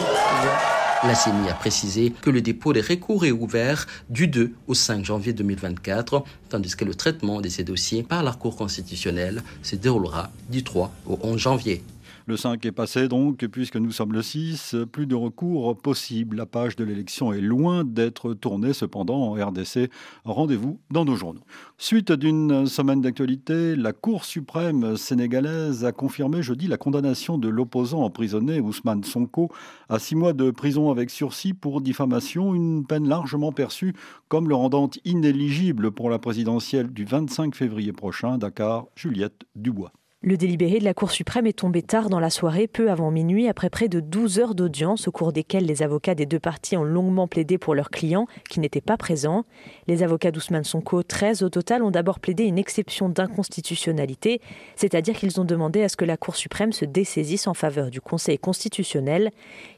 la 1.03 1.15
CENI 1.15 1.49
a 1.49 1.55
précisé 1.55 2.13
que 2.21 2.29
le 2.29 2.41
dépôt 2.41 2.73
des 2.73 2.81
recours 2.81 3.25
est 3.25 3.31
ouvert 3.31 3.87
du 4.11 4.27
2 4.27 4.51
au 4.67 4.75
5 4.75 5.03
janvier 5.03 5.33
2024, 5.33 6.23
tandis 6.47 6.75
que 6.75 6.85
le 6.85 6.93
traitement 6.93 7.41
de 7.41 7.49
ces 7.49 7.63
dossiers 7.63 8.03
par 8.03 8.21
la 8.21 8.33
Cour 8.33 8.55
constitutionnelle 8.55 9.41
se 9.63 9.75
déroulera 9.75 10.29
du 10.49 10.63
3 10.63 10.91
au 11.07 11.17
11 11.23 11.39
janvier. 11.39 11.83
Le 12.27 12.37
5 12.37 12.65
est 12.65 12.71
passé 12.71 13.07
donc, 13.07 13.45
puisque 13.47 13.77
nous 13.77 13.91
sommes 13.91 14.13
le 14.13 14.21
6, 14.21 14.75
plus 14.91 15.07
de 15.07 15.15
recours 15.15 15.77
possible. 15.77 16.37
La 16.37 16.45
page 16.45 16.75
de 16.75 16.83
l'élection 16.83 17.33
est 17.33 17.41
loin 17.41 17.83
d'être 17.83 18.33
tournée, 18.33 18.73
cependant, 18.73 19.31
en 19.31 19.33
RDC. 19.33 19.89
Rendez-vous 20.25 20.79
dans 20.91 21.05
nos 21.05 21.15
journaux. 21.15 21.41
Suite 21.77 22.11
d'une 22.11 22.67
semaine 22.67 23.01
d'actualité, 23.01 23.75
la 23.75 23.93
Cour 23.93 24.25
suprême 24.25 24.97
sénégalaise 24.97 25.85
a 25.85 25.91
confirmé 25.91 26.41
jeudi 26.41 26.67
la 26.67 26.77
condamnation 26.77 27.37
de 27.37 27.49
l'opposant 27.49 28.03
emprisonné 28.03 28.59
Ousmane 28.59 29.03
Sonko 29.03 29.49
à 29.89 29.99
six 29.99 30.15
mois 30.15 30.33
de 30.33 30.51
prison 30.51 30.91
avec 30.91 31.09
sursis 31.09 31.53
pour 31.53 31.81
diffamation, 31.81 32.53
une 32.53 32.85
peine 32.85 33.07
largement 33.07 33.51
perçue 33.51 33.93
comme 34.29 34.47
le 34.47 34.55
rendant 34.55 34.89
inéligible 35.05 35.91
pour 35.91 36.09
la 36.09 36.19
présidentielle 36.19 36.91
du 36.91 37.05
25 37.05 37.55
février 37.55 37.93
prochain. 37.93 38.37
Dakar, 38.37 38.85
Juliette 38.95 39.43
Dubois. 39.55 39.91
Le 40.23 40.37
délibéré 40.37 40.77
de 40.77 40.83
la 40.83 40.93
Cour 40.93 41.09
suprême 41.09 41.47
est 41.47 41.57
tombé 41.57 41.81
tard 41.81 42.07
dans 42.07 42.19
la 42.19 42.29
soirée, 42.29 42.67
peu 42.67 42.91
avant 42.91 43.09
minuit, 43.09 43.47
après 43.47 43.71
près 43.71 43.87
de 43.87 43.99
12 43.99 44.37
heures 44.37 44.53
d'audience, 44.53 45.07
au 45.07 45.11
cours 45.11 45.33
desquelles 45.33 45.65
les 45.65 45.81
avocats 45.81 46.13
des 46.13 46.27
deux 46.27 46.39
parties 46.39 46.77
ont 46.77 46.83
longuement 46.83 47.27
plaidé 47.27 47.57
pour 47.57 47.73
leurs 47.73 47.89
clients, 47.89 48.27
qui 48.47 48.59
n'étaient 48.59 48.81
pas 48.81 48.97
présents. 48.97 49.45
Les 49.87 50.03
avocats 50.03 50.29
d'Ousmane 50.29 50.63
Sonko, 50.63 51.01
13 51.01 51.41
au 51.41 51.49
total, 51.49 51.81
ont 51.81 51.89
d'abord 51.89 52.19
plaidé 52.19 52.43
une 52.43 52.59
exception 52.59 53.09
d'inconstitutionnalité, 53.09 54.41
c'est-à-dire 54.75 55.15
qu'ils 55.15 55.41
ont 55.41 55.43
demandé 55.43 55.81
à 55.81 55.89
ce 55.89 55.97
que 55.97 56.05
la 56.05 56.17
Cour 56.17 56.35
suprême 56.35 56.71
se 56.71 56.85
dessaisisse 56.85 57.47
en 57.47 57.55
faveur 57.55 57.89
du 57.89 57.99
Conseil 57.99 58.37
constitutionnel. 58.37 59.31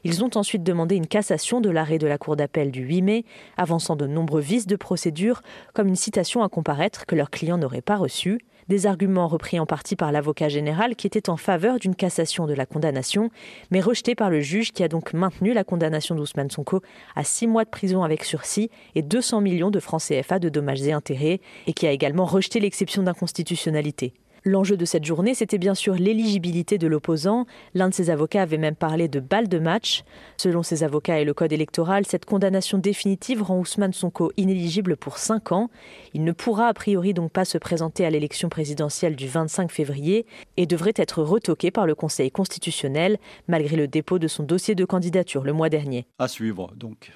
Ils 0.04 0.22
ont 0.24 0.30
ensuite 0.34 0.62
demandé 0.62 0.94
une 0.94 1.06
cassation 1.06 1.62
de 1.62 1.70
l'arrêt 1.70 1.96
de 1.96 2.06
la 2.06 2.18
Cour 2.18 2.36
d'appel 2.36 2.70
du 2.70 2.82
8 2.82 3.00
mai, 3.00 3.24
avançant 3.56 3.96
de 3.96 4.06
nombreux 4.06 4.42
vices 4.42 4.66
de 4.66 4.76
procédure, 4.76 5.40
comme 5.72 5.88
une 5.88 5.96
citation 5.96 6.42
à 6.42 6.50
comparaître 6.50 7.06
que 7.06 7.16
leurs 7.16 7.30
clients 7.30 7.56
n'auraient 7.56 7.80
pas 7.80 7.96
reçue 7.96 8.40
des 8.68 8.86
arguments 8.86 9.28
repris 9.28 9.58
en 9.60 9.66
partie 9.66 9.96
par 9.96 10.12
l'avocat 10.12 10.33
général 10.48 10.96
qui 10.96 11.06
était 11.06 11.30
en 11.30 11.36
faveur 11.36 11.78
d'une 11.78 11.94
cassation 11.94 12.46
de 12.46 12.54
la 12.54 12.66
condamnation, 12.66 13.30
mais 13.70 13.80
rejetés 13.80 14.14
par 14.14 14.30
le 14.30 14.40
juge 14.40 14.72
qui 14.72 14.82
a 14.82 14.88
donc 14.88 15.12
maintenu 15.12 15.52
la 15.52 15.64
condamnation 15.64 16.14
d'Ousmane 16.14 16.50
Sonko 16.50 16.82
à 17.16 17.24
six 17.24 17.46
mois 17.46 17.64
de 17.64 17.70
prison 17.70 18.02
avec 18.02 18.24
sursis 18.24 18.70
et 18.94 19.02
200 19.02 19.40
millions 19.40 19.70
de 19.70 19.80
francs 19.80 20.02
CFA 20.02 20.38
de 20.38 20.48
dommages 20.48 20.82
et 20.82 20.92
intérêts, 20.92 21.40
et 21.66 21.72
qui 21.72 21.86
a 21.86 21.92
également 21.92 22.24
rejeté 22.24 22.60
l'exception 22.60 23.02
d'inconstitutionnalité. 23.02 24.12
L'enjeu 24.46 24.76
de 24.76 24.84
cette 24.84 25.06
journée, 25.06 25.34
c'était 25.34 25.56
bien 25.56 25.74
sûr 25.74 25.94
l'éligibilité 25.94 26.76
de 26.76 26.86
l'opposant. 26.86 27.46
L'un 27.72 27.88
de 27.88 27.94
ses 27.94 28.10
avocats 28.10 28.42
avait 28.42 28.58
même 28.58 28.74
parlé 28.74 29.08
de 29.08 29.18
balle 29.18 29.48
de 29.48 29.58
match. 29.58 30.04
Selon 30.36 30.62
ses 30.62 30.84
avocats 30.84 31.18
et 31.18 31.24
le 31.24 31.32
code 31.32 31.54
électoral, 31.54 32.04
cette 32.04 32.26
condamnation 32.26 32.76
définitive 32.76 33.42
rend 33.42 33.58
Ousmane 33.58 33.94
Sonko 33.94 34.32
inéligible 34.36 34.98
pour 34.98 35.16
5 35.16 35.52
ans. 35.52 35.70
Il 36.12 36.24
ne 36.24 36.32
pourra 36.32 36.68
a 36.68 36.74
priori 36.74 37.14
donc 37.14 37.32
pas 37.32 37.46
se 37.46 37.56
présenter 37.56 38.04
à 38.04 38.10
l'élection 38.10 38.50
présidentielle 38.50 39.16
du 39.16 39.28
25 39.28 39.72
février 39.72 40.26
et 40.58 40.66
devrait 40.66 40.92
être 40.96 41.22
retoqué 41.22 41.70
par 41.70 41.86
le 41.86 41.94
Conseil 41.94 42.30
constitutionnel 42.30 43.16
malgré 43.48 43.76
le 43.76 43.88
dépôt 43.88 44.18
de 44.18 44.28
son 44.28 44.42
dossier 44.42 44.74
de 44.74 44.84
candidature 44.84 45.42
le 45.42 45.54
mois 45.54 45.70
dernier. 45.70 46.06
À 46.18 46.28
suivre 46.28 46.70
donc. 46.76 47.12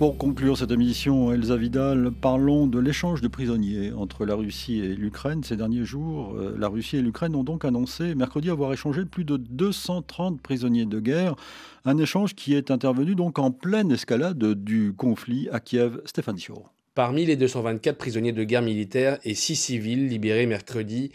Pour 0.00 0.16
conclure 0.16 0.56
cette 0.56 0.70
émission, 0.70 1.30
Elsa 1.30 1.58
Vidal, 1.58 2.10
parlons 2.10 2.66
de 2.66 2.78
l'échange 2.78 3.20
de 3.20 3.28
prisonniers 3.28 3.92
entre 3.92 4.24
la 4.24 4.34
Russie 4.34 4.78
et 4.78 4.94
l'Ukraine. 4.94 5.44
Ces 5.44 5.58
derniers 5.58 5.84
jours, 5.84 6.32
euh, 6.38 6.56
la 6.58 6.68
Russie 6.68 6.96
et 6.96 7.02
l'Ukraine 7.02 7.36
ont 7.36 7.44
donc 7.44 7.66
annoncé 7.66 8.14
mercredi 8.14 8.48
avoir 8.48 8.72
échangé 8.72 9.04
plus 9.04 9.26
de 9.26 9.36
230 9.36 10.40
prisonniers 10.40 10.86
de 10.86 11.00
guerre. 11.00 11.36
Un 11.84 11.98
échange 11.98 12.34
qui 12.34 12.54
est 12.54 12.70
intervenu 12.70 13.14
donc 13.14 13.38
en 13.38 13.50
pleine 13.50 13.92
escalade 13.92 14.42
du 14.54 14.94
conflit 14.96 15.50
à 15.52 15.60
Kiev. 15.60 16.00
Stéphane 16.06 16.36
Dior. 16.36 16.72
Parmi 16.94 17.26
les 17.26 17.36
224 17.36 17.98
prisonniers 17.98 18.32
de 18.32 18.42
guerre 18.42 18.62
militaires 18.62 19.18
et 19.24 19.34
6 19.34 19.54
civils 19.54 20.08
libérés 20.08 20.46
mercredi, 20.46 21.12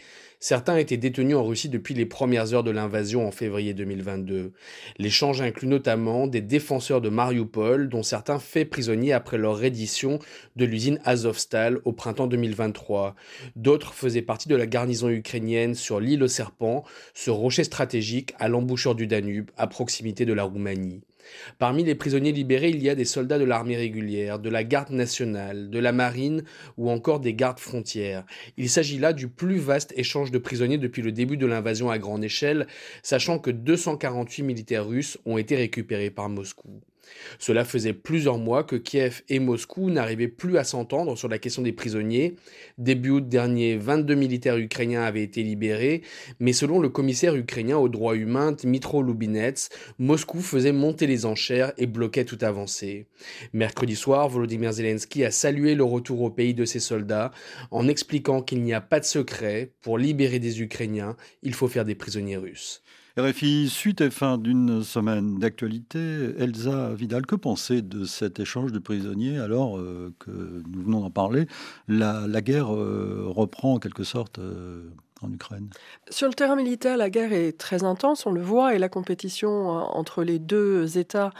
Certains 0.48 0.76
étaient 0.76 0.96
détenus 0.96 1.34
en 1.34 1.42
Russie 1.42 1.68
depuis 1.68 1.92
les 1.92 2.06
premières 2.06 2.54
heures 2.54 2.62
de 2.62 2.70
l'invasion 2.70 3.26
en 3.26 3.32
février 3.32 3.74
2022. 3.74 4.52
L'échange 4.96 5.40
inclut 5.40 5.66
notamment 5.66 6.28
des 6.28 6.40
défenseurs 6.40 7.00
de 7.00 7.08
Mariupol, 7.08 7.88
dont 7.88 8.04
certains 8.04 8.38
faits 8.38 8.70
prisonniers 8.70 9.12
après 9.12 9.38
leur 9.38 9.58
reddition 9.58 10.20
de 10.54 10.64
l'usine 10.64 11.00
Azovstal 11.04 11.80
au 11.84 11.92
printemps 11.92 12.28
2023. 12.28 13.16
D'autres 13.56 13.92
faisaient 13.92 14.22
partie 14.22 14.48
de 14.48 14.54
la 14.54 14.66
garnison 14.66 15.08
ukrainienne 15.08 15.74
sur 15.74 15.98
l'île 15.98 16.22
aux 16.22 16.28
serpents, 16.28 16.84
ce 17.12 17.32
rocher 17.32 17.64
stratégique 17.64 18.32
à 18.38 18.46
l'embouchure 18.46 18.94
du 18.94 19.08
Danube, 19.08 19.50
à 19.56 19.66
proximité 19.66 20.26
de 20.26 20.32
la 20.32 20.44
Roumanie. 20.44 21.02
Parmi 21.58 21.84
les 21.84 21.94
prisonniers 21.94 22.32
libérés, 22.32 22.70
il 22.70 22.82
y 22.82 22.88
a 22.88 22.94
des 22.94 23.04
soldats 23.04 23.38
de 23.38 23.44
l'armée 23.44 23.76
régulière, 23.76 24.38
de 24.38 24.48
la 24.48 24.64
garde 24.64 24.90
nationale, 24.90 25.70
de 25.70 25.78
la 25.78 25.92
marine 25.92 26.44
ou 26.76 26.90
encore 26.90 27.20
des 27.20 27.34
gardes 27.34 27.58
frontières. 27.58 28.24
Il 28.56 28.68
s'agit 28.68 28.98
là 28.98 29.12
du 29.12 29.28
plus 29.28 29.58
vaste 29.58 29.92
échange 29.96 30.30
de 30.30 30.35
prisonniers 30.38 30.78
depuis 30.78 31.02
le 31.02 31.12
début 31.12 31.36
de 31.36 31.46
l'invasion 31.46 31.90
à 31.90 31.98
grande 31.98 32.24
échelle, 32.24 32.66
sachant 33.02 33.38
que 33.38 33.50
248 33.50 34.42
militaires 34.42 34.86
russes 34.86 35.18
ont 35.26 35.38
été 35.38 35.56
récupérés 35.56 36.10
par 36.10 36.28
Moscou. 36.28 36.80
Cela 37.38 37.64
faisait 37.64 37.92
plusieurs 37.92 38.38
mois 38.38 38.64
que 38.64 38.76
Kiev 38.76 39.22
et 39.28 39.38
Moscou 39.38 39.90
n'arrivaient 39.90 40.28
plus 40.28 40.58
à 40.58 40.64
s'entendre 40.64 41.16
sur 41.16 41.28
la 41.28 41.38
question 41.38 41.62
des 41.62 41.72
prisonniers. 41.72 42.36
Début 42.78 43.10
août 43.10 43.28
dernier, 43.28 43.76
22 43.76 44.14
militaires 44.14 44.56
ukrainiens 44.56 45.02
avaient 45.02 45.22
été 45.22 45.42
libérés, 45.42 46.02
mais 46.40 46.52
selon 46.52 46.78
le 46.78 46.88
commissaire 46.88 47.34
ukrainien 47.34 47.78
aux 47.78 47.88
droits 47.88 48.16
humains 48.16 48.52
Dmitro 48.52 49.02
Lubinets, 49.02 49.68
Moscou 49.98 50.40
faisait 50.40 50.72
monter 50.72 51.06
les 51.06 51.26
enchères 51.26 51.72
et 51.78 51.86
bloquait 51.86 52.24
toute 52.24 52.42
avancée. 52.42 53.06
Mercredi 53.52 53.96
soir, 53.96 54.28
Volodymyr 54.28 54.72
Zelensky 54.72 55.24
a 55.24 55.30
salué 55.30 55.74
le 55.74 55.84
retour 55.84 56.22
au 56.22 56.30
pays 56.30 56.54
de 56.54 56.64
ses 56.64 56.80
soldats 56.80 57.32
en 57.70 57.88
expliquant 57.88 58.42
qu'il 58.42 58.62
n'y 58.62 58.74
a 58.74 58.80
pas 58.80 59.00
de 59.00 59.04
secret, 59.04 59.72
pour 59.82 59.98
libérer 59.98 60.38
des 60.38 60.60
Ukrainiens, 60.62 61.16
il 61.42 61.54
faut 61.54 61.68
faire 61.68 61.84
des 61.84 61.94
prisonniers 61.94 62.36
russes. 62.36 62.82
RFI, 63.18 63.70
suite 63.70 64.02
et 64.02 64.10
fin 64.10 64.36
d'une 64.36 64.82
semaine 64.84 65.38
d'actualité. 65.38 66.34
Elsa 66.38 66.92
Vidal, 66.92 67.24
que 67.24 67.34
pensez 67.34 67.80
de 67.80 68.04
cet 68.04 68.40
échange 68.40 68.72
de 68.72 68.78
prisonniers 68.78 69.38
alors 69.38 69.78
euh, 69.78 70.12
que 70.18 70.30
nous 70.30 70.82
venons 70.82 71.00
d'en 71.00 71.10
parler? 71.10 71.46
La, 71.88 72.26
guerre 72.42 72.74
euh, 72.74 73.24
reprend 73.26 73.74
en 73.74 73.78
quelque 73.78 74.04
sorte 74.04 74.38
euh, 74.38 74.90
en 75.22 75.32
Ukraine 75.32 75.70
Sur 76.10 76.28
le 76.28 76.34
terrain 76.34 76.56
militaire, 76.56 76.98
la 76.98 77.08
guerre 77.08 77.32
est 77.32 77.56
très 77.56 77.84
intense, 77.84 78.26
on 78.26 78.32
le 78.32 78.42
voit, 78.42 78.74
et 78.74 78.78
la 78.78 78.90
compétition 78.90 79.70
entre 79.70 80.22
les 80.22 80.38
deux 80.38 80.98
États 80.98 81.30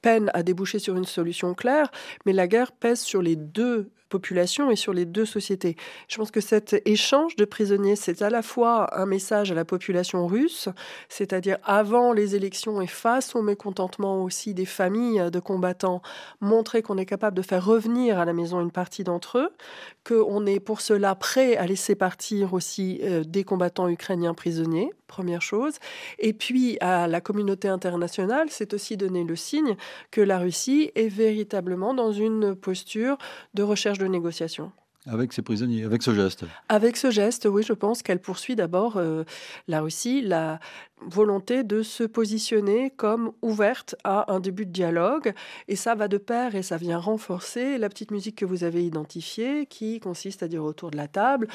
peine 0.00 0.30
à 0.32 0.42
déboucher 0.42 0.78
sur 0.78 0.96
une 0.96 1.04
solution 1.04 1.52
claire, 1.52 1.90
mais 2.24 2.32
la 2.32 2.48
guerre 2.48 2.72
pèse 2.72 3.00
sur 3.00 3.20
les 3.20 3.36
deux 3.36 3.90
populations 4.08 4.70
et 4.70 4.76
sur 4.76 4.92
les 4.92 5.04
deux 5.04 5.26
sociétés. 5.26 5.76
Je 6.08 6.16
pense 6.16 6.30
que 6.30 6.40
cet 6.40 6.80
échange 6.84 7.36
de 7.36 7.44
prisonniers, 7.44 7.96
c'est 7.96 8.22
à 8.22 8.30
la 8.30 8.42
fois 8.42 8.98
un 8.98 9.06
message 9.06 9.52
à 9.52 9.54
la 9.54 9.64
population 9.64 10.26
russe, 10.26 10.68
c'est-à-dire 11.08 11.58
avant 11.64 12.12
les 12.12 12.34
élections 12.34 12.80
et 12.80 12.86
face 12.86 13.34
au 13.34 13.42
mécontentement 13.42 14.22
aussi 14.22 14.54
des 14.54 14.66
familles 14.66 15.30
de 15.30 15.40
combattants, 15.40 16.02
montrer 16.40 16.82
qu'on 16.82 16.98
est 16.98 17.06
capable 17.06 17.36
de 17.36 17.42
faire 17.42 17.64
revenir 17.64 18.18
à 18.18 18.24
la 18.24 18.32
maison 18.32 18.60
une 18.60 18.70
partie 18.70 19.04
d'entre 19.04 19.38
eux, 19.38 19.50
qu'on 20.04 20.46
est 20.46 20.60
pour 20.60 20.80
cela 20.80 21.14
prêt 21.14 21.56
à 21.56 21.66
laisser 21.66 21.94
partir 21.94 22.54
aussi 22.54 23.00
euh, 23.02 23.24
des 23.24 23.44
combattants 23.44 23.88
ukrainiens 23.88 24.34
prisonniers, 24.34 24.90
première 25.06 25.42
chose. 25.42 25.74
Et 26.18 26.32
puis 26.32 26.78
à 26.80 27.06
la 27.08 27.20
communauté 27.20 27.68
internationale, 27.68 28.48
c'est 28.50 28.74
aussi 28.74 28.96
donner 28.96 29.24
le 29.24 29.36
signe 29.36 29.76
que 30.10 30.20
la 30.20 30.38
Russie 30.38 30.90
est 30.94 31.08
véritablement 31.08 31.94
dans 31.94 32.12
une 32.12 32.54
posture 32.54 33.18
de 33.54 33.62
recherche 33.62 33.97
de 33.98 34.06
négociation. 34.06 34.72
Avec 35.06 35.32
ces 35.32 35.42
prisonniers, 35.42 35.84
avec 35.84 36.02
ce 36.02 36.12
geste. 36.14 36.44
Avec 36.68 36.96
ce 36.96 37.10
geste, 37.10 37.48
oui, 37.50 37.62
je 37.62 37.72
pense 37.72 38.02
qu'elle 38.02 38.20
poursuit 38.20 38.56
d'abord 38.56 38.96
euh, 38.96 39.24
la 39.66 39.80
Russie, 39.80 40.20
la, 40.20 40.60
volonté 41.02 41.64
de 41.64 41.82
se 41.82 42.04
positionner 42.04 42.90
comme 42.90 43.32
ouverte 43.42 43.96
à 44.04 44.32
un 44.32 44.40
début 44.40 44.66
de 44.66 44.72
dialogue. 44.72 45.32
Et 45.68 45.76
ça 45.76 45.94
va 45.94 46.08
de 46.08 46.18
pair 46.18 46.54
et 46.54 46.62
ça 46.62 46.76
vient 46.76 46.98
renforcer 46.98 47.78
la 47.78 47.88
petite 47.88 48.10
musique 48.10 48.36
que 48.36 48.44
vous 48.44 48.64
avez 48.64 48.84
identifiée, 48.84 49.66
qui 49.66 50.00
consiste 50.00 50.42
à 50.42 50.48
dire 50.48 50.64
autour 50.64 50.90
de 50.90 50.96
la 50.96 51.08
table 51.08 51.48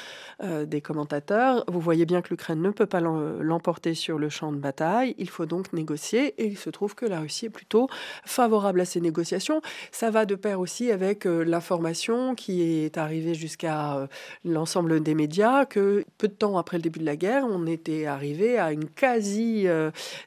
euh, 0.43 0.65
des 0.65 0.81
commentateurs, 0.81 1.63
vous 1.67 1.79
voyez 1.79 2.05
bien 2.05 2.21
que 2.21 2.29
l'Ukraine 2.29 2.61
ne 2.61 2.69
peut 2.69 2.85
pas 2.85 3.01
l'emporter 3.01 3.93
sur 3.93 4.17
le 4.17 4.29
champ 4.29 4.51
de 4.51 4.57
bataille, 4.57 5.15
il 5.17 5.29
faut 5.29 5.45
donc 5.45 5.73
négocier. 5.73 6.33
Et 6.37 6.47
il 6.47 6.57
se 6.57 6.69
trouve 6.69 6.95
que 6.95 7.05
la 7.05 7.19
Russie 7.19 7.47
est 7.47 7.49
plutôt 7.49 7.87
favorable 8.25 8.81
à 8.81 8.85
ces 8.85 9.01
négociations. 9.01 9.61
Ça 9.91 10.09
va 10.09 10.25
de 10.25 10.35
pair 10.35 10.59
aussi 10.59 10.91
avec 10.91 11.25
euh, 11.25 11.43
l'information 11.43 12.35
qui 12.35 12.61
est 12.61 12.97
arrivée 12.97 13.33
jusqu'à 13.33 13.97
euh, 13.97 14.07
l'ensemble 14.45 15.01
des 15.01 15.15
médias, 15.15 15.65
que 15.65 16.05
peu 16.17 16.27
de 16.27 16.33
temps 16.33 16.57
après 16.57 16.77
le 16.77 16.83
début 16.83 16.99
de 16.99 17.05
la 17.05 17.15
guerre, 17.15 17.45
on 17.49 17.65
était 17.65 18.05
arrivé 18.05 18.57
à 18.57 18.71
une 18.71 18.85
quasi 18.85 19.32
quasi 19.33 19.67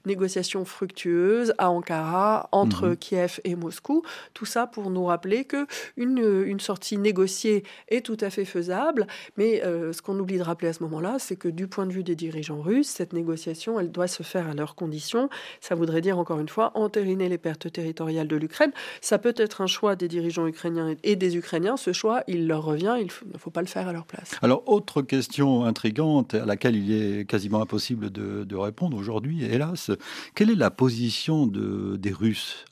négociation 0.04 0.64
fructueuse 0.64 1.54
à 1.58 1.70
Ankara 1.70 2.48
entre 2.52 2.88
mhm. 2.88 2.96
Kiev 2.96 3.40
et 3.44 3.54
Moscou. 3.54 4.02
Tout 4.34 4.46
ça 4.46 4.66
pour 4.66 4.90
nous 4.90 5.04
rappeler 5.04 5.44
que 5.44 5.66
une, 5.96 6.44
une 6.46 6.60
sortie 6.60 6.98
négociée 6.98 7.64
est 7.88 8.04
tout 8.04 8.16
à 8.20 8.30
fait 8.30 8.44
faisable, 8.44 9.06
mais 9.36 9.62
ce 9.62 10.02
qu'on 10.02 10.18
oublie 10.18 10.38
de 10.38 10.42
rappeler 10.42 10.68
à 10.68 10.72
ce 10.72 10.82
moment-là, 10.82 11.16
c'est 11.18 11.36
que 11.36 11.48
du 11.48 11.66
point 11.66 11.86
de 11.86 11.92
vue 11.92 12.04
des 12.04 12.16
dirigeants 12.16 12.60
russes, 12.60 12.88
cette 12.88 13.12
négociation, 13.12 13.78
elle 13.78 13.90
doit 13.90 14.08
se 14.08 14.22
faire 14.22 14.48
à 14.48 14.54
leurs 14.54 14.74
conditions. 14.74 15.28
Ça 15.60 15.74
voudrait 15.74 16.00
dire 16.00 16.18
encore 16.18 16.40
une 16.40 16.48
fois 16.48 16.72
entériner 16.74 17.28
les 17.28 17.38
pertes 17.38 17.70
territoriales 17.70 18.28
de 18.28 18.36
l'Ukraine. 18.36 18.72
Ça 19.00 19.18
peut 19.18 19.34
être 19.36 19.60
un 19.60 19.66
choix 19.66 19.96
des 19.96 20.08
dirigeants 20.08 20.46
ukrainiens 20.46 20.94
et 21.02 21.16
des 21.16 21.36
Ukrainiens. 21.36 21.76
Ce 21.76 21.92
choix, 21.92 22.22
il 22.26 22.46
leur 22.46 22.64
revient. 22.64 22.96
Il 22.98 23.06
ne 23.32 23.38
faut 23.38 23.50
pas 23.50 23.60
le 23.60 23.66
faire 23.66 23.88
à 23.88 23.92
leur 23.92 24.06
place. 24.06 24.32
Alors, 24.42 24.62
autre 24.66 25.02
question 25.02 25.64
intrigante 25.64 26.34
à 26.34 26.44
laquelle 26.44 26.76
il 26.76 26.92
est 26.92 27.24
quasiment 27.24 27.60
impossible 27.60 28.10
de, 28.10 28.56
répondre 28.56 28.95
aujourd'hui, 28.96 29.44
hélas, 29.44 29.90
quelle 30.34 30.50
est 30.50 30.56
la 30.56 30.70
position 30.70 31.46
de, 31.46 31.96
des 31.96 32.12
Russes? 32.12 32.64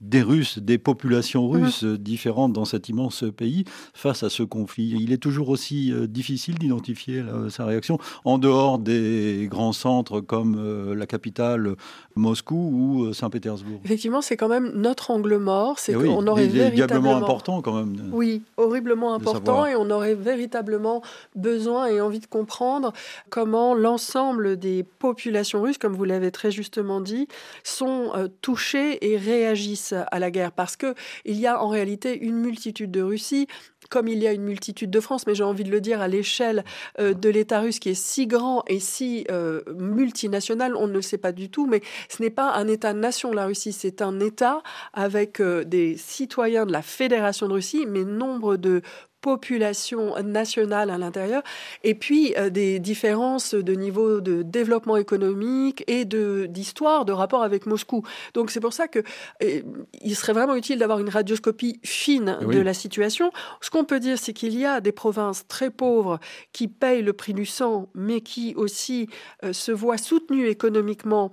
Des 0.00 0.22
Russes, 0.22 0.58
des 0.58 0.78
populations 0.78 1.52
mhm. 1.52 1.64
russes 1.64 1.84
différentes 1.84 2.52
dans 2.52 2.64
cet 2.64 2.88
immense 2.88 3.24
pays 3.36 3.64
face 3.94 4.22
à 4.22 4.30
ce 4.30 4.42
conflit. 4.42 4.96
Il 5.00 5.12
est 5.12 5.18
toujours 5.18 5.48
aussi 5.48 5.92
euh, 5.92 6.06
difficile 6.06 6.56
d'identifier 6.58 7.24
sa 7.50 7.64
réaction 7.64 7.98
en 8.24 8.38
dehors 8.38 8.78
des 8.78 9.48
grands 9.50 9.72
centres 9.72 10.20
comme 10.20 10.56
euh, 10.58 10.94
la 10.94 11.06
capitale 11.06 11.74
Moscou 12.14 12.70
ou 12.72 13.04
euh, 13.04 13.12
Saint-Pétersbourg. 13.12 13.80
Effectivement, 13.84 14.20
c'est 14.20 14.36
quand 14.36 14.48
même 14.48 14.72
notre 14.74 15.10
angle 15.10 15.36
mort. 15.36 15.78
C'est 15.78 15.92
eh 15.92 15.94
qu'on 15.96 16.26
aurait 16.26 16.46
véritablement 16.46 17.16
important 17.16 17.60
quand 17.60 17.72
même. 17.72 18.10
Oui, 18.12 18.42
horriblement 18.56 19.14
important, 19.14 19.66
et 19.66 19.74
on 19.74 19.90
aurait 19.90 20.14
véritablement 20.14 21.02
besoin 21.34 21.86
et 21.86 22.00
envie 22.00 22.20
de 22.20 22.26
comprendre 22.26 22.92
comment 23.30 23.74
l'ensemble 23.74 24.58
des 24.58 24.84
populations 24.84 25.62
russes, 25.62 25.78
comme 25.78 25.94
vous 25.94 26.04
l'avez 26.04 26.30
très 26.30 26.50
justement 26.50 27.00
dit, 27.00 27.26
sont 27.64 28.12
touchées 28.42 29.12
et 29.12 29.16
réagissent 29.16 29.87
à 29.92 30.18
la 30.18 30.30
guerre. 30.30 30.52
Parce 30.52 30.76
que 30.76 30.94
il 31.24 31.36
y 31.36 31.46
a 31.46 31.62
en 31.62 31.68
réalité 31.68 32.18
une 32.18 32.36
multitude 32.36 32.90
de 32.90 33.02
Russie 33.02 33.46
comme 33.90 34.08
il 34.08 34.18
y 34.18 34.26
a 34.26 34.32
une 34.32 34.42
multitude 34.42 34.90
de 34.90 35.00
France, 35.00 35.26
mais 35.26 35.34
j'ai 35.34 35.44
envie 35.44 35.64
de 35.64 35.70
le 35.70 35.80
dire 35.80 36.00
à 36.00 36.08
l'échelle 36.08 36.64
euh, 36.98 37.14
de 37.14 37.28
l'État 37.28 37.60
russe 37.60 37.78
qui 37.78 37.90
est 37.90 37.94
si 37.94 38.26
grand 38.26 38.62
et 38.66 38.80
si 38.80 39.24
euh, 39.30 39.62
multinational, 39.76 40.76
on 40.76 40.86
ne 40.86 40.92
le 40.92 41.02
sait 41.02 41.18
pas 41.18 41.32
du 41.32 41.48
tout, 41.50 41.66
mais 41.66 41.80
ce 42.08 42.22
n'est 42.22 42.30
pas 42.30 42.52
un 42.52 42.68
État-nation, 42.68 43.32
la 43.32 43.46
Russie, 43.46 43.72
c'est 43.72 44.02
un 44.02 44.20
État 44.20 44.62
avec 44.92 45.40
euh, 45.40 45.64
des 45.64 45.96
citoyens 45.96 46.66
de 46.66 46.72
la 46.72 46.82
Fédération 46.82 47.48
de 47.48 47.54
Russie, 47.54 47.86
mais 47.86 48.04
nombre 48.04 48.56
de 48.56 48.82
population 49.20 50.14
nationale 50.22 50.90
à 50.90 50.98
l'intérieur, 50.98 51.42
et 51.84 51.94
puis 51.94 52.34
euh, 52.36 52.50
des 52.50 52.78
différences 52.78 53.54
de 53.54 53.72
niveau 53.74 54.20
de 54.20 54.42
développement 54.42 54.96
économique 54.96 55.84
et 55.86 56.04
de 56.04 56.46
d'histoire, 56.46 57.04
de 57.04 57.12
rapport 57.12 57.42
avec 57.42 57.66
Moscou. 57.66 58.02
Donc 58.34 58.50
c'est 58.50 58.60
pour 58.60 58.72
ça 58.72 58.88
que 58.88 59.00
euh, 59.42 59.62
il 60.00 60.16
serait 60.16 60.32
vraiment 60.32 60.54
utile 60.54 60.78
d'avoir 60.78 61.00
une 61.00 61.08
radioscopie 61.08 61.80
fine 61.84 62.38
de 62.40 62.60
la 62.60 62.74
situation. 62.74 63.30
Ce 63.60 63.70
qu'on 63.70 63.84
peut 63.84 64.00
dire, 64.00 64.18
c'est 64.18 64.32
qu'il 64.32 64.58
y 64.58 64.64
a 64.64 64.80
des 64.80 64.92
provinces 64.92 65.46
très 65.46 65.70
pauvres 65.70 66.18
qui 66.52 66.68
payent 66.68 67.02
le 67.02 67.12
prix 67.12 67.34
du 67.34 67.46
sang, 67.46 67.88
mais 67.94 68.20
qui 68.20 68.54
aussi 68.56 69.08
euh, 69.44 69.52
se 69.52 69.72
voient 69.72 69.98
soutenues 69.98 70.48
économiquement 70.48 71.30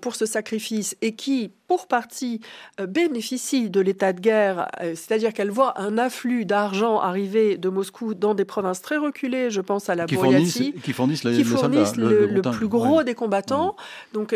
pour 0.00 0.14
ce 0.14 0.26
sacrifice 0.26 0.94
et 1.00 1.14
qui, 1.14 1.50
pour 1.66 1.86
partie, 1.86 2.40
euh, 2.80 2.86
bénéficie 2.86 3.70
de 3.70 3.80
l'état 3.80 4.12
de 4.12 4.20
guerre, 4.20 4.68
euh, 4.80 4.94
c'est-à-dire 4.94 5.32
qu'elle 5.32 5.50
voit 5.50 5.80
un 5.80 5.96
afflux 5.96 6.44
d'argent 6.44 7.00
arriver 7.00 7.56
de 7.56 7.68
Moscou 7.70 8.12
dans 8.12 8.34
des 8.34 8.44
provinces 8.44 8.82
très 8.82 8.98
reculées, 8.98 9.50
je 9.50 9.62
pense 9.62 9.88
à 9.88 9.94
la 9.94 10.04
qui 10.04 10.16
qui 10.82 10.92
fournissent, 10.92 11.96
le, 11.96 12.42
plus 12.42 12.68
gros 12.68 13.02
des 13.02 13.14
combattants. 13.14 13.74
Donc 14.12 14.32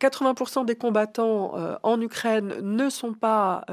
80% 0.00 0.64
des 0.64 0.74
combattants 0.74 1.54
en 1.82 2.00
Ukraine 2.00 2.54
ne 2.62 2.90
sont 2.90 3.12
pas 3.12 3.64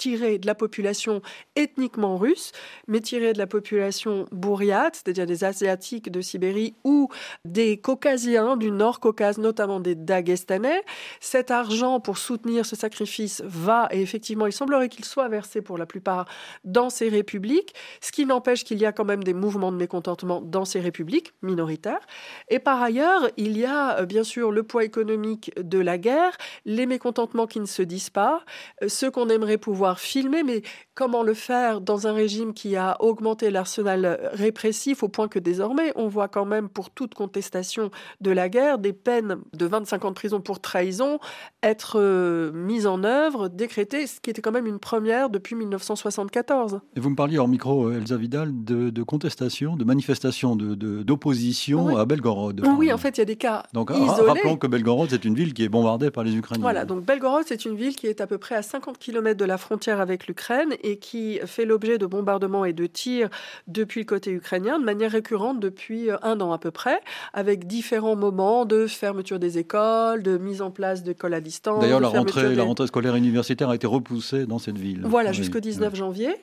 tiré 0.00 0.38
de 0.38 0.46
la 0.46 0.54
population 0.54 1.20
ethniquement 1.56 2.16
russe, 2.16 2.52
mais 2.88 3.00
tiré 3.00 3.34
de 3.34 3.38
la 3.38 3.46
population 3.46 4.26
bourriate, 4.32 4.96
c'est-à-dire 4.96 5.26
des 5.26 5.44
Asiatiques 5.44 6.10
de 6.10 6.22
Sibérie 6.22 6.74
ou 6.84 7.10
des 7.44 7.76
Caucasiens 7.76 8.56
du 8.56 8.70
Nord-Caucase, 8.70 9.36
notamment 9.36 9.78
des 9.78 9.94
Dagestanais. 9.94 10.82
Cet 11.20 11.50
argent 11.50 12.00
pour 12.00 12.16
soutenir 12.16 12.64
ce 12.64 12.76
sacrifice 12.76 13.42
va, 13.44 13.88
et 13.90 14.00
effectivement, 14.00 14.46
il 14.46 14.54
semblerait 14.54 14.88
qu'il 14.88 15.04
soit 15.04 15.28
versé 15.28 15.60
pour 15.60 15.76
la 15.76 15.84
plupart 15.84 16.24
dans 16.64 16.88
ces 16.88 17.10
républiques, 17.10 17.74
ce 18.00 18.10
qui 18.10 18.24
n'empêche 18.24 18.64
qu'il 18.64 18.78
y 18.78 18.86
a 18.86 18.92
quand 18.92 19.04
même 19.04 19.22
des 19.22 19.34
mouvements 19.34 19.70
de 19.70 19.76
mécontentement 19.76 20.40
dans 20.40 20.64
ces 20.64 20.80
républiques 20.80 21.34
minoritaires. 21.42 22.06
Et 22.48 22.58
par 22.58 22.80
ailleurs, 22.82 23.28
il 23.36 23.58
y 23.58 23.66
a 23.66 23.98
euh, 23.98 24.06
bien 24.06 24.24
sûr 24.24 24.50
le 24.50 24.62
poids 24.62 24.84
économique 24.84 25.52
de 25.60 25.78
la 25.78 25.98
guerre, 25.98 26.38
les 26.64 26.86
mécontentements 26.86 27.46
qui 27.46 27.60
ne 27.60 27.66
se 27.66 27.82
disent 27.82 28.08
pas, 28.08 28.44
euh, 28.82 28.88
ce 28.88 29.04
qu'on 29.04 29.28
aimerait 29.28 29.58
pouvoir 29.58 29.89
filmer, 29.98 30.42
mais 30.42 30.62
comment 31.00 31.22
le 31.22 31.32
faire 31.32 31.80
dans 31.80 32.06
un 32.06 32.12
régime 32.12 32.52
qui 32.52 32.76
a 32.76 32.98
augmenté 33.00 33.50
l'arsenal 33.50 34.20
répressif 34.34 35.02
au 35.02 35.08
point 35.08 35.28
que 35.28 35.38
désormais 35.38 35.94
on 35.96 36.08
voit 36.08 36.28
quand 36.28 36.44
même 36.44 36.68
pour 36.68 36.90
toute 36.90 37.14
contestation 37.14 37.90
de 38.20 38.30
la 38.30 38.50
guerre 38.50 38.78
des 38.78 38.92
peines 38.92 39.38
de 39.54 39.64
25 39.64 40.04
ans 40.04 40.10
de 40.10 40.14
prison 40.14 40.42
pour 40.42 40.60
trahison 40.60 41.18
être 41.62 41.98
euh, 41.98 42.52
mises 42.52 42.86
en 42.86 43.02
œuvre, 43.02 43.48
décrétées, 43.48 44.06
ce 44.06 44.20
qui 44.20 44.28
était 44.28 44.42
quand 44.42 44.52
même 44.52 44.66
une 44.66 44.78
première 44.78 45.30
depuis 45.30 45.54
1974. 45.54 46.80
Et 46.96 47.00
vous 47.00 47.08
me 47.08 47.16
parliez 47.16 47.38
hors 47.38 47.48
micro, 47.48 47.86
euh, 47.86 47.96
Elsa 47.96 48.18
Vidal, 48.18 48.50
de, 48.52 49.02
contestation, 49.02 49.76
de 49.76 49.84
manifestation, 49.84 50.54
d'opposition 50.54 51.94
de, 51.94 51.96
à 51.96 52.04
Belgorod. 52.04 52.62
Oui, 52.76 52.92
en 52.92 52.98
fait, 52.98 53.16
il 53.16 53.20
y 53.20 53.22
a 53.22 53.26
des 53.26 53.36
cas 53.36 53.62
donc, 53.72 53.90
isolés. 53.90 54.28
Rappelons 54.28 54.58
que 54.58 54.66
Belgorod, 54.66 55.08
c'est 55.08 55.24
une 55.24 55.34
ville 55.34 55.54
qui 55.54 55.64
est 55.64 55.70
bombardée 55.70 56.10
par 56.10 56.24
les 56.24 56.36
Ukrainiens. 56.36 56.60
Voilà, 56.60 56.84
donc 56.84 57.06
Belgorod, 57.06 57.44
c'est 57.46 57.64
une 57.64 57.74
ville 57.74 57.96
qui 57.96 58.06
est 58.06 58.20
à 58.20 58.26
peu 58.26 58.36
près 58.36 58.54
à 58.54 58.62
50 58.62 58.98
km 58.98 59.38
de 59.38 59.46
la 59.46 59.56
frontière 59.56 60.00
avec 60.00 60.26
l'Ukraine 60.26 60.74
et 60.82 60.89
qui 60.98 61.38
fait 61.46 61.64
l'objet 61.64 61.98
de 61.98 62.06
bombardements 62.06 62.64
et 62.64 62.72
de 62.72 62.86
tirs 62.86 63.28
depuis 63.66 64.00
le 64.00 64.06
côté 64.06 64.30
ukrainien 64.30 64.78
de 64.78 64.84
manière 64.84 65.10
récurrente 65.10 65.60
depuis 65.60 66.10
euh, 66.10 66.16
un 66.22 66.40
an 66.40 66.52
à 66.52 66.58
peu 66.58 66.70
près, 66.70 67.00
avec 67.32 67.66
différents 67.66 68.16
moments 68.16 68.64
de 68.64 68.86
fermeture 68.86 69.38
des 69.38 69.58
écoles, 69.58 70.22
de 70.22 70.38
mise 70.38 70.62
en 70.62 70.70
place 70.70 71.02
d'écoles 71.02 71.34
à 71.34 71.40
distance. 71.40 71.80
D'ailleurs, 71.80 72.00
la 72.00 72.08
rentrée, 72.08 72.54
la 72.54 72.64
rentrée 72.64 72.86
scolaire 72.86 73.16
universitaire 73.16 73.70
a 73.70 73.74
été 73.74 73.86
repoussée 73.86 74.46
dans 74.46 74.58
cette 74.58 74.78
ville. 74.78 75.02
Voilà, 75.04 75.32
jusqu'au 75.32 75.60
19 75.60 75.94
janvier. 75.94 76.34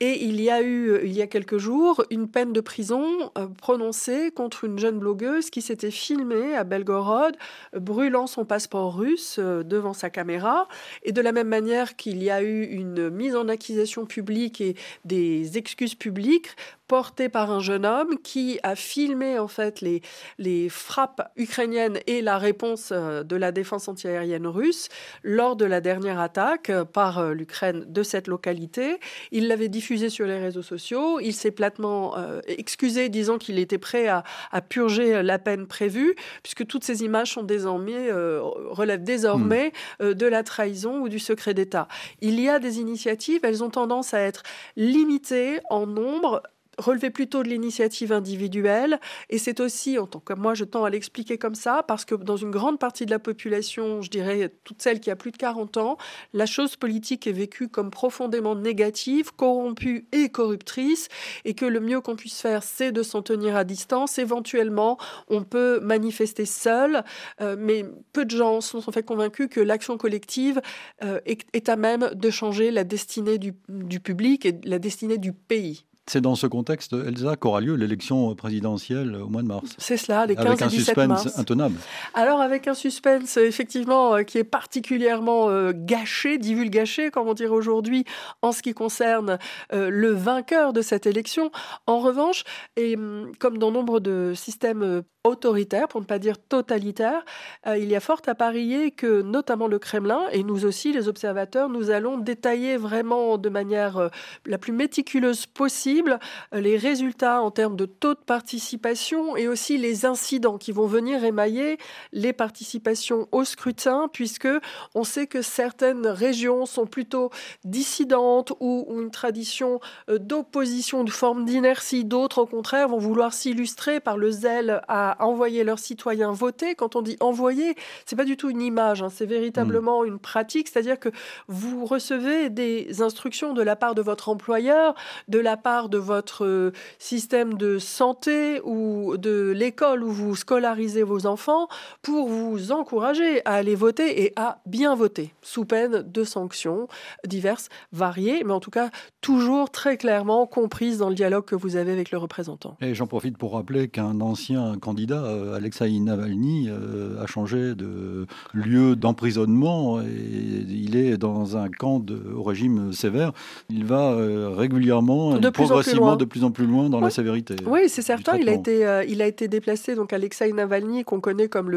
Et 0.00 0.24
il 0.24 0.40
y 0.40 0.50
a 0.50 0.62
eu, 0.62 0.90
euh, 0.90 1.04
il 1.04 1.12
y 1.12 1.22
a 1.22 1.26
quelques 1.26 1.58
jours, 1.58 2.04
une 2.10 2.28
peine 2.28 2.52
de 2.52 2.60
prison 2.60 3.04
euh, 3.38 3.46
prononcée 3.46 4.30
contre 4.30 4.64
une 4.64 4.78
jeune 4.78 4.98
blogueuse 4.98 5.50
qui 5.50 5.62
s'était 5.62 5.90
filmée 5.90 6.54
à 6.54 6.64
Belgorod, 6.64 7.36
brûlant 7.76 8.26
son 8.26 8.44
passeport 8.44 8.96
russe 8.96 9.38
devant 9.38 9.92
sa 9.92 10.10
caméra. 10.10 10.68
Et 11.02 11.12
de 11.12 11.20
la 11.20 11.32
même 11.32 11.48
manière 11.48 11.96
qu'il 11.96 12.22
y 12.22 12.30
a 12.30 12.42
eu 12.42 12.64
une 12.64 13.10
mise 13.10 13.36
en 13.36 13.48
accusation 13.48 13.81
publique 14.06 14.60
et 14.60 14.74
des 15.04 15.58
excuses 15.58 15.94
publiques 15.94 16.48
porté 16.92 17.30
par 17.30 17.50
un 17.50 17.60
jeune 17.60 17.86
homme 17.86 18.18
qui 18.22 18.60
a 18.62 18.76
filmé 18.76 19.38
en 19.38 19.48
fait 19.48 19.80
les, 19.80 20.02
les 20.36 20.68
frappes 20.68 21.32
ukrainiennes 21.38 21.98
et 22.06 22.20
la 22.20 22.36
réponse 22.36 22.90
euh, 22.92 23.22
de 23.22 23.34
la 23.34 23.50
défense 23.50 23.88
antiaérienne 23.88 24.46
russe 24.46 24.90
lors 25.22 25.56
de 25.56 25.64
la 25.64 25.80
dernière 25.80 26.20
attaque 26.20 26.68
euh, 26.68 26.84
par 26.84 27.18
euh, 27.18 27.32
l'Ukraine 27.32 27.86
de 27.88 28.02
cette 28.02 28.28
localité. 28.28 29.00
Il 29.30 29.48
l'avait 29.48 29.70
diffusé 29.70 30.10
sur 30.10 30.26
les 30.26 30.38
réseaux 30.38 30.60
sociaux. 30.60 31.18
Il 31.18 31.32
s'est 31.32 31.50
platement 31.50 32.14
excusé, 32.46 33.08
disant 33.08 33.38
qu'il 33.38 33.58
était 33.58 33.78
prêt 33.78 34.08
à, 34.08 34.22
à, 34.50 34.60
purger 34.60 35.22
la 35.22 35.38
peine 35.38 35.66
prévue, 35.66 36.14
puisque 36.42 36.66
toutes 36.66 36.84
ces 36.84 37.04
images 37.04 37.32
sont 37.32 37.42
désormais 37.42 38.10
relèvent 38.10 39.02
désormais 39.02 39.72
hmm. 40.00 40.12
de 40.12 40.26
la 40.26 40.42
trahison 40.42 41.00
ou 41.00 41.08
du 41.08 41.18
secret 41.18 41.54
d'État. 41.54 41.88
Il 42.20 42.38
y 42.38 42.50
a 42.50 42.58
des 42.58 42.80
initiatives, 42.80 43.40
elles 43.44 43.64
ont 43.64 43.70
tendance 43.70 44.12
à 44.12 44.20
être 44.20 44.42
limitées 44.76 45.60
en 45.70 45.86
nombre 45.86 46.42
relever 46.82 47.10
plutôt 47.10 47.42
de 47.42 47.48
l'initiative 47.48 48.12
individuelle. 48.12 49.00
Et 49.30 49.38
c'est 49.38 49.60
aussi, 49.60 49.98
en 49.98 50.06
tant 50.06 50.20
que 50.20 50.34
moi, 50.34 50.54
je 50.54 50.64
tends 50.64 50.84
à 50.84 50.90
l'expliquer 50.90 51.38
comme 51.38 51.54
ça, 51.54 51.82
parce 51.86 52.04
que 52.04 52.14
dans 52.14 52.36
une 52.36 52.50
grande 52.50 52.78
partie 52.78 53.06
de 53.06 53.10
la 53.10 53.18
population, 53.18 54.02
je 54.02 54.10
dirais 54.10 54.52
toute 54.64 54.82
celle 54.82 55.00
qui 55.00 55.10
a 55.10 55.16
plus 55.16 55.30
de 55.30 55.36
40 55.36 55.76
ans, 55.76 55.96
la 56.32 56.46
chose 56.46 56.76
politique 56.76 57.26
est 57.26 57.32
vécue 57.32 57.68
comme 57.68 57.90
profondément 57.90 58.54
négative, 58.54 59.32
corrompue 59.34 60.06
et 60.12 60.28
corruptrice, 60.28 61.08
et 61.44 61.54
que 61.54 61.64
le 61.64 61.80
mieux 61.80 62.00
qu'on 62.00 62.16
puisse 62.16 62.40
faire, 62.40 62.62
c'est 62.62 62.92
de 62.92 63.02
s'en 63.02 63.22
tenir 63.22 63.56
à 63.56 63.64
distance. 63.64 64.18
Éventuellement, 64.18 64.98
on 65.28 65.42
peut 65.42 65.80
manifester 65.80 66.44
seul, 66.44 67.04
euh, 67.40 67.56
mais 67.58 67.84
peu 68.12 68.24
de 68.24 68.30
gens 68.30 68.60
sont 68.60 68.86
en 68.88 68.92
fait 68.92 69.02
convaincus 69.02 69.48
que 69.50 69.60
l'action 69.60 69.96
collective 69.96 70.60
euh, 71.02 71.20
est, 71.24 71.68
à 71.68 71.76
même 71.76 72.10
de 72.14 72.30
changer 72.30 72.70
la 72.70 72.84
destinée 72.84 73.38
du 73.38 74.00
public 74.00 74.46
et 74.46 74.58
la 74.64 74.78
destinée 74.78 75.18
du 75.18 75.32
pays. 75.32 75.84
C'est 76.06 76.20
dans 76.20 76.34
ce 76.34 76.46
contexte, 76.46 76.94
Elsa, 76.94 77.36
qu'aura 77.36 77.60
lieu 77.60 77.74
l'élection 77.74 78.34
présidentielle 78.34 79.14
au 79.16 79.28
mois 79.28 79.42
de 79.42 79.46
mars. 79.46 79.74
C'est 79.78 79.96
cela, 79.96 80.26
les 80.26 80.34
15 80.34 80.46
avec 80.46 80.60
et 80.60 80.64
un 80.64 80.66
17 80.66 80.96
mars. 80.96 81.22
suspense 81.22 81.38
intenable. 81.38 81.76
Alors 82.14 82.40
avec 82.40 82.66
un 82.66 82.74
suspense 82.74 83.36
effectivement 83.36 84.16
euh, 84.16 84.22
qui 84.22 84.38
est 84.38 84.44
particulièrement 84.44 85.48
euh, 85.48 85.72
gâché, 85.74 86.38
divulgaché, 86.38 87.10
comme 87.10 87.28
on 87.28 87.34
dirait 87.34 87.50
aujourd'hui, 87.50 88.04
en 88.42 88.52
ce 88.52 88.62
qui 88.62 88.74
concerne 88.74 89.38
euh, 89.72 89.90
le 89.90 90.10
vainqueur 90.10 90.72
de 90.72 90.82
cette 90.82 91.06
élection. 91.06 91.50
En 91.86 92.00
revanche, 92.00 92.44
et 92.76 92.96
hum, 92.96 93.32
comme 93.38 93.58
dans 93.58 93.70
nombre 93.70 94.00
de 94.00 94.32
systèmes 94.34 94.82
euh, 94.82 95.02
autoritaires, 95.24 95.88
pour 95.88 96.00
ne 96.00 96.06
pas 96.06 96.18
dire 96.18 96.36
totalitaires, 96.38 97.24
euh, 97.66 97.78
il 97.78 97.88
y 97.88 97.94
a 97.94 98.00
fort 98.00 98.22
à 98.26 98.34
parier 98.34 98.90
que 98.90 99.22
notamment 99.22 99.68
le 99.68 99.78
Kremlin 99.78 100.22
et 100.32 100.42
nous 100.42 100.64
aussi, 100.64 100.92
les 100.92 101.08
observateurs, 101.08 101.68
nous 101.68 101.90
allons 101.90 102.18
détailler 102.18 102.76
vraiment 102.76 103.38
de 103.38 103.48
manière 103.48 103.98
euh, 103.98 104.08
la 104.46 104.58
plus 104.58 104.72
méticuleuse 104.72 105.46
possible 105.46 105.91
euh, 106.00 106.60
les 106.60 106.76
résultats 106.76 107.42
en 107.42 107.50
termes 107.50 107.76
de 107.76 107.86
taux 107.86 108.14
de 108.14 108.20
participation 108.20 109.36
et 109.36 109.48
aussi 109.48 109.78
les 109.78 110.06
incidents 110.06 110.58
qui 110.58 110.72
vont 110.72 110.86
venir 110.86 111.24
émailler 111.24 111.78
les 112.12 112.32
participations 112.32 113.28
au 113.32 113.44
scrutin, 113.44 114.08
puisque 114.12 114.48
on 114.94 115.04
sait 115.04 115.26
que 115.26 115.42
certaines 115.42 116.06
régions 116.06 116.66
sont 116.66 116.86
plutôt 116.86 117.30
dissidentes 117.64 118.52
ou 118.60 118.86
ont 118.88 119.00
une 119.00 119.10
tradition 119.10 119.80
euh, 120.08 120.18
d'opposition, 120.18 121.04
de 121.04 121.10
forme 121.10 121.44
d'inertie. 121.44 122.04
D'autres, 122.04 122.42
au 122.42 122.46
contraire, 122.46 122.88
vont 122.88 122.98
vouloir 122.98 123.32
s'illustrer 123.32 124.00
par 124.00 124.16
le 124.16 124.30
zèle 124.30 124.82
à 124.88 125.16
envoyer 125.24 125.64
leurs 125.64 125.78
citoyens 125.78 126.32
voter. 126.32 126.74
Quand 126.74 126.96
on 126.96 127.02
dit 127.02 127.16
envoyer, 127.20 127.74
c'est 128.06 128.16
pas 128.16 128.24
du 128.24 128.36
tout 128.36 128.50
une 128.50 128.62
image, 128.62 129.02
hein, 129.02 129.08
c'est 129.10 129.26
véritablement 129.26 130.04
une 130.04 130.18
pratique, 130.18 130.68
c'est-à-dire 130.68 130.98
que 130.98 131.10
vous 131.48 131.84
recevez 131.84 132.50
des 132.50 133.02
instructions 133.02 133.52
de 133.52 133.62
la 133.62 133.76
part 133.76 133.94
de 133.94 134.02
votre 134.02 134.28
employeur, 134.28 134.94
de 135.28 135.38
la 135.38 135.56
part 135.56 135.81
de 135.88 135.98
votre 135.98 136.44
euh, 136.44 136.72
système 136.98 137.54
de 137.54 137.78
santé 137.78 138.60
ou 138.64 139.16
de 139.16 139.52
l'école 139.54 140.02
où 140.04 140.10
vous 140.10 140.36
scolarisez 140.36 141.02
vos 141.02 141.26
enfants 141.26 141.68
pour 142.02 142.28
vous 142.28 142.72
encourager 142.72 143.44
à 143.44 143.54
aller 143.54 143.74
voter 143.74 144.24
et 144.24 144.32
à 144.36 144.60
bien 144.66 144.94
voter, 144.94 145.32
sous 145.42 145.64
peine 145.64 146.02
de 146.02 146.24
sanctions 146.24 146.88
diverses, 147.26 147.68
variées, 147.92 148.44
mais 148.44 148.52
en 148.52 148.60
tout 148.60 148.70
cas 148.70 148.90
toujours 149.20 149.70
très 149.70 149.96
clairement 149.96 150.46
comprises 150.46 150.98
dans 150.98 151.08
le 151.08 151.14
dialogue 151.14 151.44
que 151.44 151.56
vous 151.56 151.76
avez 151.76 151.92
avec 151.92 152.10
le 152.10 152.18
représentant. 152.18 152.76
Et 152.80 152.94
j'en 152.94 153.06
profite 153.06 153.36
pour 153.38 153.54
rappeler 153.54 153.88
qu'un 153.88 154.20
ancien 154.20 154.78
candidat, 154.78 155.24
euh, 155.24 155.56
Alexei 155.56 155.98
Navalny, 155.98 156.68
euh, 156.68 157.22
a 157.22 157.26
changé 157.26 157.74
de 157.74 158.26
lieu 158.52 158.96
d'emprisonnement 158.96 160.00
et 160.00 160.66
il 160.68 160.96
est 160.96 161.16
dans 161.16 161.56
un 161.56 161.68
camp 161.68 161.98
de, 161.98 162.20
au 162.34 162.42
régime 162.42 162.92
sévère. 162.92 163.32
Il 163.68 163.84
va 163.84 164.16
régulièrement, 164.54 165.38
De 165.38 165.50
plus 165.50 165.71
progressivement, 165.72 166.16
de 166.16 166.24
plus 166.24 166.44
en 166.44 166.50
plus 166.50 166.66
loin 166.66 166.88
dans 166.88 167.00
la 167.00 167.10
sévérité. 167.10 167.56
Oui, 167.66 167.88
c'est 167.88 168.02
certain. 168.02 168.36
Il 168.36 168.48
a, 168.48 168.52
été, 168.52 168.86
euh, 168.86 169.04
il 169.04 169.22
a 169.22 169.26
été 169.26 169.48
déplacé, 169.48 169.94
donc 169.94 170.12
Alexei 170.12 170.52
Navalny, 170.52 171.04
qu'on 171.04 171.20
connaît 171.20 171.48
comme 171.48 171.70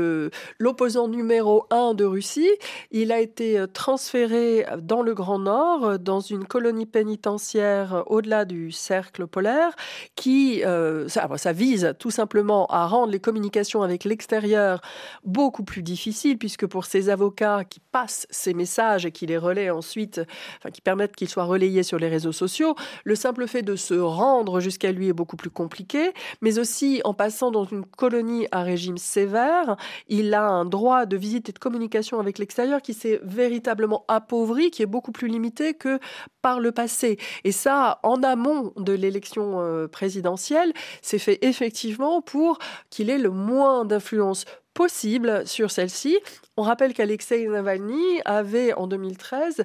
l'opposant 0.59 1.07
numéro 1.07 1.65
un 1.71 1.93
de 1.93 2.05
Russie. 2.05 2.51
Il 2.91 3.11
a 3.11 3.19
été 3.19 3.57
euh, 3.57 3.67
transféré 3.67 4.65
dans 4.81 5.01
le 5.01 5.13
Grand 5.13 5.39
Nord, 5.39 5.85
euh, 5.85 5.97
dans 5.97 6.19
une 6.19 6.45
colonie 6.45 6.85
pénitentiaire 6.85 7.95
euh, 7.95 8.03
au-delà 8.07 8.45
du 8.45 8.71
cercle 8.71 9.27
polaire, 9.27 9.75
qui, 10.15 10.63
euh, 10.63 11.07
ça, 11.07 11.27
ça 11.37 11.51
vise 11.53 11.93
tout 11.99 12.11
simplement 12.11 12.65
à 12.67 12.87
rendre 12.87 13.11
les 13.11 13.19
communications 13.19 13.81
avec 13.81 14.03
l'extérieur 14.03 14.81
beaucoup 15.23 15.63
plus 15.63 15.83
difficiles, 15.83 16.37
puisque 16.37 16.65
pour 16.65 16.85
ces 16.85 17.09
avocats 17.09 17.63
qui 17.63 17.79
passent 17.79 18.27
ces 18.29 18.53
messages 18.53 19.05
et 19.05 19.11
qui 19.11 19.25
les 19.25 19.37
relaient 19.37 19.69
ensuite, 19.69 20.21
enfin 20.57 20.71
qui 20.71 20.81
permettent 20.81 21.15
qu'ils 21.15 21.29
soient 21.29 21.43
relayés 21.45 21.83
sur 21.83 21.97
les 21.97 22.07
réseaux 22.07 22.31
sociaux, 22.31 22.75
le 23.03 23.15
simple 23.15 23.47
fait 23.47 23.61
de 23.61 23.75
se 23.85 23.93
rendre 23.93 24.59
jusqu'à 24.59 24.91
lui 24.91 25.07
est 25.09 25.13
beaucoup 25.13 25.37
plus 25.37 25.49
compliqué, 25.49 26.11
mais 26.41 26.59
aussi 26.59 27.01
en 27.03 27.13
passant 27.13 27.51
dans 27.51 27.65
une 27.65 27.85
colonie 27.85 28.47
à 28.51 28.63
régime 28.63 28.97
sévère, 28.97 29.77
il 30.07 30.33
a 30.33 30.47
un 30.47 30.65
droit 30.65 31.05
de 31.05 31.17
visite 31.17 31.49
et 31.49 31.51
de 31.51 31.59
communication 31.59 32.19
avec 32.19 32.39
l'extérieur 32.39 32.81
qui 32.81 32.93
s'est 32.93 33.19
véritablement 33.23 34.05
appauvri, 34.07 34.71
qui 34.71 34.81
est 34.81 34.87
beaucoup 34.87 35.11
plus 35.11 35.27
limité 35.27 35.73
que 35.73 35.99
par 36.41 36.59
le 36.59 36.71
passé. 36.71 37.17
Et 37.43 37.51
ça, 37.51 37.99
en 38.03 38.23
amont 38.23 38.73
de 38.77 38.93
l'élection 38.93 39.61
euh, 39.61 39.87
présidentielle, 39.87 40.73
c'est 41.01 41.19
fait 41.19 41.39
effectivement 41.43 42.21
pour 42.21 42.59
qu'il 42.89 43.09
ait 43.09 43.17
le 43.17 43.29
moins 43.29 43.85
d'influence 43.85 44.45
possible 44.73 45.47
sur 45.47 45.71
celle-ci. 45.71 46.19
On 46.57 46.61
rappelle 46.61 46.93
qu'Alexei 46.93 47.47
Navalny 47.47 48.21
avait 48.25 48.73
en 48.73 48.87
2013 48.87 49.63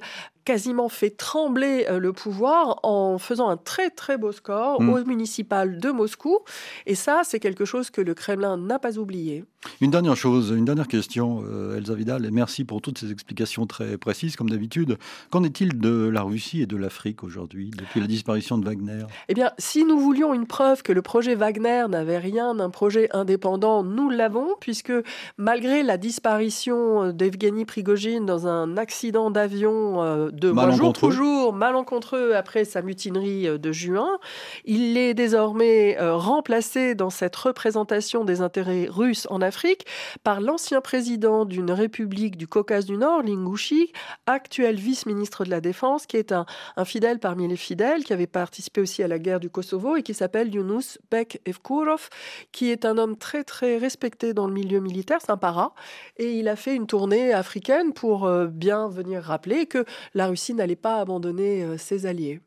quasiment 0.50 0.88
fait 0.88 1.10
trembler 1.10 1.86
euh, 1.88 2.00
le 2.00 2.12
pouvoir 2.12 2.80
en 2.82 3.18
faisant 3.18 3.48
un 3.48 3.56
très 3.56 3.88
très 3.90 4.18
beau 4.18 4.32
score 4.32 4.80
Mm. 4.80 4.88
au 4.88 5.04
municipal 5.04 5.78
de 5.78 5.90
Moscou. 5.90 6.38
Et 6.86 6.94
ça, 6.94 7.22
c'est 7.24 7.40
quelque 7.40 7.64
chose 7.64 7.90
que 7.90 8.00
le 8.00 8.14
Kremlin 8.14 8.56
n'a 8.56 8.78
pas 8.78 8.98
oublié. 8.98 9.44
Une 9.82 9.90
dernière 9.90 10.16
chose, 10.16 10.54
une 10.56 10.64
dernière 10.64 10.88
question, 10.88 11.44
euh, 11.46 11.76
Elsa 11.76 11.94
Vidal, 11.94 12.24
et 12.24 12.30
merci 12.30 12.64
pour 12.64 12.80
toutes 12.80 12.98
ces 12.98 13.12
explications 13.12 13.66
très 13.66 13.98
précises, 13.98 14.34
comme 14.34 14.48
d'habitude. 14.48 14.96
Qu'en 15.30 15.44
est-il 15.44 15.78
de 15.78 16.08
la 16.08 16.22
Russie 16.22 16.62
et 16.62 16.66
de 16.66 16.78
l'Afrique 16.78 17.22
aujourd'hui, 17.22 17.70
depuis 17.76 18.00
la 18.00 18.06
disparition 18.06 18.56
de 18.56 18.64
Wagner? 18.64 19.04
Eh 19.28 19.34
bien, 19.34 19.52
si 19.58 19.84
nous 19.84 19.98
voulions 19.98 20.32
une 20.32 20.46
preuve 20.46 20.82
que 20.82 20.92
le 20.92 21.02
projet 21.02 21.34
Wagner 21.34 21.84
n'avait 21.90 22.16
rien 22.18 22.54
d'un 22.54 22.70
projet 22.70 23.08
indépendant, 23.12 23.84
nous 23.84 24.08
l'avons, 24.08 24.48
puisque 24.60 24.94
malgré 25.36 25.82
la 25.82 25.98
disparition 25.98 27.04
euh, 27.04 27.12
d'Evgeny 27.12 27.66
Prigogine 27.66 28.24
dans 28.24 28.46
un 28.46 28.78
accident 28.78 29.30
d'avion 29.30 30.02
de 30.40 30.50
moi, 30.50 30.70
jour 30.70 31.52
Malencontreux. 31.52 32.34
après 32.34 32.64
sa 32.64 32.82
mutinerie 32.82 33.46
euh, 33.46 33.58
de 33.58 33.70
juin, 33.70 34.18
il 34.64 34.96
est 34.96 35.14
désormais 35.14 35.98
euh, 36.00 36.16
remplacé 36.16 36.94
dans 36.94 37.10
cette 37.10 37.36
représentation 37.36 38.24
des 38.24 38.40
intérêts 38.40 38.88
russes 38.90 39.26
en 39.30 39.40
Afrique 39.42 39.86
par 40.24 40.40
l'ancien 40.40 40.80
président 40.80 41.44
d'une 41.44 41.70
république 41.70 42.36
du 42.36 42.46
Caucase 42.46 42.86
du 42.86 42.96
Nord, 42.96 43.22
Lingouchi, 43.22 43.92
actuel 44.26 44.76
vice-ministre 44.76 45.44
de 45.44 45.50
la 45.50 45.60
Défense, 45.60 46.06
qui 46.06 46.16
est 46.16 46.32
un, 46.32 46.46
un 46.76 46.84
fidèle 46.84 47.18
parmi 47.18 47.46
les 47.46 47.56
fidèles, 47.56 48.02
qui 48.02 48.12
avait 48.12 48.26
participé 48.26 48.80
aussi 48.80 49.02
à 49.02 49.08
la 49.08 49.18
guerre 49.18 49.40
du 49.40 49.50
Kosovo 49.50 49.96
et 49.96 50.02
qui 50.02 50.14
s'appelle 50.14 50.52
Yunus 50.52 50.98
Bek 51.10 51.40
Evkurov, 51.44 52.08
qui 52.50 52.70
est 52.70 52.84
un 52.84 52.96
homme 52.96 53.16
très 53.16 53.44
très 53.44 53.76
respecté 53.76 54.32
dans 54.32 54.46
le 54.46 54.54
milieu 54.54 54.80
militaire, 54.80 55.18
c'est 55.20 55.30
un 55.30 55.36
para, 55.36 55.74
et 56.16 56.32
il 56.32 56.48
a 56.48 56.56
fait 56.56 56.74
une 56.74 56.86
tournée 56.86 57.32
africaine 57.34 57.92
pour 57.92 58.24
euh, 58.24 58.46
bien 58.46 58.88
venir 58.88 59.22
rappeler 59.22 59.66
que 59.66 59.84
la 60.14 60.29
Russie 60.30 60.54
n'allait 60.54 60.76
pas 60.76 61.00
abandonner 61.00 61.62
euh, 61.62 61.76
ses 61.76 62.06
alliés. 62.06 62.40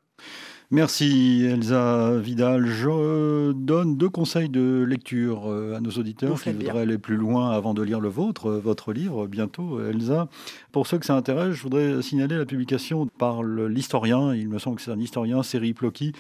Merci 0.71 1.45
Elsa 1.47 2.17
Vidal. 2.17 2.65
Je 2.65 3.51
donne 3.51 3.95
deux 3.95 4.09
conseils 4.09 4.49
de 4.49 4.83
lecture 4.83 5.43
euh, 5.47 5.75
à 5.75 5.79
nos 5.81 5.91
auditeurs 5.91 6.41
qui 6.41 6.51
voudraient 6.51 6.81
aller 6.81 6.97
plus 6.97 7.15
loin 7.15 7.51
avant 7.51 7.75
de 7.75 7.83
lire 7.83 7.99
le 7.99 8.09
vôtre, 8.09 8.47
euh, 8.47 8.59
votre 8.59 8.91
livre 8.91 9.27
bientôt, 9.27 9.79
Elsa. 9.85 10.29
Pour 10.73 10.87
ceux 10.87 10.97
que 10.97 11.05
ça 11.05 11.15
intéresse, 11.15 11.53
je 11.53 11.61
voudrais 11.61 12.01
signaler 12.01 12.35
la 12.35 12.47
publication 12.47 13.05
par 13.05 13.43
l'historien, 13.43 14.33
il 14.33 14.49
me 14.49 14.57
semble 14.57 14.77
que 14.77 14.81
c'est 14.81 14.89
un 14.89 14.99
historien, 14.99 15.43
Seri 15.43 15.71
Ploki, 15.71 16.13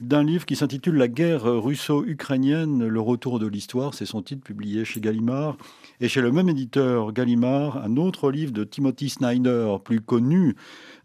d'un 0.00 0.24
livre 0.24 0.46
qui 0.46 0.56
s'intitule 0.56 0.96
La 0.96 1.06
guerre 1.06 1.44
russo-ukrainienne, 1.44 2.88
le 2.88 3.00
retour 3.00 3.38
de 3.38 3.46
l'histoire. 3.46 3.92
C'est 3.92 4.06
son 4.06 4.22
titre 4.22 4.42
publié 4.42 4.86
chez 4.86 5.02
Gallimard. 5.02 5.58
Et 6.00 6.08
chez 6.08 6.22
le 6.22 6.32
même 6.32 6.48
éditeur, 6.48 7.12
Gallimard, 7.12 7.84
un 7.84 7.98
autre 7.98 8.30
livre 8.30 8.52
de 8.52 8.64
Timothy 8.64 9.10
Snyder, 9.10 9.76
plus 9.84 10.00
connu, 10.00 10.56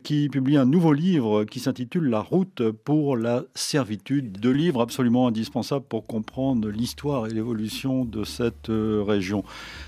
qui 0.04 0.30
publie 0.30 0.56
un 0.56 0.66
nouveau 0.66 0.94
livre 0.94 1.44
qui 1.44 1.60
s'intitule 1.60 2.10
La 2.10 2.22
route 2.22 2.72
pour 2.72 3.18
la 3.18 3.44
servitude. 3.56 4.40
Deux 4.40 4.52
livres 4.52 4.82
absolument 4.82 5.28
indispensables 5.28 5.84
pour 5.84 6.06
comprendre 6.06 6.70
l'histoire 6.70 7.28
et 7.28 7.32
l'évolution 7.32 8.06
de 8.06 8.24
cette 8.24 8.70
euh, 8.70 9.04
région. 9.06 9.44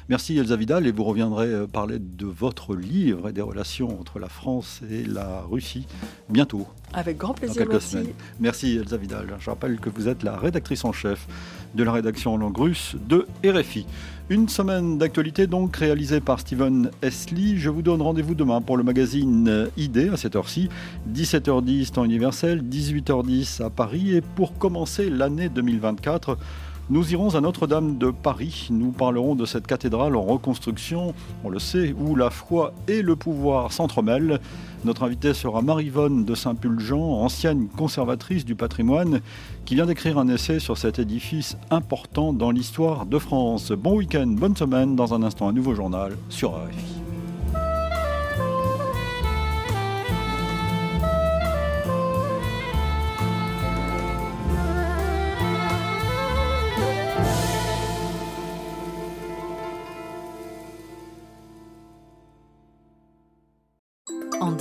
Merci 0.09 0.37
Elsa 0.37 0.55
Vidal 0.55 0.87
et 0.87 0.91
vous 0.91 1.03
reviendrez 1.03 1.47
euh, 1.47 1.67
parler 1.67 1.99
de 1.99 2.25
votre 2.25 2.75
livre 2.75 2.96
et 3.05 3.31
des 3.31 3.41
relations 3.41 3.99
entre 3.99 4.19
la 4.19 4.29
France 4.29 4.81
et 4.89 5.03
la 5.03 5.41
Russie 5.49 5.87
bientôt. 6.29 6.67
Avec 6.93 7.17
grand 7.17 7.29
Dans 7.29 7.33
plaisir, 7.35 7.57
quelques 7.63 7.71
merci. 7.73 7.89
semaines. 7.91 8.13
Merci 8.39 8.77
Elsa 8.77 8.97
Vidal. 8.97 9.27
Je 9.39 9.49
rappelle 9.49 9.79
que 9.79 9.89
vous 9.89 10.07
êtes 10.07 10.23
la 10.23 10.37
rédactrice 10.37 10.85
en 10.85 10.93
chef 10.93 11.27
de 11.75 11.83
la 11.83 11.91
rédaction 11.91 12.33
en 12.33 12.37
langue 12.37 12.57
russe 12.57 12.95
de 13.07 13.27
RFI. 13.45 13.85
Une 14.29 14.49
semaine 14.49 14.97
d'actualité 14.97 15.47
donc 15.47 15.75
réalisée 15.75 16.19
par 16.19 16.39
Steven 16.39 16.89
Esli. 17.01 17.57
Je 17.57 17.69
vous 17.69 17.81
donne 17.81 18.01
rendez-vous 18.01 18.35
demain 18.35 18.61
pour 18.61 18.77
le 18.77 18.83
magazine 18.83 19.67
ID 19.77 20.09
à 20.13 20.17
cette 20.17 20.35
heure-ci, 20.35 20.69
17h10 21.13 21.91
temps 21.91 22.03
universel, 22.05 22.63
18h10 22.63 23.63
à 23.63 23.69
Paris. 23.69 24.15
Et 24.15 24.21
pour 24.21 24.57
commencer 24.57 25.09
l'année 25.09 25.49
2024, 25.49 26.37
nous 26.89 27.11
irons 27.11 27.35
à 27.35 27.41
Notre-Dame 27.41 27.97
de 27.97 28.11
Paris. 28.11 28.67
Nous 28.71 28.91
parlerons 28.91 29.35
de 29.35 29.45
cette 29.45 29.67
cathédrale 29.67 30.15
en 30.15 30.21
reconstruction, 30.21 31.13
on 31.43 31.49
le 31.49 31.59
sait, 31.59 31.93
où 31.99 32.15
la 32.15 32.29
foi 32.29 32.73
et 32.87 33.01
le 33.01 33.15
pouvoir 33.15 33.73
s'entremêlent. 33.73 34.39
Notre 34.85 35.03
invitée 35.03 35.33
sera 35.33 35.61
Marie-Vonne 35.61 36.23
de 36.23 36.35
Saint-Pulgent, 36.35 37.01
ancienne 37.01 37.67
conservatrice 37.67 38.45
du 38.45 38.55
patrimoine, 38.55 39.21
qui 39.65 39.75
vient 39.75 39.85
d'écrire 39.85 40.17
un 40.17 40.29
essai 40.29 40.59
sur 40.59 40.77
cet 40.77 40.99
édifice 40.99 41.57
important 41.71 42.31
dans 42.31 42.51
l'histoire 42.51 43.05
de 43.05 43.19
France. 43.19 43.71
Bon 43.71 43.97
week-end, 43.97 44.27
bonne 44.27 44.55
semaine. 44.55 44.95
Dans 44.95 45.13
un 45.13 45.23
instant, 45.23 45.49
un 45.49 45.53
nouveau 45.53 45.75
journal 45.75 46.15
sur 46.29 46.51
RFI. 46.51 47.06